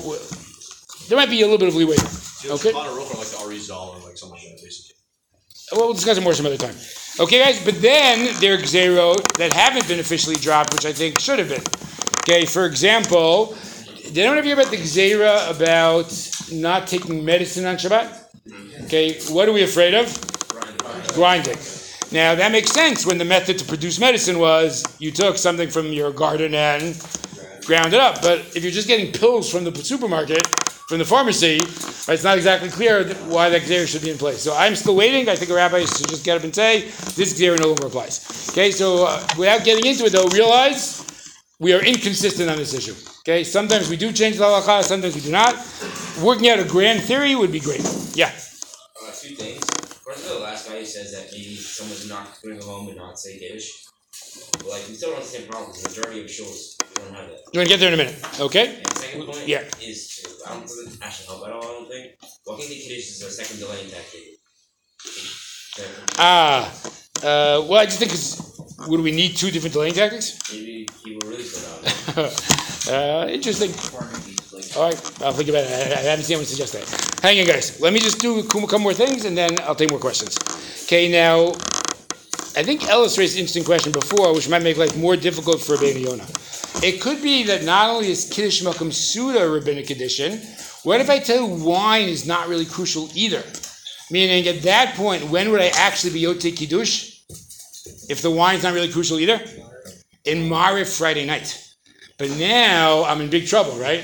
there 1.08 1.18
might 1.18 1.30
be 1.30 1.42
a 1.42 1.46
little 1.46 1.60
bit 1.60 1.68
of 1.68 1.76
leeway. 1.76 1.96
Okay. 1.96 2.70
Spartan 2.70 2.94
or 2.94 3.00
like 3.00 3.28
the 3.28 3.38
Arizal 3.38 3.96
or 3.96 4.08
like 4.08 4.18
something 4.18 4.40
like. 4.40 4.60
Well, 5.72 5.86
we'll 5.86 5.94
discuss 5.94 6.18
it 6.18 6.22
more 6.22 6.34
some 6.34 6.46
other 6.46 6.58
time. 6.58 6.76
Okay, 7.20 7.40
guys, 7.44 7.64
but 7.64 7.82
then 7.82 8.40
there 8.40 8.54
are 8.54 8.58
Gezerot 8.58 9.38
that 9.38 9.52
haven't 9.54 9.88
been 9.88 10.00
officially 10.00 10.36
dropped, 10.36 10.74
which 10.74 10.86
I 10.86 10.94
think 10.94 11.20
should 11.20 11.40
have 11.40 11.50
been. 11.50 11.64
Okay, 12.20 12.46
for 12.46 12.66
example, 12.66 13.56
did 14.04 14.18
anyone 14.20 14.38
ever 14.38 14.46
hear 14.46 14.60
about 14.60 14.70
the 14.70 14.78
Gezerah 14.78 15.50
about 15.56 16.12
not 16.52 16.88
taking 16.88 17.26
medicine 17.26 17.66
on 17.66 17.78
Shabbat? 17.78 18.10
Mm-hmm. 18.48 18.86
Okay, 18.86 19.20
what 19.32 19.50
are 19.50 19.54
we 19.54 19.64
afraid 19.64 19.96
of? 19.96 20.08
Grinding. 21.16 21.58
Now, 22.12 22.36
that 22.36 22.52
makes 22.52 22.72
sense 22.72 23.06
when 23.06 23.18
the 23.18 23.26
method 23.26 23.58
to 23.60 23.66
produce 23.66 24.00
medicine 24.00 24.38
was 24.38 24.84
you 25.00 25.12
took 25.12 25.38
something 25.38 25.70
from 25.70 25.94
your 25.94 26.12
garden 26.12 26.54
and 26.54 26.96
ground 27.66 27.94
it 27.94 28.00
up. 28.00 28.22
But 28.22 28.40
if 28.56 28.64
you're 28.64 28.72
just 28.72 28.88
getting 28.88 29.12
pills 29.12 29.50
from 29.50 29.64
the 29.64 29.74
supermarket, 29.74 30.46
from 30.88 31.00
the 31.00 31.06
pharmacy, 31.06 31.62
right, 31.62 32.10
it's 32.10 32.24
not 32.24 32.38
exactly 32.38 32.70
clear 32.70 33.06
why 33.26 33.50
that 33.50 33.64
Gezerah 33.64 33.88
should 33.88 34.04
be 34.04 34.12
in 34.12 34.18
place. 34.18 34.42
So 34.42 34.56
I'm 34.56 34.76
still 34.76 34.96
waiting. 34.96 35.30
I 35.30 35.36
think 35.36 35.50
a 35.52 35.56
rabbi 35.56 35.80
should 35.80 36.08
just 36.08 36.24
get 36.24 36.38
up 36.38 36.44
and 36.44 36.54
say, 36.54 36.82
this 37.16 37.40
Gezerah 37.40 37.60
no 37.60 37.68
longer 37.68 37.88
applies. 37.88 38.50
Okay, 38.52 38.72
so 38.72 39.08
uh, 39.08 39.26
without 39.38 39.64
getting 39.64 39.86
into 39.86 40.06
it 40.06 40.12
though, 40.12 40.28
realize 40.28 41.06
we 41.60 41.74
are 41.74 41.84
inconsistent 41.84 42.50
on 42.50 42.58
this 42.58 42.74
issue. 42.74 42.94
Okay, 43.22 43.44
sometimes 43.44 43.90
we 43.90 43.98
do 43.98 44.12
change 44.12 44.38
the 44.38 44.44
halacha, 44.44 44.84
sometimes 44.84 45.16
we 45.16 45.22
do 45.22 45.32
not. 45.32 45.56
Working 46.22 46.50
out 46.50 46.60
a 46.60 46.66
grand 46.66 47.02
theory 47.02 47.36
would 47.36 47.52
be 47.52 47.60
great. 47.60 47.82
Yeah. 48.14 48.28
Uh, 48.28 49.12
two 49.12 49.36
things. 49.36 49.75
First 50.06 50.26
of 50.26 50.32
all, 50.34 50.38
the 50.38 50.44
last 50.44 50.70
guy 50.70 50.80
who 50.80 50.86
says 50.86 51.12
that 51.14 51.32
maybe 51.32 51.56
someone's 51.56 52.08
not 52.08 52.40
going 52.44 52.54
to 52.56 52.62
go 52.62 52.70
home 52.72 52.90
and 52.90 52.98
not 52.98 53.18
say 53.18 53.40
Kiddush. 53.40 53.72
But 54.54 54.68
like, 54.68 54.88
we 54.88 54.94
still 54.94 55.10
don't 55.10 55.18
have 55.18 55.26
the 55.26 55.38
same 55.40 55.48
problem. 55.50 55.74
The 55.82 55.90
majority 55.90 56.22
of 56.22 56.28
shuls, 56.28 56.78
we 56.78 57.04
don't 57.04 57.16
have 57.16 57.26
that. 57.26 57.40
You 57.52 57.60
want 57.60 57.70
to 57.70 57.74
get 57.74 57.80
there 57.80 57.88
in 57.88 57.96
a 57.96 57.98
minute, 57.98 58.40
okay? 58.40 58.76
And 58.78 58.86
the 58.86 58.96
second 59.00 59.26
point 59.26 59.48
Yeah. 59.48 59.64
is, 59.82 60.24
I 60.46 60.54
don't 60.54 60.70
think 60.70 60.94
it 60.94 61.00
actually 61.02 61.26
help 61.26 61.48
at 61.48 61.54
all, 61.54 61.64
I 61.64 61.72
don't 61.74 61.90
think. 61.90 62.14
Walking 62.46 62.70
the 62.70 62.76
Kiddush 62.76 63.18
is 63.18 63.24
a 63.24 63.32
second 63.32 63.58
delaying 63.58 63.90
tactic. 63.90 64.22
Ah, 66.20 66.70
uh, 67.24 67.66
well, 67.66 67.80
I 67.82 67.86
just 67.86 67.98
think 67.98 68.14
it's, 68.14 68.88
would 68.88 69.02
we 69.02 69.12
need 69.12 69.36
two 69.36 69.50
different 69.50 69.74
delaying 69.74 69.96
tactics? 69.96 70.38
Maybe 70.54 70.88
he 71.04 71.18
will 71.18 71.30
really 71.30 71.44
slow 71.44 71.82
down. 71.82 72.30
uh, 72.94 73.28
interesting. 73.28 73.74
All 74.76 74.84
right, 74.84 75.22
I'll 75.22 75.34
think 75.34 75.50
about 75.50 75.64
it. 75.64 75.72
I, 75.72 76.00
I 76.00 76.04
haven't 76.04 76.26
seen 76.26 76.36
anyone 76.36 76.48
suggest 76.48 76.74
that. 76.74 77.22
Hang 77.22 77.40
on, 77.40 77.48
guys. 77.48 77.80
Let 77.82 77.94
me 77.94 78.00
just 78.00 78.20
do 78.20 78.40
a 78.40 78.44
couple 78.44 78.80
more 78.80 78.94
things, 78.94 79.26
and 79.26 79.38
then 79.38 79.60
I'll 79.62 79.76
take 79.76 79.90
more 79.90 80.00
questions. 80.00 80.38
Okay, 80.86 81.10
now, 81.10 81.50
I 82.58 82.64
think 82.64 82.88
Ellis 82.88 83.18
raised 83.18 83.36
an 83.36 83.42
interesting 83.42 83.64
question 83.64 83.92
before, 83.92 84.34
which 84.34 84.48
might 84.48 84.64
make 84.64 84.78
life 84.78 84.96
more 84.98 85.16
difficult 85.16 85.62
for 85.62 85.76
Rabbeinu 85.76 86.04
Yonah. 86.06 86.28
It 86.84 87.02
could 87.02 87.22
be 87.24 87.44
that 87.44 87.64
not 87.64 87.90
only 87.90 88.12
is 88.12 88.30
Kiddush 88.30 88.62
Malkum 88.62 88.94
Suda 88.94 89.44
a 89.44 89.50
rabbinic 89.50 89.90
addition, 89.90 90.40
what 90.84 91.02
if 91.02 91.10
I 91.10 91.20
tell 91.20 91.48
you 91.48 91.66
wine 91.66 92.08
is 92.08 92.28
not 92.28 92.48
really 92.48 92.66
crucial 92.66 93.10
either? 93.16 93.44
Meaning, 94.12 94.48
at 94.48 94.62
that 94.64 94.94
point, 94.96 95.30
when 95.30 95.52
would 95.52 95.62
I 95.62 95.72
actually 95.76 96.14
be 96.14 96.22
Yotze 96.22 96.56
Kiddush? 96.56 97.22
If 98.08 98.22
the 98.22 98.30
wine's 98.30 98.64
not 98.64 98.74
really 98.74 98.92
crucial 98.92 99.20
either? 99.20 99.42
In 100.26 100.50
Maariv 100.50 100.96
Friday 100.96 101.26
night. 101.26 101.65
But 102.18 102.30
now 102.38 103.04
I'm 103.04 103.20
in 103.20 103.30
big 103.30 103.46
trouble, 103.46 103.74
right? 103.74 104.00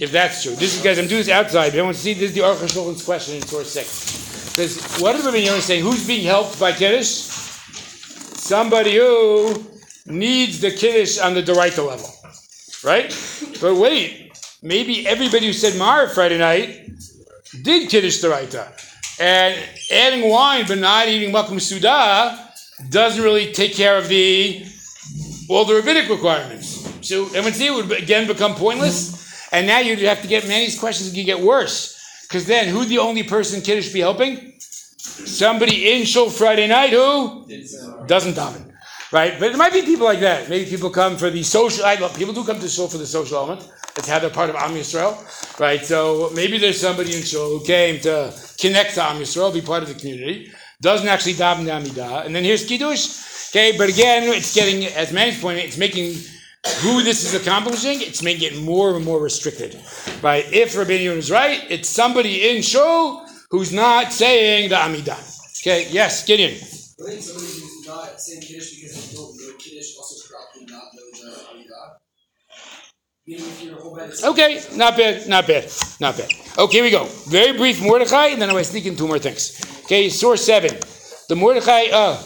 If 0.00 0.10
that's 0.10 0.42
true. 0.42 0.56
This 0.56 0.76
is, 0.76 0.82
guys, 0.82 0.98
I'm 0.98 1.06
doing 1.06 1.20
this 1.20 1.28
outside, 1.28 1.70
but 1.70 1.78
I 1.78 1.82
want 1.82 1.96
to 1.96 2.02
see 2.02 2.12
this 2.12 2.30
is 2.30 2.34
the 2.34 2.40
Aruch 2.40 2.56
HaShulchan's 2.56 3.04
question 3.04 3.36
in 3.36 3.42
source 3.42 3.70
six. 3.72 4.50
Because 4.50 5.00
what 5.00 5.14
is 5.14 5.24
Rabbi 5.24 5.38
Yonah 5.38 5.60
saying? 5.60 5.84
Who's 5.84 6.04
being 6.04 6.26
helped 6.26 6.58
by 6.58 6.72
Kiddush? 6.72 7.06
Somebody 7.06 8.96
who 8.96 9.64
needs 10.06 10.60
the 10.60 10.72
Kiddush 10.72 11.18
on 11.18 11.34
the 11.34 11.42
Doraita 11.42 11.86
level, 11.86 12.10
right? 12.82 13.14
But 13.60 13.76
wait, 13.76 14.32
maybe 14.60 15.06
everybody 15.06 15.46
who 15.46 15.52
said 15.52 15.78
Mar 15.78 16.08
Friday 16.08 16.38
night 16.38 16.90
did 17.62 17.88
Kiddush 17.88 18.20
Doraita. 18.22 18.72
And 19.20 19.56
adding 19.92 20.28
wine 20.28 20.64
but 20.66 20.78
not 20.78 21.06
eating 21.06 21.32
Makum 21.32 21.60
Suda 21.60 22.52
doesn't 22.90 23.22
really 23.22 23.52
take 23.52 23.74
care 23.74 23.96
of 23.96 24.08
the 24.08 24.66
all 25.48 25.64
the 25.64 25.74
rabbinic 25.74 26.08
requirements. 26.08 26.91
So 27.12 27.26
MNC 27.26 27.76
would 27.76 27.92
again 27.92 28.26
become 28.26 28.54
pointless, 28.54 29.46
and 29.52 29.66
now 29.66 29.80
you'd 29.80 29.98
have 29.98 30.22
to 30.22 30.28
get 30.28 30.48
many 30.48 30.74
questions 30.78 31.12
can 31.12 31.26
get 31.26 31.38
worse. 31.38 32.22
Because 32.22 32.46
then, 32.46 32.68
who'd 32.68 32.88
the 32.88 33.00
only 33.00 33.22
person 33.22 33.60
Kiddush 33.60 33.92
be 33.92 34.00
helping? 34.00 34.54
Somebody 34.96 35.92
in 35.92 36.06
Shul 36.06 36.30
Friday 36.30 36.66
night 36.68 36.88
who 36.88 37.44
doesn't 38.06 38.32
daven, 38.32 38.72
right? 39.12 39.38
But 39.38 39.52
it 39.52 39.58
might 39.58 39.74
be 39.74 39.82
people 39.82 40.06
like 40.06 40.20
that. 40.20 40.48
Maybe 40.48 40.70
people 40.70 40.88
come 40.88 41.18
for 41.18 41.28
the 41.28 41.42
social. 41.42 41.84
I 41.84 41.96
love 41.96 42.16
people 42.16 42.32
do 42.32 42.44
come 42.44 42.58
to 42.60 42.68
Shul 42.68 42.88
for 42.88 42.96
the 42.96 43.04
social 43.04 43.36
element. 43.36 43.70
That's 43.94 44.08
how 44.08 44.18
they're 44.18 44.30
part 44.30 44.48
of 44.48 44.56
Am 44.56 44.70
Yisrael, 44.70 45.12
right? 45.60 45.84
So 45.84 46.30
maybe 46.34 46.56
there's 46.56 46.80
somebody 46.80 47.14
in 47.14 47.22
Shul 47.22 47.58
who 47.58 47.66
came 47.66 48.00
to 48.00 48.32
connect 48.58 48.94
to 48.94 49.02
Am 49.02 49.20
Yisrael, 49.20 49.52
be 49.52 49.60
part 49.60 49.82
of 49.82 49.90
the 49.90 49.96
community, 49.96 50.50
doesn't 50.80 51.06
actually 51.06 51.34
daven 51.34 51.66
the 51.66 51.72
Amidah, 51.72 52.24
and 52.24 52.34
then 52.34 52.42
here's 52.42 52.64
Kiddush. 52.64 53.50
Okay, 53.50 53.76
but 53.76 53.90
again, 53.90 54.22
it's 54.32 54.54
getting, 54.54 54.86
as 54.86 55.12
Manny's 55.12 55.38
pointing, 55.38 55.66
it's 55.66 55.76
making 55.76 56.16
who 56.80 57.02
this 57.02 57.24
is 57.24 57.34
accomplishing, 57.34 58.00
it's 58.02 58.22
making 58.22 58.52
it 58.52 58.62
more 58.62 58.94
and 58.94 59.04
more 59.04 59.20
restricted. 59.20 59.80
Right? 60.22 60.44
If 60.52 60.76
Rabbi 60.76 60.94
Yonah 60.94 61.18
is 61.18 61.30
right, 61.30 61.64
it's 61.68 61.88
somebody 61.88 62.48
in 62.50 62.62
Shul 62.62 63.26
who's 63.50 63.72
not 63.72 64.12
saying 64.12 64.70
the 64.70 64.76
Amidah. 64.76 65.18
Okay, 65.60 65.88
yes, 65.90 66.24
Gideon. 66.24 66.50
I 66.52 66.54
think 66.54 67.22
somebody 67.22 67.46
who's 67.46 67.86
not 67.86 68.20
saying 68.20 68.42
Kiddush 68.42 68.74
because 68.76 69.10
they 69.10 69.16
don't 69.16 69.36
know 69.36 69.56
Kiddush 69.58 69.96
also 69.96 70.28
probably 70.28 70.72
not 70.72 70.84
know 70.94 71.02
the 71.12 71.38
Amidah. 71.50 71.96
Meaning 73.26 73.44
if 73.44 73.62
your 73.62 73.80
whole 73.80 73.94
bed 73.94 74.10
is 74.10 74.24
Okay, 74.24 74.60
not 74.74 74.96
bad, 74.96 75.28
not 75.28 75.46
bad, 75.46 75.70
not 76.00 76.16
bad. 76.16 76.28
Okay, 76.58 76.78
here 76.78 76.84
we 76.84 76.90
go. 76.90 77.04
Very 77.28 77.56
brief 77.56 77.80
Mordechai, 77.82 78.28
and 78.28 78.42
then 78.42 78.48
I'm 78.48 78.54
going 78.54 78.64
to 78.64 78.70
sneak 78.70 78.86
in 78.86 78.96
two 78.96 79.06
more 79.06 79.18
things. 79.18 79.60
Okay, 79.84 80.08
source 80.08 80.44
seven. 80.44 80.78
The 81.28 81.36
Mordechai, 81.36 81.86
uh, 81.92 82.20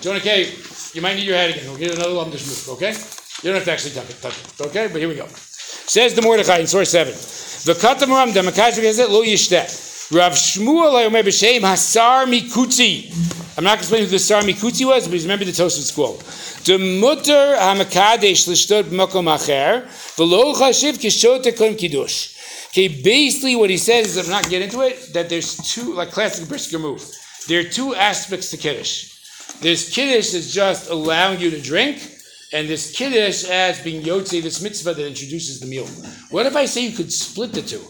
Jonah 0.00 0.20
K, 0.20 0.52
you 0.94 1.02
might 1.02 1.14
need 1.14 1.24
your 1.26 1.36
hat 1.36 1.50
again. 1.50 1.66
We'll 1.66 1.78
get 1.78 1.94
another 1.94 2.10
lumdish 2.10 2.46
move, 2.46 2.76
okay? 2.76 2.94
You 3.42 3.50
don't 3.50 3.54
have 3.54 3.64
to 3.64 3.72
actually 3.72 3.94
touch 3.94 4.10
it, 4.10 4.20
touch 4.20 4.36
it, 4.38 4.66
okay? 4.66 4.88
But 4.88 5.00
here 5.00 5.08
we 5.08 5.14
go. 5.14 5.26
Says 5.28 6.14
the 6.14 6.22
Mordechai 6.22 6.58
in 6.58 6.66
source 6.66 6.90
seven. 6.90 7.12
The 7.12 7.78
Katamaram, 7.78 8.32
the 8.34 8.40
Makazir 8.40 8.82
Gazet, 8.82 9.08
Lo 9.08 9.22
Yishtet. 9.22 9.86
Rav 10.10 10.32
Shmuel 10.32 11.08
Ayomer 11.08 11.22
B'Shem 11.22 11.60
Hasar 11.60 12.26
Mikutzi. 12.26 13.12
I'm 13.58 13.64
not 13.64 13.78
going 13.78 13.78
to 13.78 13.82
explain 13.82 14.02
who 14.04 14.08
the 14.08 14.18
Sar 14.18 14.42
Mikutzi 14.42 14.86
was, 14.86 15.08
but 15.08 15.20
remember 15.20 15.44
the 15.44 15.52
Tosfot 15.52 15.82
school. 15.82 16.22
The 16.64 16.78
mutter 17.00 17.56
hamakadesh 17.58 18.46
l'shtot 18.48 18.84
b'makom 18.84 19.26
acher 19.26 19.84
v'lo 20.16 20.54
chashiv 20.54 20.98
kishot 20.98 21.42
tekon 21.42 21.76
kiddush. 21.76 22.68
Okay, 22.68 22.88
basically 22.88 23.56
what 23.56 23.70
he 23.70 23.76
says 23.76 24.16
is, 24.16 24.26
I'm 24.26 24.30
not 24.30 24.48
getting 24.48 24.68
into 24.68 24.82
it, 24.82 25.12
that 25.12 25.28
there's 25.28 25.56
two, 25.56 25.94
like 25.94 26.10
classic 26.10 26.48
brisker 26.48 26.78
move. 26.78 27.04
There 27.48 27.60
are 27.60 27.64
two 27.64 27.94
aspects 27.94 28.50
to 28.50 28.56
kiddush. 28.56 29.58
There's 29.60 29.90
kiddush 29.90 30.30
that's 30.30 30.52
just 30.52 30.88
allowing 30.88 31.40
you 31.40 31.50
to 31.50 31.60
drink, 31.60 32.17
and 32.52 32.68
this 32.68 32.92
kiddush 32.96 33.44
as 33.44 33.82
being 33.82 34.02
yotze, 34.02 34.42
this 34.42 34.62
mitzvah 34.62 34.94
that 34.94 35.06
introduces 35.06 35.60
the 35.60 35.66
meal. 35.66 35.86
What 36.30 36.46
if 36.46 36.56
I 36.56 36.64
say 36.64 36.86
you 36.86 36.96
could 36.96 37.12
split 37.12 37.52
the 37.52 37.62
two? 37.62 37.82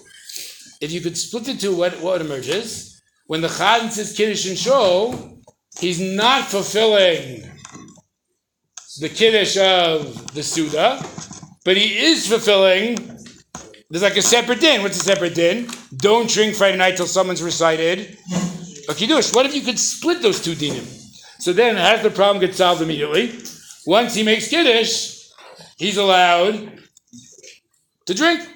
If 0.81 0.93
you 0.93 1.01
could 1.01 1.17
split 1.17 1.45
the 1.45 1.55
two, 1.55 1.77
what, 1.77 2.01
what 2.01 2.21
emerges? 2.21 3.01
When 3.27 3.41
the 3.41 3.49
chazan 3.49 3.91
says 3.91 4.17
kiddush 4.17 4.49
and 4.49 4.59
shul, 4.59 5.41
he's 5.79 6.01
not 6.01 6.45
fulfilling 6.45 7.51
the 9.01 9.09
kiddush 9.09 9.57
of 9.57 10.35
the 10.35 10.43
Suda, 10.43 11.05
but 11.65 11.77
he 11.77 11.99
is 11.99 12.27
fulfilling. 12.27 12.97
There's 13.91 14.03
like 14.03 14.17
a 14.17 14.23
separate 14.23 14.61
din. 14.61 14.83
What's 14.83 15.01
a 15.01 15.05
separate 15.05 15.35
din? 15.35 15.69
Don't 15.97 16.29
drink 16.29 16.57
Friday 16.57 16.77
night 16.77 16.97
till 16.97 17.07
someone's 17.07 17.43
recited 17.43 18.19
a 18.89 18.95
kiddush. 18.95 19.33
What 19.33 19.47
if 19.47 19.55
you 19.55 19.63
could 19.63 19.79
split 19.79 20.23
those 20.23 20.43
two 20.43 20.55
dinim? 20.55 20.87
So 21.41 21.53
then 21.53 21.77
half 21.77 22.03
the 22.03 22.11
problem 22.11 22.41
gets 22.41 22.57
solved 22.57 22.83
immediately. 22.83 23.39
Once 23.87 24.15
he 24.15 24.23
makes 24.23 24.49
kiddush, 24.49 25.31
he's 25.77 25.97
allowed 25.97 26.73
to 28.07 28.15
drink. 28.15 28.47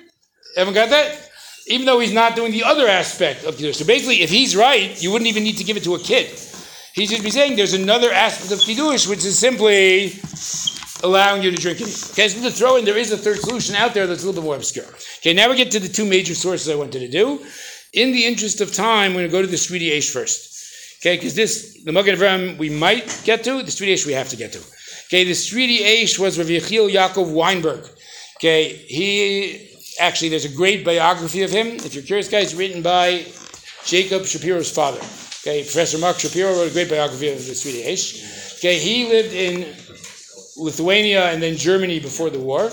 Haven't 0.56 0.74
got 0.74 0.90
that? 0.90 1.30
Even 1.68 1.86
though 1.86 2.00
he's 2.00 2.12
not 2.12 2.36
doing 2.36 2.52
the 2.52 2.64
other 2.64 2.88
aspect 2.88 3.44
of 3.44 3.56
kiddush. 3.56 3.76
So 3.76 3.86
basically, 3.86 4.22
if 4.22 4.30
he's 4.30 4.56
right, 4.56 5.00
you 5.02 5.10
wouldn't 5.12 5.28
even 5.28 5.44
need 5.44 5.58
to 5.58 5.64
give 5.64 5.76
it 5.76 5.84
to 5.84 5.94
a 5.94 5.98
kid. 5.98 6.26
He 6.94 7.06
should 7.06 7.22
be 7.22 7.30
saying 7.30 7.56
there's 7.56 7.72
another 7.72 8.12
aspect 8.12 8.52
of 8.52 8.60
kiddush, 8.60 9.06
which 9.06 9.24
is 9.24 9.38
simply 9.38 10.14
allowing 11.02 11.42
you 11.42 11.50
to 11.50 11.56
drink 11.56 11.80
it. 11.80 11.86
Okay, 12.12 12.28
so 12.28 12.42
to 12.42 12.50
throw 12.50 12.76
in, 12.76 12.84
there 12.84 12.98
is 12.98 13.12
a 13.12 13.16
third 13.16 13.38
solution 13.38 13.74
out 13.74 13.94
there 13.94 14.06
that's 14.06 14.22
a 14.22 14.26
little 14.26 14.42
bit 14.42 14.46
more 14.46 14.56
obscure. 14.56 14.84
Okay, 15.18 15.32
now 15.32 15.48
we 15.48 15.56
get 15.56 15.70
to 15.72 15.80
the 15.80 15.88
two 15.88 16.04
major 16.04 16.34
sources 16.34 16.68
I 16.68 16.74
wanted 16.74 17.00
to 17.00 17.08
do. 17.08 17.44
In 17.92 18.12
the 18.12 18.24
interest 18.24 18.60
of 18.60 18.74
time, 18.74 19.14
we're 19.14 19.28
going 19.28 19.30
to 19.30 19.32
go 19.32 19.42
to 19.42 19.48
the 19.48 19.56
Sridei 19.56 19.96
Aish 19.96 20.10
first. 20.10 21.00
Okay, 21.00 21.16
because 21.16 21.34
this, 21.34 21.82
the 21.84 21.92
Magen 21.92 22.16
Avram 22.16 22.58
we 22.58 22.70
might 22.70 23.20
get 23.24 23.44
to, 23.44 23.62
the 23.62 23.70
Sridei 23.70 23.94
Aish 23.94 24.06
we 24.06 24.12
have 24.12 24.28
to 24.28 24.36
get 24.36 24.52
to. 24.52 24.60
Okay, 25.12 25.24
the 25.24 25.32
Sridei 25.32 25.80
Aish 25.80 26.18
was 26.18 26.38
Rav 26.38 26.46
Yechiel 26.46 26.90
Yaakov 26.90 27.34
Weinberg. 27.34 27.86
Okay, 28.38 28.68
he, 28.72 29.68
actually, 30.00 30.30
there's 30.30 30.46
a 30.46 30.56
great 30.56 30.86
biography 30.86 31.42
of 31.42 31.50
him. 31.50 31.66
If 31.66 31.94
you're 31.94 32.02
curious, 32.02 32.28
guys, 32.28 32.54
written 32.54 32.80
by 32.80 33.26
Jacob 33.84 34.24
Shapiro's 34.24 34.72
father. 34.72 34.96
Okay, 34.96 35.64
Professor 35.64 35.98
Marc 35.98 36.18
Shapiro 36.18 36.52
wrote 36.54 36.70
a 36.70 36.72
great 36.72 36.88
biography 36.88 37.28
of 37.28 37.36
the 37.36 37.52
Sridei 37.52 37.88
Aish. 37.88 38.56
Okay, 38.56 38.78
he 38.78 39.06
lived 39.06 39.34
in 39.34 39.76
Lithuania 40.56 41.26
and 41.30 41.42
then 41.42 41.58
Germany 41.58 42.00
before 42.00 42.30
the 42.30 42.40
war. 42.40 42.70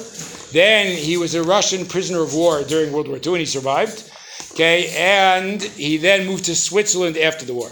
Then 0.53 0.95
he 0.95 1.17
was 1.17 1.35
a 1.35 1.43
Russian 1.43 1.85
prisoner 1.85 2.21
of 2.21 2.33
war 2.33 2.63
during 2.63 2.93
World 2.93 3.09
War 3.09 3.17
II 3.17 3.33
and 3.33 3.39
he 3.39 3.45
survived. 3.45 4.09
Okay, 4.53 4.93
and 4.95 5.61
he 5.61 5.97
then 5.97 6.25
moved 6.25 6.45
to 6.45 6.55
Switzerland 6.55 7.17
after 7.17 7.45
the 7.45 7.53
war. 7.53 7.69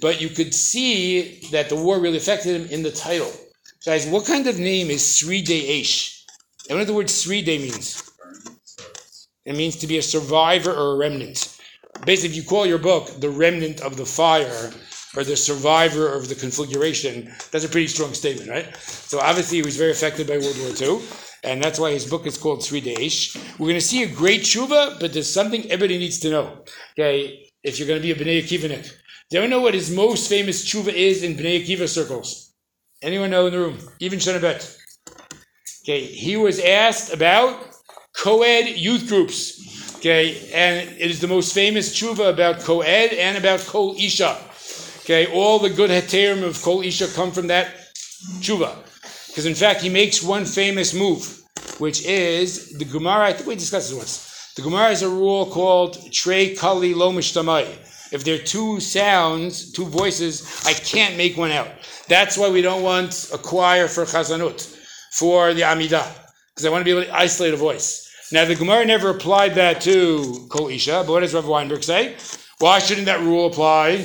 But 0.00 0.22
you 0.22 0.30
could 0.30 0.54
see 0.54 1.46
that 1.52 1.68
the 1.68 1.76
war 1.76 2.00
really 2.00 2.16
affected 2.16 2.58
him 2.58 2.70
in 2.70 2.82
the 2.82 2.90
title. 2.90 3.30
Guys, 3.86 4.04
what 4.04 4.26
kind 4.26 4.48
of 4.48 4.58
name 4.58 4.90
is 4.90 5.00
Sridei 5.02 5.68
Aish? 5.68 6.24
And 6.68 6.76
what 6.76 6.88
the 6.88 6.92
word 6.92 7.06
Sridei 7.06 7.60
means? 7.60 8.02
It 9.44 9.54
means 9.54 9.76
to 9.76 9.86
be 9.86 9.98
a 9.98 10.02
survivor 10.02 10.72
or 10.72 10.94
a 10.94 10.96
remnant. 10.96 11.56
Basically, 12.04 12.30
if 12.30 12.34
you 12.34 12.42
call 12.42 12.66
your 12.66 12.78
book 12.78 13.20
The 13.20 13.30
Remnant 13.30 13.80
of 13.82 13.96
the 13.96 14.04
Fire 14.04 14.72
or 15.16 15.22
The 15.22 15.36
Survivor 15.36 16.12
of 16.12 16.28
the 16.28 16.34
Configuration, 16.34 17.32
that's 17.52 17.64
a 17.64 17.68
pretty 17.68 17.86
strong 17.86 18.12
statement, 18.12 18.50
right? 18.50 18.74
So 18.76 19.20
obviously, 19.20 19.58
he 19.58 19.62
was 19.62 19.76
very 19.76 19.92
affected 19.92 20.26
by 20.26 20.38
World 20.38 20.58
War 20.58 20.72
II, 20.82 21.06
and 21.44 21.62
that's 21.62 21.78
why 21.78 21.92
his 21.92 22.10
book 22.10 22.26
is 22.26 22.36
called 22.36 22.62
Sridei 22.62 22.96
Aish. 22.96 23.36
We're 23.56 23.68
going 23.68 23.74
to 23.74 23.80
see 23.80 24.02
a 24.02 24.08
great 24.08 24.40
tshuva, 24.40 24.98
but 24.98 25.12
there's 25.12 25.32
something 25.32 25.62
everybody 25.66 25.96
needs 25.96 26.18
to 26.20 26.30
know. 26.30 26.64
Okay, 26.98 27.52
if 27.62 27.78
you're 27.78 27.86
going 27.86 28.02
to 28.02 28.02
be 28.02 28.10
a 28.10 28.16
Bnei 28.16 28.42
Akivanik. 28.42 28.90
Do 29.30 29.38
anyone 29.38 29.50
know 29.50 29.60
what 29.60 29.74
his 29.74 29.94
most 29.94 30.28
famous 30.28 30.64
tshuva 30.64 30.92
is 30.92 31.22
in 31.22 31.36
Bnei 31.36 31.64
Akiva 31.64 31.86
circles? 31.88 32.45
Anyone 33.06 33.30
know 33.30 33.46
in 33.46 33.52
the 33.52 33.60
room? 33.60 33.78
Even 34.00 34.18
Shana 34.18 34.40
Bet. 34.40 34.76
Okay, 35.84 36.00
he 36.00 36.36
was 36.36 36.58
asked 36.58 37.14
about 37.14 37.56
co-ed 38.16 38.76
youth 38.76 39.06
groups. 39.06 39.94
Okay, 39.98 40.50
and 40.52 40.88
it 40.90 41.08
is 41.08 41.20
the 41.20 41.28
most 41.28 41.54
famous 41.54 41.94
tshuva 41.94 42.28
about 42.28 42.58
co-ed 42.58 43.12
and 43.12 43.38
about 43.38 43.60
kol 43.60 43.94
isha. 43.96 44.36
Okay, 45.02 45.32
all 45.32 45.60
the 45.60 45.70
good 45.70 45.88
heterim 45.88 46.42
of 46.42 46.60
kol 46.60 46.82
isha 46.82 47.06
come 47.14 47.30
from 47.30 47.46
that 47.46 47.68
tshuva. 48.40 48.74
Because 49.28 49.46
in 49.46 49.54
fact, 49.54 49.82
he 49.82 49.88
makes 49.88 50.20
one 50.20 50.44
famous 50.44 50.92
move, 50.92 51.42
which 51.78 52.04
is 52.04 52.76
the 52.76 52.84
Gemara. 52.84 53.26
I 53.26 53.32
think 53.34 53.46
we 53.46 53.54
discussed 53.54 53.90
this 53.90 53.96
once. 53.96 54.52
The 54.56 54.62
Gemara 54.62 54.88
has 54.88 55.02
a 55.02 55.08
rule 55.08 55.46
called 55.46 56.12
trey 56.12 56.56
kali 56.56 56.92
lo 56.92 57.12
mishtamai. 57.12 57.66
If 58.12 58.24
there 58.24 58.36
are 58.36 58.44
two 58.44 58.80
sounds, 58.80 59.72
two 59.72 59.86
voices, 59.86 60.64
I 60.64 60.72
can't 60.72 61.16
make 61.16 61.36
one 61.36 61.50
out. 61.50 61.68
That's 62.08 62.38
why 62.38 62.48
we 62.48 62.62
don't 62.62 62.82
want 62.82 63.30
a 63.32 63.38
choir 63.38 63.88
for 63.88 64.04
chazanut, 64.04 64.76
for 65.12 65.52
the 65.54 65.62
Amidah, 65.62 66.06
because 66.50 66.64
I 66.64 66.70
want 66.70 66.82
to 66.82 66.84
be 66.84 66.92
able 66.92 67.04
to 67.04 67.14
isolate 67.14 67.54
a 67.54 67.56
voice. 67.56 68.04
Now, 68.32 68.44
the 68.44 68.54
Gemara 68.54 68.84
never 68.84 69.10
applied 69.10 69.54
that 69.54 69.80
to 69.82 70.46
Kol 70.50 70.68
Isha, 70.68 71.04
but 71.06 71.12
what 71.12 71.20
does 71.20 71.34
Rav 71.34 71.46
Weinberg 71.46 71.82
say? 71.82 72.16
Why 72.58 72.78
shouldn't 72.78 73.06
that 73.06 73.20
rule 73.20 73.46
apply 73.46 74.04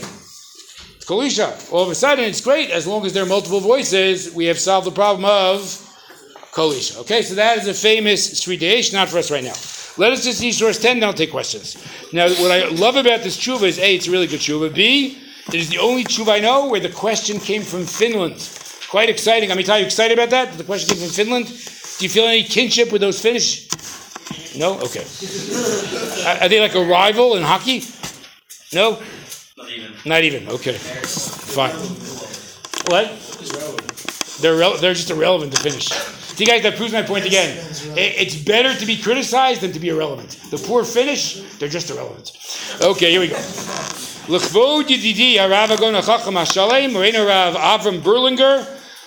to 1.00 1.06
Kol 1.08 1.22
Isha? 1.22 1.58
All 1.72 1.84
of 1.84 1.90
a 1.90 1.96
sudden, 1.96 2.26
it's 2.26 2.42
great. 2.42 2.70
As 2.70 2.86
long 2.86 3.06
as 3.06 3.14
there 3.14 3.24
are 3.24 3.28
multiple 3.28 3.60
voices, 3.60 4.34
we 4.34 4.46
have 4.46 4.60
solved 4.60 4.88
the 4.88 4.92
problem 4.92 5.26
of 5.26 5.88
Kol 6.52 6.72
Isha. 6.72 7.00
Okay, 7.00 7.22
so 7.22 7.36
that 7.36 7.58
is 7.60 7.68
a 7.68 7.74
famous 7.74 8.42
Sridei 8.44 8.80
Aish, 8.80 8.94
not 8.94 9.10
for 9.10 9.18
us 9.18 9.32
right 9.32 9.44
now. 9.44 9.54
Let 9.98 10.14
us 10.14 10.24
just 10.24 10.40
see 10.40 10.52
source 10.52 10.80
10, 10.80 11.00
then 11.00 11.08
I'll 11.10 11.14
take 11.14 11.32
questions. 11.32 11.76
Now, 12.14 12.30
what 12.30 12.52
I 12.52 12.68
love 12.70 12.96
about 12.96 13.24
this 13.24 13.38
tshuva 13.38 13.64
is 13.64 13.78
A, 13.80 13.96
it's 13.96 14.08
a 14.08 14.12
really 14.12 14.28
good 14.28 14.40
tshuva. 14.40 14.74
B, 14.74 15.18
it 15.48 15.56
is 15.56 15.70
the 15.70 15.80
only 15.80 16.04
tshuva 16.04 16.32
I 16.34 16.40
know 16.40 16.68
where 16.68 16.80
the 16.80 16.90
question 16.90 17.40
came 17.40 17.62
from 17.62 17.86
Finland. 17.86 18.50
Quite 18.90 19.10
exciting. 19.10 19.52
I 19.52 19.56
mean, 19.56 19.70
are 19.70 19.80
you 19.80 19.86
excited 19.86 20.18
about 20.18 20.30
that? 20.30 20.58
The 20.58 20.64
question 20.64 20.96
came 20.96 21.06
from 21.06 21.14
Finland. 21.14 21.48
Do 21.48 22.06
you 22.06 22.10
feel 22.10 22.26
any 22.26 22.44
kinship 22.44 22.92
with 22.92 23.02
those 23.02 23.22
Finnish? 23.22 23.68
No? 24.58 24.80
Okay. 24.80 25.06
Are 26.42 26.48
they 26.50 26.60
like 26.62 26.76
a 26.76 26.84
rival 26.84 27.36
in 27.36 27.44
hockey? 27.44 27.84
No? 28.74 28.98
Not 29.58 29.70
even. 29.70 29.92
Not 30.06 30.24
even. 30.24 30.50
Okay. 30.50 30.74
Fine. 30.74 31.76
What? 32.88 33.08
They're, 34.42 34.56
rel- 34.56 34.78
they're 34.78 34.94
just 34.94 35.10
irrelevant 35.12 35.54
to 35.54 35.62
finish. 35.62 35.90
See, 36.42 36.46
guys, 36.46 36.64
that 36.64 36.76
proves 36.76 36.92
my 36.92 37.04
point 37.04 37.28
again. 37.28 37.56
It's 37.96 38.36
better 38.36 38.74
to 38.74 38.86
be 38.88 38.98
criticized 38.98 39.62
than 39.62 39.74
to 39.74 39.80
be 39.80 39.90
irrelevant. 39.90 40.40
The 40.50 40.58
poor 40.58 40.84
Finnish, 40.84 41.40
they're 41.60 41.70
just 41.70 41.92
irrelevant. 41.92 42.32
Okay, 42.82 43.12
here 43.12 43.20
we 43.20 43.28
go. 43.28 43.36
L'chvod 44.28 44.86
yididi 44.86 45.38
Rav 45.38 45.70
Agon 45.70 45.94
HaChacham 45.94 46.34
HaShalem, 46.34 46.94
Moreno 46.94 47.28
Rav 47.28 47.54
Avram 47.54 48.00
Berlinger, 48.00 48.66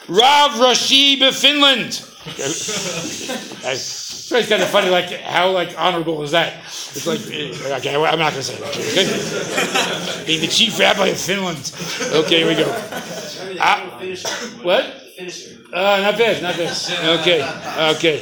Rav 0.09 0.51
Rashi 0.53 1.21
of 1.27 1.35
Finland. 1.35 2.07
It's 2.39 4.31
it's 4.33 4.49
kind 4.49 4.63
of 4.63 4.69
funny, 4.69 4.91
like 4.91 5.11
how 5.23 5.51
like 5.51 5.75
honorable 5.77 6.23
is 6.23 6.31
that? 6.31 6.59
It's 6.63 7.05
like 7.05 7.19
eh, 7.33 7.79
okay, 7.79 7.97
I'm 7.97 8.21
not 8.21 8.35
to 8.35 8.45
say 8.45 8.55
that. 8.59 10.21
Okay? 10.21 10.25
Being 10.25 10.41
the 10.41 10.47
chief 10.47 10.79
rabbi 10.79 11.09
of 11.09 11.19
Finland. 11.19 11.73
Okay, 12.13 12.45
here 12.45 12.47
we 12.47 12.55
go. 12.55 12.73
Ah, 13.59 14.01
what? 14.63 15.04
Uh, 15.74 16.02
not 16.02 16.18
bad, 16.18 16.42
not 16.42 16.58
bad. 16.58 16.76
Okay, 17.20 17.42
okay. 17.96 18.20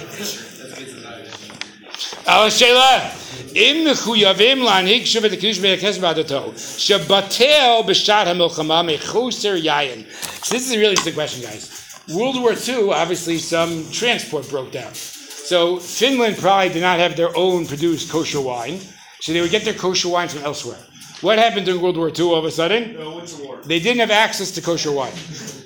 על 2.25 2.47
השאלה, 2.47 3.09
אם 3.55 3.87
מחויבים 3.91 4.63
להנהיג 4.63 5.05
שוב 5.05 5.25
את 5.25 5.31
הקדוש 5.31 5.57
בהרכס 5.57 5.97
ועדתו, 5.99 6.51
שבטל 6.77 7.81
בשעת 7.85 8.27
המלחמה 8.27 8.81
מחוסר 8.81 9.55
יין. 9.55 10.03
So 10.43 10.53
this 10.53 10.67
is 10.67 10.71
a 10.71 10.77
really 10.77 10.95
interesting 10.95 11.13
question, 11.13 11.41
guys. 11.41 11.77
World 12.09 12.41
War 12.41 12.53
II, 12.53 12.91
obviously 12.91 13.37
some 13.37 13.85
transport 13.91 14.49
broke 14.49 14.71
down. 14.71 14.93
So 14.93 15.77
Finland 15.77 16.37
probably 16.37 16.69
did 16.69 16.81
not 16.81 16.99
have 16.99 17.15
their 17.15 17.35
own 17.35 17.65
produced 17.65 18.09
kosher 18.09 18.41
wine, 18.41 18.79
so 19.21 19.33
they 19.33 19.41
would 19.41 19.51
get 19.51 19.63
their 19.63 19.73
kosher 19.73 20.09
wine 20.09 20.29
from 20.29 20.41
elsewhere. 20.43 20.81
What 21.22 21.38
happened 21.38 21.66
during 21.66 21.80
World 21.80 21.96
War 21.96 22.08
II 22.08 22.24
all 22.26 22.34
of 22.34 22.44
a 22.44 22.50
sudden? 22.50 22.94
No, 22.94 23.14
what's 23.14 23.34
the 23.34 23.44
war? 23.44 23.60
They 23.62 23.78
didn't 23.78 24.00
have 24.00 24.10
access 24.10 24.50
to 24.50 24.60
kosher 24.60 24.90
wine. 24.90 25.12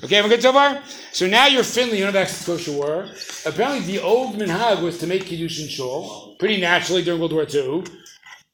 Okay, 0.04 0.16
am 0.16 0.26
I 0.26 0.28
good 0.28 0.42
so 0.42 0.52
far? 0.52 0.82
So 1.12 1.26
now 1.26 1.46
you're 1.46 1.64
Finland, 1.64 1.98
you 1.98 2.04
don't 2.04 2.12
have 2.12 2.22
access 2.22 2.44
to 2.44 2.52
kosher 2.52 2.72
water. 2.72 3.08
Apparently, 3.46 3.80
the 3.86 4.02
old 4.02 4.36
minhag 4.36 4.82
was 4.82 4.98
to 4.98 5.06
make 5.06 5.24
kiddush 5.24 5.58
and 5.58 5.70
shul 5.70 6.36
pretty 6.38 6.60
naturally 6.60 7.02
during 7.02 7.20
World 7.20 7.32
War 7.32 7.46
II. 7.48 7.84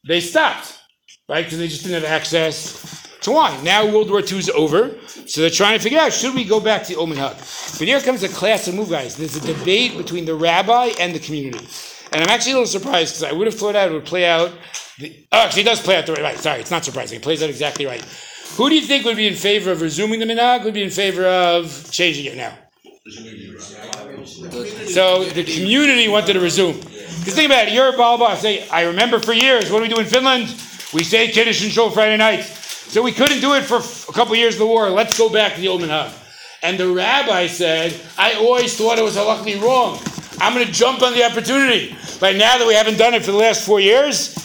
They 0.07 0.21
stopped, 0.21 0.79
right? 1.27 1.43
Because 1.43 1.59
they 1.59 1.67
just 1.67 1.83
didn't 1.83 2.01
have 2.03 2.09
access 2.09 3.17
to 3.19 3.31
wine. 3.31 3.61
Now 3.65 3.85
World 3.85 4.09
War 4.09 4.21
II 4.21 4.39
is 4.39 4.49
over, 4.51 4.91
so 5.27 5.41
they're 5.41 5.49
trying 5.49 5.77
to 5.77 5.83
figure 5.83 5.99
out 5.99 6.13
should 6.13 6.33
we 6.33 6.45
go 6.45 6.61
back 6.61 6.83
to 6.83 6.93
the 6.93 6.99
old 6.99 7.09
minhag. 7.09 7.35
But 7.79 7.87
here 7.87 7.99
comes 7.99 8.23
a 8.23 8.29
class 8.29 8.69
of 8.69 8.75
move, 8.75 8.89
guys. 8.89 9.17
There's 9.17 9.35
a 9.35 9.41
debate 9.41 9.97
between 9.97 10.23
the 10.23 10.35
rabbi 10.35 10.93
and 11.01 11.13
the 11.13 11.19
community, 11.19 11.65
and 12.13 12.23
I'm 12.23 12.29
actually 12.29 12.53
a 12.53 12.55
little 12.55 12.67
surprised 12.67 13.15
because 13.15 13.23
I 13.23 13.33
would 13.33 13.47
have 13.47 13.55
thought 13.55 13.75
out 13.75 13.89
it 13.89 13.93
would 13.93 14.05
play 14.05 14.25
out. 14.25 14.51
The, 14.99 15.25
oh, 15.31 15.39
actually, 15.39 15.63
it 15.63 15.65
does 15.65 15.81
play 15.81 15.97
out 15.97 16.05
the 16.05 16.13
right. 16.13 16.21
Right, 16.21 16.37
sorry, 16.37 16.59
it's 16.59 16.71
not 16.71 16.85
surprising. 16.85 17.17
It 17.17 17.23
plays 17.23 17.41
out 17.41 17.49
exactly 17.49 17.85
right. 17.85 18.03
Who 18.55 18.69
do 18.69 18.75
you 18.75 18.81
think 18.81 19.05
would 19.05 19.17
be 19.17 19.27
in 19.27 19.33
favor 19.33 19.71
of 19.71 19.81
resuming 19.81 20.19
the 20.19 20.25
minhag? 20.25 20.63
Would 20.63 20.75
be 20.75 20.83
in 20.83 20.91
favor 20.91 21.25
of 21.25 21.89
changing 21.91 22.25
it 22.25 22.37
now? 22.37 22.55
So 24.87 25.25
the 25.25 25.43
community 25.43 26.07
wanted 26.07 26.33
to 26.33 26.39
resume. 26.39 26.77
Because 26.77 27.35
think 27.35 27.51
about 27.51 27.67
it, 27.67 27.73
you're 27.73 27.89
a 27.89 27.93
Balba. 27.93 28.35
Say, 28.37 28.67
I 28.69 28.83
remember 28.83 29.19
for 29.19 29.33
years, 29.33 29.71
what 29.71 29.79
do 29.79 29.83
we 29.83 29.89
do 29.89 29.99
in 29.99 30.05
Finland? 30.05 30.55
We 30.93 31.03
say 31.03 31.31
Kiddush 31.31 31.63
and 31.63 31.71
Shul 31.71 31.89
Friday 31.89 32.17
nights. 32.17 32.47
So 32.91 33.01
we 33.01 33.11
couldn't 33.11 33.41
do 33.41 33.55
it 33.55 33.63
for 33.63 33.77
a 33.77 34.13
couple 34.13 34.35
years 34.35 34.53
of 34.55 34.59
the 34.59 34.67
war. 34.67 34.89
Let's 34.89 35.17
go 35.17 35.29
back 35.29 35.55
to 35.55 35.61
the 35.61 35.67
old 35.67 35.81
minhag. 35.81 36.13
And 36.61 36.79
the 36.79 36.87
rabbi 36.87 37.47
said, 37.47 37.99
I 38.17 38.35
always 38.35 38.77
thought 38.77 38.99
it 38.99 39.03
was 39.03 39.15
halachically 39.15 39.59
wrong. 39.59 39.99
I'm 40.39 40.53
going 40.53 40.65
to 40.65 40.71
jump 40.71 41.01
on 41.01 41.13
the 41.13 41.23
opportunity. 41.23 41.95
But 42.19 42.35
now 42.35 42.57
that 42.57 42.67
we 42.67 42.73
haven't 42.73 42.97
done 42.97 43.13
it 43.13 43.23
for 43.23 43.31
the 43.31 43.37
last 43.37 43.65
four 43.65 43.79
years, 43.79 44.35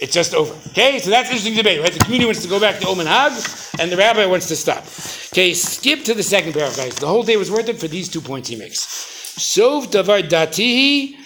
it's 0.00 0.14
just 0.14 0.34
over. 0.34 0.54
Okay, 0.70 0.98
so 0.98 1.10
that's 1.10 1.28
interesting 1.28 1.54
debate, 1.54 1.80
right? 1.80 1.92
The 1.92 1.98
community 2.00 2.26
wants 2.26 2.42
to 2.42 2.48
go 2.48 2.58
back 2.58 2.80
to 2.80 2.86
Omen 2.88 3.06
Hag, 3.06 3.32
and 3.78 3.92
the 3.92 3.96
rabbi 3.96 4.24
wants 4.26 4.48
to 4.48 4.56
stop. 4.56 4.84
Okay, 5.32 5.52
skip 5.52 6.04
to 6.04 6.14
the 6.14 6.22
second 6.22 6.54
paragraph. 6.54 6.96
The 6.96 7.06
whole 7.06 7.22
day 7.22 7.36
was 7.36 7.50
worth 7.50 7.68
it 7.68 7.78
for 7.78 7.86
these 7.86 8.08
two 8.08 8.20
points 8.20 8.48
he 8.48 8.56
makes. 8.56 8.80
Sov 8.80 9.90
davar 9.90 10.22
datihi 10.22 11.16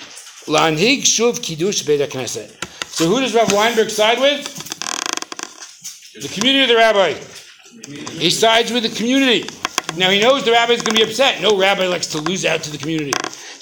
lanhig 0.47 1.03
shuv 1.03 1.41
kiddush 1.43 1.85
knesset. 1.85 2.51
So 2.89 3.07
who 3.07 3.21
does 3.21 3.35
Rav 3.35 3.53
Weinberg 3.53 3.91
side 3.91 4.21
with? 4.21 4.45
The 6.21 6.29
community 6.29 6.63
of 6.63 6.69
the 6.69 6.77
rabbi. 6.77 7.15
He 8.19 8.31
sides 8.31 8.71
with 8.71 8.83
the 8.85 8.89
community. 8.89 9.49
Now 9.97 10.11
he 10.11 10.21
knows 10.21 10.45
the 10.45 10.53
rabbi 10.53 10.73
is 10.73 10.83
going 10.83 10.97
to 10.97 11.05
be 11.05 11.11
upset. 11.11 11.41
No 11.41 11.59
rabbi 11.59 11.87
likes 11.87 12.09
to 12.09 12.19
lose 12.19 12.45
out 12.45 12.63
to 12.63 12.71
the 12.71 12.79
community. 12.79 13.13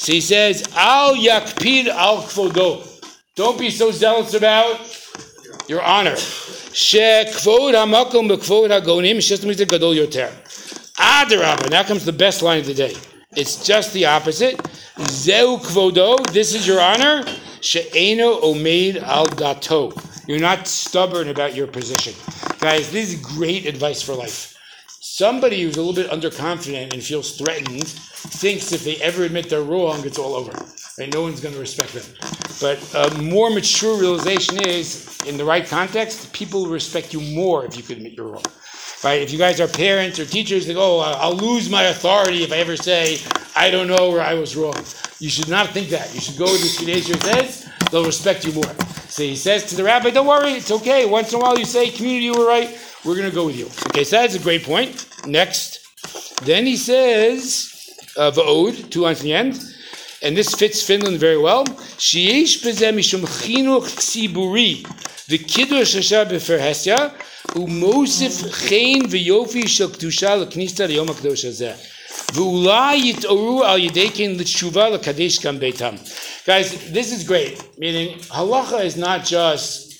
He 0.06 0.20
says, 0.20 0.64
Al 0.74 1.14
yakpid 1.14 1.86
al 1.86 2.22
kvodo. 2.22 2.88
Don't 3.36 3.58
be 3.58 3.70
so 3.70 3.90
zealous 3.90 4.34
about 4.34 4.80
your 5.68 5.82
honor. 5.82 6.12
Shekvod 6.12 7.74
hamakom 7.74 8.28
bekvod 8.28 8.70
hagonim 8.70 9.18
shestamita 9.18 9.68
gadol 9.68 9.94
yoter. 9.94 10.30
Adarabba. 10.96 11.70
Now 11.70 11.84
comes 11.84 12.04
the 12.04 12.12
best 12.12 12.42
line 12.42 12.60
of 12.60 12.66
the 12.66 12.74
day. 12.74 12.94
It's 13.36 13.64
just 13.64 13.92
the 13.92 14.06
opposite. 14.06 14.60
Zeu 15.08 15.58
kvodo. 15.58 16.26
This 16.32 16.54
is 16.54 16.66
your 16.66 16.80
honor. 16.80 17.24
She'eno 17.60 18.40
omeid 18.40 19.00
al 19.02 19.26
dato. 19.26 19.92
You're 20.26 20.40
not 20.40 20.66
stubborn 20.66 21.28
about 21.28 21.54
your 21.54 21.66
position. 21.66 22.14
Guys, 22.58 22.90
this 22.90 23.12
is 23.12 23.20
great 23.20 23.66
advice 23.66 24.02
for 24.02 24.14
life. 24.14 24.56
Somebody 25.00 25.62
who's 25.62 25.76
a 25.76 25.82
little 25.82 25.94
bit 25.94 26.10
underconfident 26.10 26.92
and 26.92 27.02
feels 27.02 27.36
threatened 27.36 27.94
thinks 28.30 28.72
if 28.72 28.84
they 28.84 28.96
ever 28.96 29.24
admit 29.24 29.48
they're 29.48 29.62
wrong, 29.62 30.04
it's 30.06 30.18
all 30.18 30.34
over. 30.34 30.52
Right? 30.98 31.12
No 31.12 31.22
one's 31.22 31.40
going 31.40 31.54
to 31.54 31.60
respect 31.60 31.92
them. 31.92 32.04
But 32.60 32.78
a 32.94 33.22
more 33.22 33.50
mature 33.50 33.98
realization 33.98 34.62
is, 34.62 35.18
in 35.26 35.36
the 35.36 35.44
right 35.44 35.66
context, 35.66 36.32
people 36.32 36.64
will 36.64 36.70
respect 36.70 37.12
you 37.12 37.20
more 37.34 37.64
if 37.64 37.76
you 37.76 37.82
can 37.82 37.96
admit 37.96 38.12
you're 38.12 38.28
wrong. 38.28 38.44
Right? 39.02 39.20
If 39.20 39.32
you 39.32 39.38
guys 39.38 39.60
are 39.60 39.66
parents 39.66 40.18
or 40.18 40.24
teachers, 40.24 40.66
they 40.66 40.74
go, 40.74 41.00
oh, 41.00 41.00
I'll 41.00 41.34
lose 41.34 41.68
my 41.68 41.84
authority 41.84 42.44
if 42.44 42.52
I 42.52 42.56
ever 42.56 42.76
say, 42.76 43.18
I 43.56 43.70
don't 43.70 43.88
know 43.88 44.10
or 44.10 44.20
I 44.20 44.34
was 44.34 44.54
wrong. 44.54 44.84
You 45.18 45.28
should 45.28 45.48
not 45.48 45.68
think 45.70 45.88
that. 45.88 46.14
You 46.14 46.20
should 46.20 46.38
go 46.38 46.44
with 46.44 46.62
the 46.62 46.68
Sridei 46.68 47.00
Aish 47.00 47.22
says, 47.22 47.68
they'll 47.90 48.04
respect 48.04 48.44
you 48.44 48.52
more. 48.52 48.72
So 49.08 49.22
he 49.22 49.36
says 49.36 49.64
to 49.66 49.76
the 49.76 49.84
rabbi, 49.84 50.10
don't 50.10 50.26
worry, 50.26 50.52
it's 50.52 50.70
okay. 50.70 51.06
Once 51.06 51.32
in 51.32 51.38
a 51.38 51.42
while 51.42 51.58
you 51.58 51.64
say, 51.64 51.90
community, 51.90 52.26
you 52.26 52.34
were 52.34 52.46
right. 52.46 52.78
We're 53.04 53.16
going 53.16 53.28
to 53.28 53.34
go 53.34 53.46
with 53.46 53.56
you. 53.56 53.66
Okay, 53.88 54.04
so 54.04 54.20
that's 54.20 54.34
a 54.36 54.38
great 54.38 54.62
point. 54.62 55.08
Next. 55.26 55.80
Then 56.44 56.64
he 56.64 56.76
says, 56.76 57.71
uh, 58.16 58.30
V'od, 58.30 58.90
two 58.90 59.00
lines 59.00 59.20
in 59.20 59.26
the 59.26 59.34
end. 59.34 59.60
And 60.22 60.36
this 60.36 60.54
fits 60.54 60.82
Finland 60.82 61.18
very 61.18 61.38
well. 61.38 61.64
Sheyesh 61.64 62.62
b'zeh 62.62 62.92
mishum 62.92 63.22
chinuch 63.22 63.88
tziburi 63.96 64.82
v'kiddush 65.28 65.94
hashem 65.94 66.28
b'ferhesya 66.28 67.12
u'mosif 67.54 68.68
chen 68.68 69.02
v'yofi 69.08 69.66
shel 69.66 69.88
kedusha 69.88 70.36
l'knista 70.40 70.86
liyom 70.86 71.08
hakadosh 71.08 71.44
hazeh. 71.44 71.76
Al 72.34 73.78
yedei 73.78 74.38
l'tshuva 74.38 74.90
l'kadesh 74.92 75.42
kam 75.42 75.58
beitam. 75.58 75.98
Guys, 76.46 76.90
this 76.92 77.12
is 77.12 77.24
great. 77.24 77.62
Meaning, 77.78 78.18
halacha 78.30 78.84
is 78.84 78.96
not 78.96 79.24
just 79.24 79.92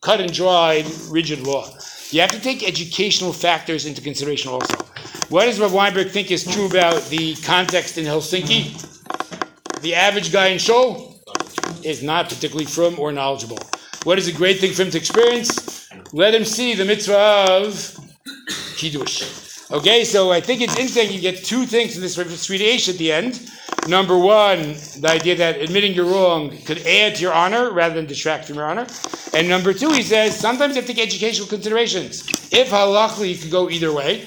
cut 0.00 0.20
and 0.20 0.32
dried, 0.32 0.86
rigid 1.10 1.40
law. 1.40 1.68
You 2.10 2.20
have 2.20 2.30
to 2.32 2.40
take 2.40 2.66
educational 2.66 3.32
factors 3.32 3.86
into 3.86 4.00
consideration 4.00 4.50
also. 4.50 4.89
What 5.30 5.44
does 5.44 5.60
Rav 5.60 5.72
Weinberg 5.72 6.10
think 6.10 6.32
is 6.32 6.44
true 6.44 6.66
about 6.66 7.04
the 7.04 7.36
context 7.36 7.98
in 7.98 8.04
Helsinki? 8.04 8.74
The 9.80 9.94
average 9.94 10.32
guy 10.32 10.48
in 10.48 10.58
Shul 10.58 11.22
is 11.84 12.02
not 12.02 12.28
particularly 12.28 12.64
from 12.64 12.98
or 12.98 13.12
knowledgeable. 13.12 13.60
What 14.02 14.18
is 14.18 14.26
a 14.26 14.32
great 14.32 14.58
thing 14.58 14.72
for 14.72 14.82
him 14.82 14.90
to 14.90 14.98
experience? 14.98 15.88
Let 16.12 16.34
him 16.34 16.44
see 16.44 16.74
the 16.74 16.84
mitzvah 16.84 17.46
of 17.48 17.96
Kiddush. 18.76 19.70
Okay, 19.70 20.02
so 20.02 20.32
I 20.32 20.40
think 20.40 20.62
it's 20.62 20.76
interesting 20.76 21.12
you 21.12 21.20
get 21.20 21.44
two 21.44 21.64
things 21.64 21.94
in 21.94 22.02
this 22.02 22.16
sweet 22.42 22.88
at 22.88 22.98
the 22.98 23.12
end. 23.12 23.48
Number 23.86 24.18
one, 24.18 24.74
the 24.98 25.10
idea 25.10 25.36
that 25.36 25.60
admitting 25.60 25.94
you're 25.94 26.06
wrong 26.06 26.58
could 26.64 26.78
add 26.84 27.14
to 27.14 27.22
your 27.22 27.32
honor 27.32 27.70
rather 27.70 27.94
than 27.94 28.06
detract 28.06 28.46
from 28.46 28.56
your 28.56 28.64
honor. 28.64 28.88
And 29.32 29.48
number 29.48 29.72
two, 29.72 29.92
he 29.92 30.02
says 30.02 30.36
sometimes 30.36 30.74
you 30.74 30.82
have 30.82 30.88
to 30.88 30.92
take 30.92 31.06
educational 31.06 31.46
considerations. 31.46 32.28
If 32.50 32.70
halachically 32.70 33.32
you 33.32 33.38
could 33.38 33.52
go 33.52 33.70
either 33.70 33.92
way, 33.92 34.26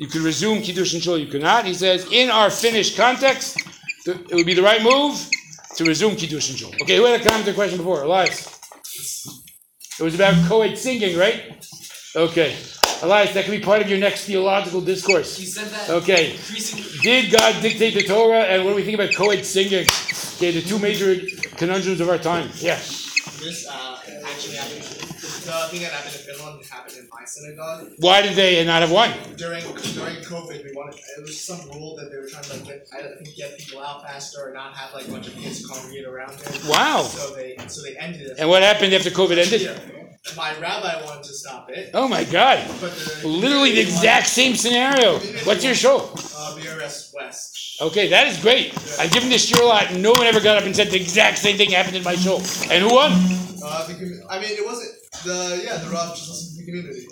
you 0.00 0.06
could 0.06 0.22
resume 0.22 0.62
kiddush 0.62 0.94
and 0.94 1.02
shul, 1.02 1.18
you 1.18 1.26
cannot. 1.26 1.66
He 1.66 1.74
says 1.74 2.10
in 2.10 2.30
our 2.30 2.50
Finnish 2.50 2.96
context, 2.96 3.58
th- 4.06 4.16
it 4.30 4.34
would 4.34 4.46
be 4.46 4.54
the 4.54 4.62
right 4.62 4.82
move 4.82 5.14
to 5.76 5.84
resume 5.84 6.16
kiddush 6.16 6.48
and 6.48 6.58
shul. 6.58 6.72
Okay, 6.80 6.96
who 6.96 7.04
had 7.04 7.20
a 7.20 7.22
comment 7.22 7.46
or 7.46 7.52
question 7.52 7.76
before? 7.76 8.02
Elias. 8.04 8.48
It 9.98 10.02
was 10.02 10.14
about 10.14 10.34
co-ed 10.48 10.78
singing, 10.78 11.18
right? 11.18 11.62
Okay. 12.16 12.56
Elias, 13.02 13.34
that 13.34 13.44
could 13.44 13.50
be 13.50 13.60
part 13.60 13.82
of 13.82 13.90
your 13.90 13.98
next 13.98 14.24
theological 14.24 14.80
discourse. 14.80 15.36
He 15.36 15.44
said 15.44 15.66
that. 15.68 15.90
Okay. 15.90 16.38
Did 17.02 17.30
God 17.30 17.60
dictate 17.60 17.92
the 17.92 18.02
Torah, 18.02 18.44
and 18.44 18.64
what 18.64 18.70
do 18.70 18.76
we 18.76 18.82
think 18.82 18.94
about 18.94 19.14
co-ed 19.14 19.44
singing? 19.44 19.84
Okay, 20.36 20.50
the 20.50 20.62
two 20.62 20.78
major 20.78 21.14
conundrums 21.58 22.00
of 22.00 22.08
our 22.08 22.16
time. 22.16 22.48
Yeah. 22.56 22.80
This 23.40 23.66
uh, 23.66 23.98
actually 24.28 24.56
happened. 24.56 24.82
The 24.82 25.68
thing 25.70 25.80
that 25.80 25.92
happened 25.92 26.14
in 26.14 26.20
Finland 26.28 26.64
happened 26.66 26.96
in 26.98 27.08
my 27.10 27.24
synagogue. 27.24 27.90
Why 27.98 28.20
did 28.20 28.34
they 28.34 28.62
not 28.66 28.82
have 28.82 28.92
one? 28.92 29.10
During 29.36 29.64
during 29.96 30.16
COVID, 30.16 30.62
we 30.62 30.72
wanted 30.76 31.00
it 31.00 31.22
was 31.22 31.40
some 31.40 31.60
rule 31.72 31.96
that 31.96 32.10
they 32.10 32.18
were 32.18 32.28
trying 32.28 32.44
to 32.44 32.52
like 32.52 32.64
get 32.66 32.86
I 32.92 33.00
think 33.00 33.34
get 33.34 33.56
people 33.58 33.80
out 33.80 34.02
faster 34.02 34.46
or 34.46 34.52
not 34.52 34.76
have 34.76 34.92
like 34.92 35.08
a 35.08 35.10
bunch 35.10 35.28
of 35.28 35.34
kids 35.36 35.66
congregate 35.66 36.06
around. 36.06 36.32
Wow. 36.68 37.00
So 37.02 37.34
they 37.34 37.56
so 37.68 37.82
they 37.82 37.96
ended 37.96 38.22
it. 38.22 38.38
And 38.38 38.48
what 38.50 38.62
happened 38.62 38.92
after 38.92 39.10
COVID 39.10 39.38
ended? 39.38 39.62
Yeah. 39.62 39.78
My 40.36 40.52
rabbi 40.58 41.02
wanted 41.06 41.24
to 41.24 41.32
stop 41.32 41.70
it. 41.70 41.92
Oh 41.94 42.06
my 42.06 42.24
God! 42.24 42.62
But 42.78 42.92
the 42.92 43.26
Literally 43.26 43.72
the 43.72 43.80
exact 43.80 44.26
same 44.26 44.54
scenario. 44.54 45.18
What's 45.46 45.64
your 45.64 45.74
show? 45.74 46.10
Uh, 46.14 46.58
BRS 46.58 47.14
West. 47.14 47.59
Okay, 47.80 48.08
that 48.08 48.26
is 48.26 48.38
great. 48.40 48.74
I've 48.98 49.10
given 49.10 49.30
this 49.30 49.50
year 49.50 49.62
a 49.62 49.66
lot. 49.66 49.90
and 49.90 50.02
No 50.02 50.10
one 50.12 50.26
ever 50.26 50.40
got 50.40 50.58
up 50.58 50.64
and 50.64 50.76
said 50.76 50.88
the 50.88 51.00
exact 51.00 51.38
same 51.38 51.56
thing 51.56 51.70
happened 51.70 51.96
in 51.96 52.04
my 52.04 52.14
show. 52.14 52.36
And 52.70 52.82
who 52.84 52.94
won? 52.94 53.12
Uh, 53.12 53.86
the, 53.86 53.94
commu- 53.94 54.20
I 54.28 54.38
mean, 54.38 54.50
it 54.50 54.64
wasn't 54.64 54.92
the 55.24 55.62
yeah 55.64 55.78
the 55.78 55.88
Rav 55.90 56.14
just 56.14 56.28
listened 56.28 56.58
to 56.58 56.64
the 56.64 56.66
community. 56.70 57.06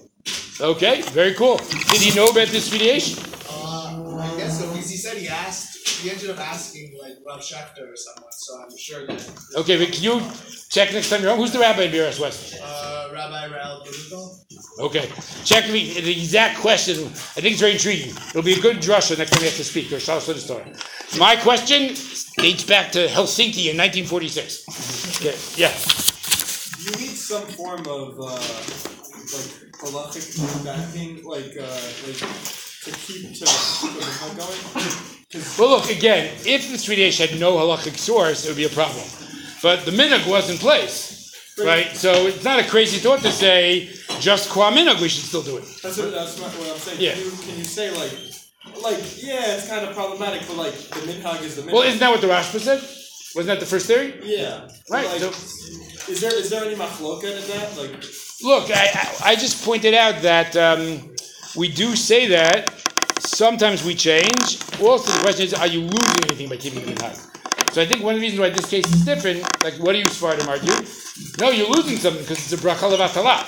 Okay, 0.60 1.02
very 1.12 1.34
cool. 1.34 1.56
Did 1.56 2.00
he 2.02 2.14
know 2.14 2.26
about 2.26 2.48
this 2.48 2.70
mediation? 2.72 3.18
Uh, 3.48 4.18
I 4.20 4.36
guess 4.36 4.58
so 4.60 4.68
because 4.70 4.90
he 5.18 5.28
asked. 5.28 5.88
He 6.00 6.10
ended 6.10 6.30
up 6.30 6.38
asking 6.38 6.96
like 7.02 7.14
Rav 7.26 7.40
Schachter 7.40 7.92
or 7.92 7.96
someone. 7.96 8.32
So 8.32 8.60
I'm 8.62 8.76
sure 8.76 9.06
that. 9.06 9.30
Okay, 9.56 9.76
but 9.76 9.92
can 9.92 10.02
you 10.02 10.20
check 10.70 10.92
next 10.92 11.10
time 11.10 11.22
you're 11.22 11.30
home? 11.30 11.40
Who's 11.40 11.52
the 11.52 11.58
rabbi 11.58 11.82
in 11.82 11.92
BRS 11.92 12.20
West? 12.20 12.58
Uh, 12.62 13.08
Rabbi 13.12 13.46
Rael 13.46 13.82
Blumenthal. 13.84 14.46
Okay, 14.80 15.10
check 15.44 15.70
me 15.70 16.00
the 16.00 16.12
exact 16.12 16.60
question. 16.60 17.06
I 17.06 17.40
think 17.40 17.52
it's 17.52 17.60
very 17.60 17.72
intriguing. 17.72 18.10
It'll 18.30 18.42
be 18.42 18.54
a 18.54 18.60
good 18.60 18.76
drusha 18.76 19.18
next 19.18 19.32
time 19.32 19.40
we 19.40 19.48
have 19.48 19.56
to 19.56 19.64
speak. 19.64 19.90
Or 19.92 19.96
Shalosh 19.96 20.28
Seudot. 20.28 21.18
My 21.18 21.36
question 21.36 21.94
dates 22.36 22.64
back 22.64 22.92
to 22.92 23.06
Helsinki 23.08 23.70
in 23.70 23.76
1946. 23.76 25.18
Okay, 25.20 25.36
yeah. 25.56 25.72
You 26.84 26.92
need 27.00 27.16
some 27.16 27.46
form 27.58 27.80
of 27.80 28.20
uh, 28.20 28.24
like 29.34 29.50
halachic 29.80 30.64
backing, 30.64 31.24
like 31.24 31.56
uh, 31.58 31.80
like 32.06 32.67
to 32.84 32.90
keep 32.90 33.34
to 33.34 33.44
keep 33.44 33.92
the 33.94 34.34
going. 34.36 34.94
Well, 35.58 35.68
look 35.68 35.90
again. 35.90 36.32
If 36.46 36.70
the 36.72 36.78
Swedish 36.78 37.18
had 37.18 37.38
no 37.38 37.56
halachic 37.58 37.98
source, 37.98 38.46
it 38.46 38.48
would 38.48 38.56
be 38.56 38.64
a 38.64 38.70
problem. 38.70 39.04
But 39.62 39.84
the 39.84 39.90
minhag 39.90 40.26
was 40.26 40.48
in 40.48 40.56
place, 40.56 41.34
right? 41.62 41.88
So 41.94 42.28
it's 42.28 42.44
not 42.44 42.58
a 42.60 42.64
crazy 42.64 42.96
thought 42.96 43.20
to 43.20 43.30
say 43.30 43.90
just 44.20 44.48
qua 44.48 44.70
minhag, 44.72 45.02
we 45.02 45.08
should 45.10 45.24
still 45.24 45.42
do 45.42 45.58
it. 45.58 45.64
That's 45.82 45.98
what, 45.98 46.12
that's 46.12 46.40
what 46.40 46.50
what 46.52 46.70
I'm 46.70 46.78
saying. 46.78 47.00
Yeah. 47.00 47.12
Can, 47.12 47.24
you, 47.24 47.30
can 47.30 47.58
you 47.58 47.64
say 47.64 47.90
like, 47.90 48.12
like 48.82 49.22
yeah, 49.22 49.56
it's 49.56 49.68
kind 49.68 49.84
of 49.86 49.94
problematic, 49.94 50.46
but 50.48 50.56
like 50.56 50.72
the 50.72 51.00
minhag 51.12 51.42
is 51.42 51.56
the 51.56 51.62
minhag. 51.62 51.72
Well, 51.74 51.82
isn't 51.82 52.00
that 52.00 52.10
what 52.10 52.22
the 52.22 52.28
Rashba 52.28 52.60
said? 52.60 52.80
Wasn't 53.36 53.46
that 53.48 53.60
the 53.60 53.66
first 53.66 53.86
theory? 53.86 54.14
Yeah. 54.24 54.66
Right, 54.90 55.06
Like, 55.08 55.20
so- 55.20 56.10
is 56.10 56.22
there 56.22 56.34
is 56.34 56.48
there 56.48 56.64
any 56.64 56.74
machloka 56.74 57.24
in 57.24 57.46
that? 57.52 57.76
Like, 57.76 58.02
Look, 58.42 58.70
I, 58.70 58.88
I, 58.94 59.32
I 59.32 59.34
just 59.36 59.62
pointed 59.62 59.92
out 59.92 60.22
that 60.22 60.56
um, 60.56 61.10
we 61.56 61.68
do 61.70 61.96
say 61.96 62.26
that. 62.28 62.72
Sometimes 63.20 63.84
we 63.84 63.94
change. 63.94 64.58
Also, 64.80 65.10
the 65.12 65.20
question 65.22 65.44
is, 65.46 65.54
are 65.54 65.66
you 65.66 65.80
losing 65.80 66.24
anything 66.24 66.48
by 66.48 66.56
keeping 66.56 66.84
the 66.84 66.92
minhag? 66.92 67.16
So 67.72 67.82
I 67.82 67.86
think 67.86 68.02
one 68.02 68.14
of 68.14 68.20
the 68.20 68.26
reasons 68.26 68.40
why 68.40 68.50
this 68.50 68.68
case 68.68 68.86
is 68.86 69.04
different, 69.04 69.42
like 69.62 69.74
what 69.74 69.92
do 69.92 69.98
you 69.98 70.06
Sfardim 70.06 70.46
argue? 70.48 70.72
No, 71.40 71.50
you're 71.50 71.68
losing 71.68 71.96
something 71.98 72.22
because 72.22 72.38
it's 72.38 72.52
a 72.52 72.56
bracha 72.64 72.88
levatala. 72.90 73.44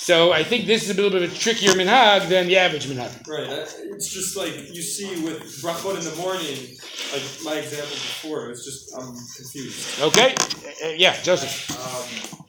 So 0.00 0.32
I 0.32 0.42
think 0.42 0.66
this 0.66 0.84
is 0.84 0.90
a 0.90 0.94
little 0.94 1.10
bit 1.10 1.22
of 1.28 1.32
a 1.32 1.38
trickier 1.38 1.72
minhag 1.72 2.28
than 2.28 2.46
the 2.46 2.56
average 2.56 2.86
minhag. 2.86 3.28
right? 3.28 3.48
It's 3.94 4.08
just 4.08 4.36
like 4.36 4.74
you 4.74 4.82
see 4.82 5.22
with 5.22 5.42
brachot 5.62 5.98
in 5.98 6.04
the 6.04 6.16
morning, 6.16 6.78
like 7.12 7.22
my 7.44 7.60
example 7.60 7.90
before. 7.90 8.50
It's 8.50 8.64
just 8.64 8.94
I'm 8.96 9.12
confused. 9.36 10.00
Okay? 10.00 10.34
Uh, 10.34 10.86
uh, 10.86 10.90
yeah, 10.96 11.20
Joseph. 11.22 11.70
Um, 11.70 12.46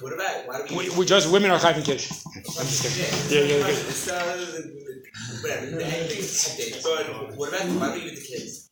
what 0.00 0.12
about 0.12 0.46
why 0.46 0.66
do 0.66 0.76
we? 0.76 0.88
We, 0.90 0.96
we 0.96 1.06
just 1.06 1.30
women 1.30 1.50
are 1.50 1.58
chayv 1.58 1.76
and 1.76 1.84
kiddush. 1.84 2.10
I'm 2.10 2.66
just 2.66 2.82
kidding. 2.82 3.04
Yeah, 3.30 3.44
yeah, 3.44 3.58
yeah. 3.58 3.74
Whatever. 5.42 5.66
The. 5.66 5.80
But 6.82 7.36
what 7.36 7.48
about 7.48 7.68
why 7.68 7.94
do 7.94 8.00
we 8.00 8.10
give 8.10 8.18
to 8.18 8.24
kids? 8.24 8.70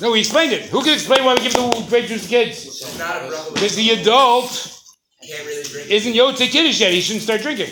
No, 0.00 0.12
we 0.12 0.20
explained 0.20 0.52
it. 0.52 0.66
Who 0.66 0.82
can 0.82 0.92
explain 0.94 1.24
why 1.24 1.34
we 1.34 1.40
give 1.40 1.54
the 1.54 1.86
grape 1.88 2.06
juice 2.06 2.24
to 2.24 2.28
kids? 2.28 2.66
It's 2.66 2.98
not 2.98 3.16
a 3.16 3.20
bracha. 3.20 3.54
Because 3.54 3.76
the 3.76 3.90
adult 3.90 4.80
can't 5.26 5.46
really 5.46 5.62
drink. 5.62 5.90
isn't 5.90 6.12
Yotze 6.12 6.50
Kiddush 6.50 6.80
yet. 6.80 6.92
He 6.92 7.00
shouldn't 7.00 7.22
start 7.22 7.40
drinking. 7.40 7.70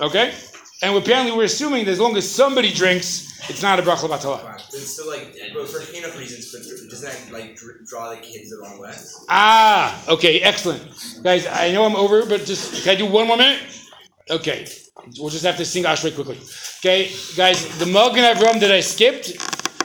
Okay? 0.00 0.34
And 0.82 0.96
apparently 0.96 1.36
we're 1.36 1.44
assuming 1.44 1.84
that 1.86 1.92
as 1.92 2.00
long 2.00 2.16
as 2.16 2.30
somebody 2.30 2.70
drinks, 2.72 3.35
it's 3.48 3.62
not 3.62 3.78
a 3.78 3.82
bracha 3.82 4.08
batala. 4.08 4.42
But 4.42 4.64
it's 4.72 4.92
still 4.94 5.08
like, 5.08 5.36
but 5.54 5.68
for 5.68 5.80
cleanup 5.80 6.16
reasons, 6.18 6.52
but 6.52 6.62
doesn't 6.90 7.08
that 7.08 7.32
like 7.32 7.58
draw 7.86 8.10
the 8.10 8.16
kids 8.16 8.50
the 8.50 8.58
wrong 8.58 8.78
way? 8.80 8.92
Ah, 9.28 10.02
okay, 10.08 10.40
excellent. 10.40 10.82
Guys, 11.22 11.46
I 11.46 11.72
know 11.72 11.84
I'm 11.84 11.96
over, 11.96 12.26
but 12.26 12.44
just, 12.44 12.82
can 12.84 12.92
I 12.92 12.96
do 12.96 13.06
one 13.06 13.26
more 13.26 13.36
minute? 13.36 13.60
Okay. 14.30 14.66
We'll 15.18 15.30
just 15.30 15.44
have 15.44 15.56
to 15.58 15.64
sing 15.64 15.84
Ashrei 15.84 16.14
quickly. 16.14 16.38
Okay, 16.80 17.12
guys, 17.36 17.66
the 17.78 17.86
Magen 17.86 18.24
Avram 18.24 18.58
that 18.60 18.72
I 18.72 18.80
skipped, 18.80 19.36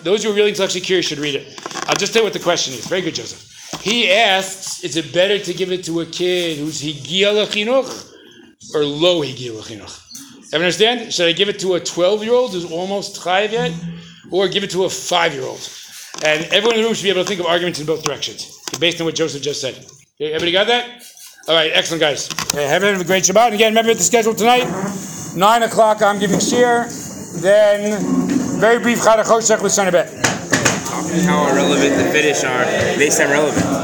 those 0.04 0.24
who 0.24 0.32
are 0.32 0.34
really 0.34 0.50
intellectually 0.50 0.82
curious 0.82 1.06
should 1.06 1.20
read 1.20 1.36
it. 1.36 1.60
I'll 1.88 1.96
just 1.96 2.12
tell 2.14 2.22
you 2.22 2.26
what 2.26 2.34
the 2.34 2.40
question 2.40 2.74
is. 2.74 2.88
Very 2.88 3.02
good, 3.02 3.16
Joseph. 3.16 3.48
He 3.82 4.12
asks, 4.12 4.84
is 4.84 4.96
it 4.98 5.14
better 5.14 5.38
to 5.40 5.54
give 5.54 5.72
it 5.72 5.84
to 5.86 6.02
a 6.02 6.06
kid 6.06 6.58
who's 6.58 6.82
lechinuch 6.82 8.12
or 8.74 8.84
low 8.84 9.22
lechinuch? 9.22 10.11
Ever 10.54 10.64
understand? 10.66 11.14
Should 11.14 11.28
I 11.28 11.32
give 11.32 11.48
it 11.48 11.60
to 11.60 11.76
a 11.76 11.80
12 11.80 12.24
year 12.24 12.34
old 12.34 12.52
who's 12.52 12.70
almost 12.70 13.22
chayiv 13.22 13.52
yet, 13.52 13.72
or 14.32 14.50
give 14.50 14.64
it 14.64 14.72
to 14.72 14.84
a 14.84 14.90
5 14.90 15.34
year 15.34 15.44
old? 15.44 15.70
And 16.26 16.44
everyone 16.52 16.76
in 16.76 16.82
the 16.82 16.88
room 16.88 16.94
should 16.94 17.04
be 17.04 17.10
able 17.10 17.24
to 17.24 17.28
think 17.28 17.40
of 17.40 17.46
arguments 17.46 17.80
in 17.80 17.86
both 17.86 18.04
directions, 18.04 18.60
based 18.80 19.00
on 19.00 19.06
what 19.06 19.16
Joseph 19.16 19.42
just 19.42 19.62
said. 19.62 19.76
Everybody 20.20 20.52
got 20.52 20.68
that? 20.68 21.04
All 21.48 21.56
right, 21.56 21.72
excellent, 21.74 22.02
guys. 22.02 22.30
Okay, 22.54 22.68
have 22.68 22.84
a 22.84 23.04
great 23.04 23.24
Shabbat. 23.24 23.46
And 23.48 23.56
again, 23.56 23.72
remember 23.72 23.94
the 23.94 24.04
schedule 24.04 24.36
tonight. 24.36 24.68
9 25.36 25.64
o'clock, 25.64 26.02
I'm 26.02 26.20
giving 26.20 26.38
shiur. 26.38 26.86
Then, 27.42 28.60
very 28.60 28.78
brief 28.78 29.00
Chadachoshech 29.00 29.64
with 29.64 29.72
Shana 29.72 29.92
Bet. 29.92 30.10
How 31.26 31.48
irrelevant 31.50 31.96
the 31.96 32.12
Finnish 32.12 32.44
are. 32.44 32.66
They 32.98 33.10
sound 33.10 33.32
relevant. 33.32 33.81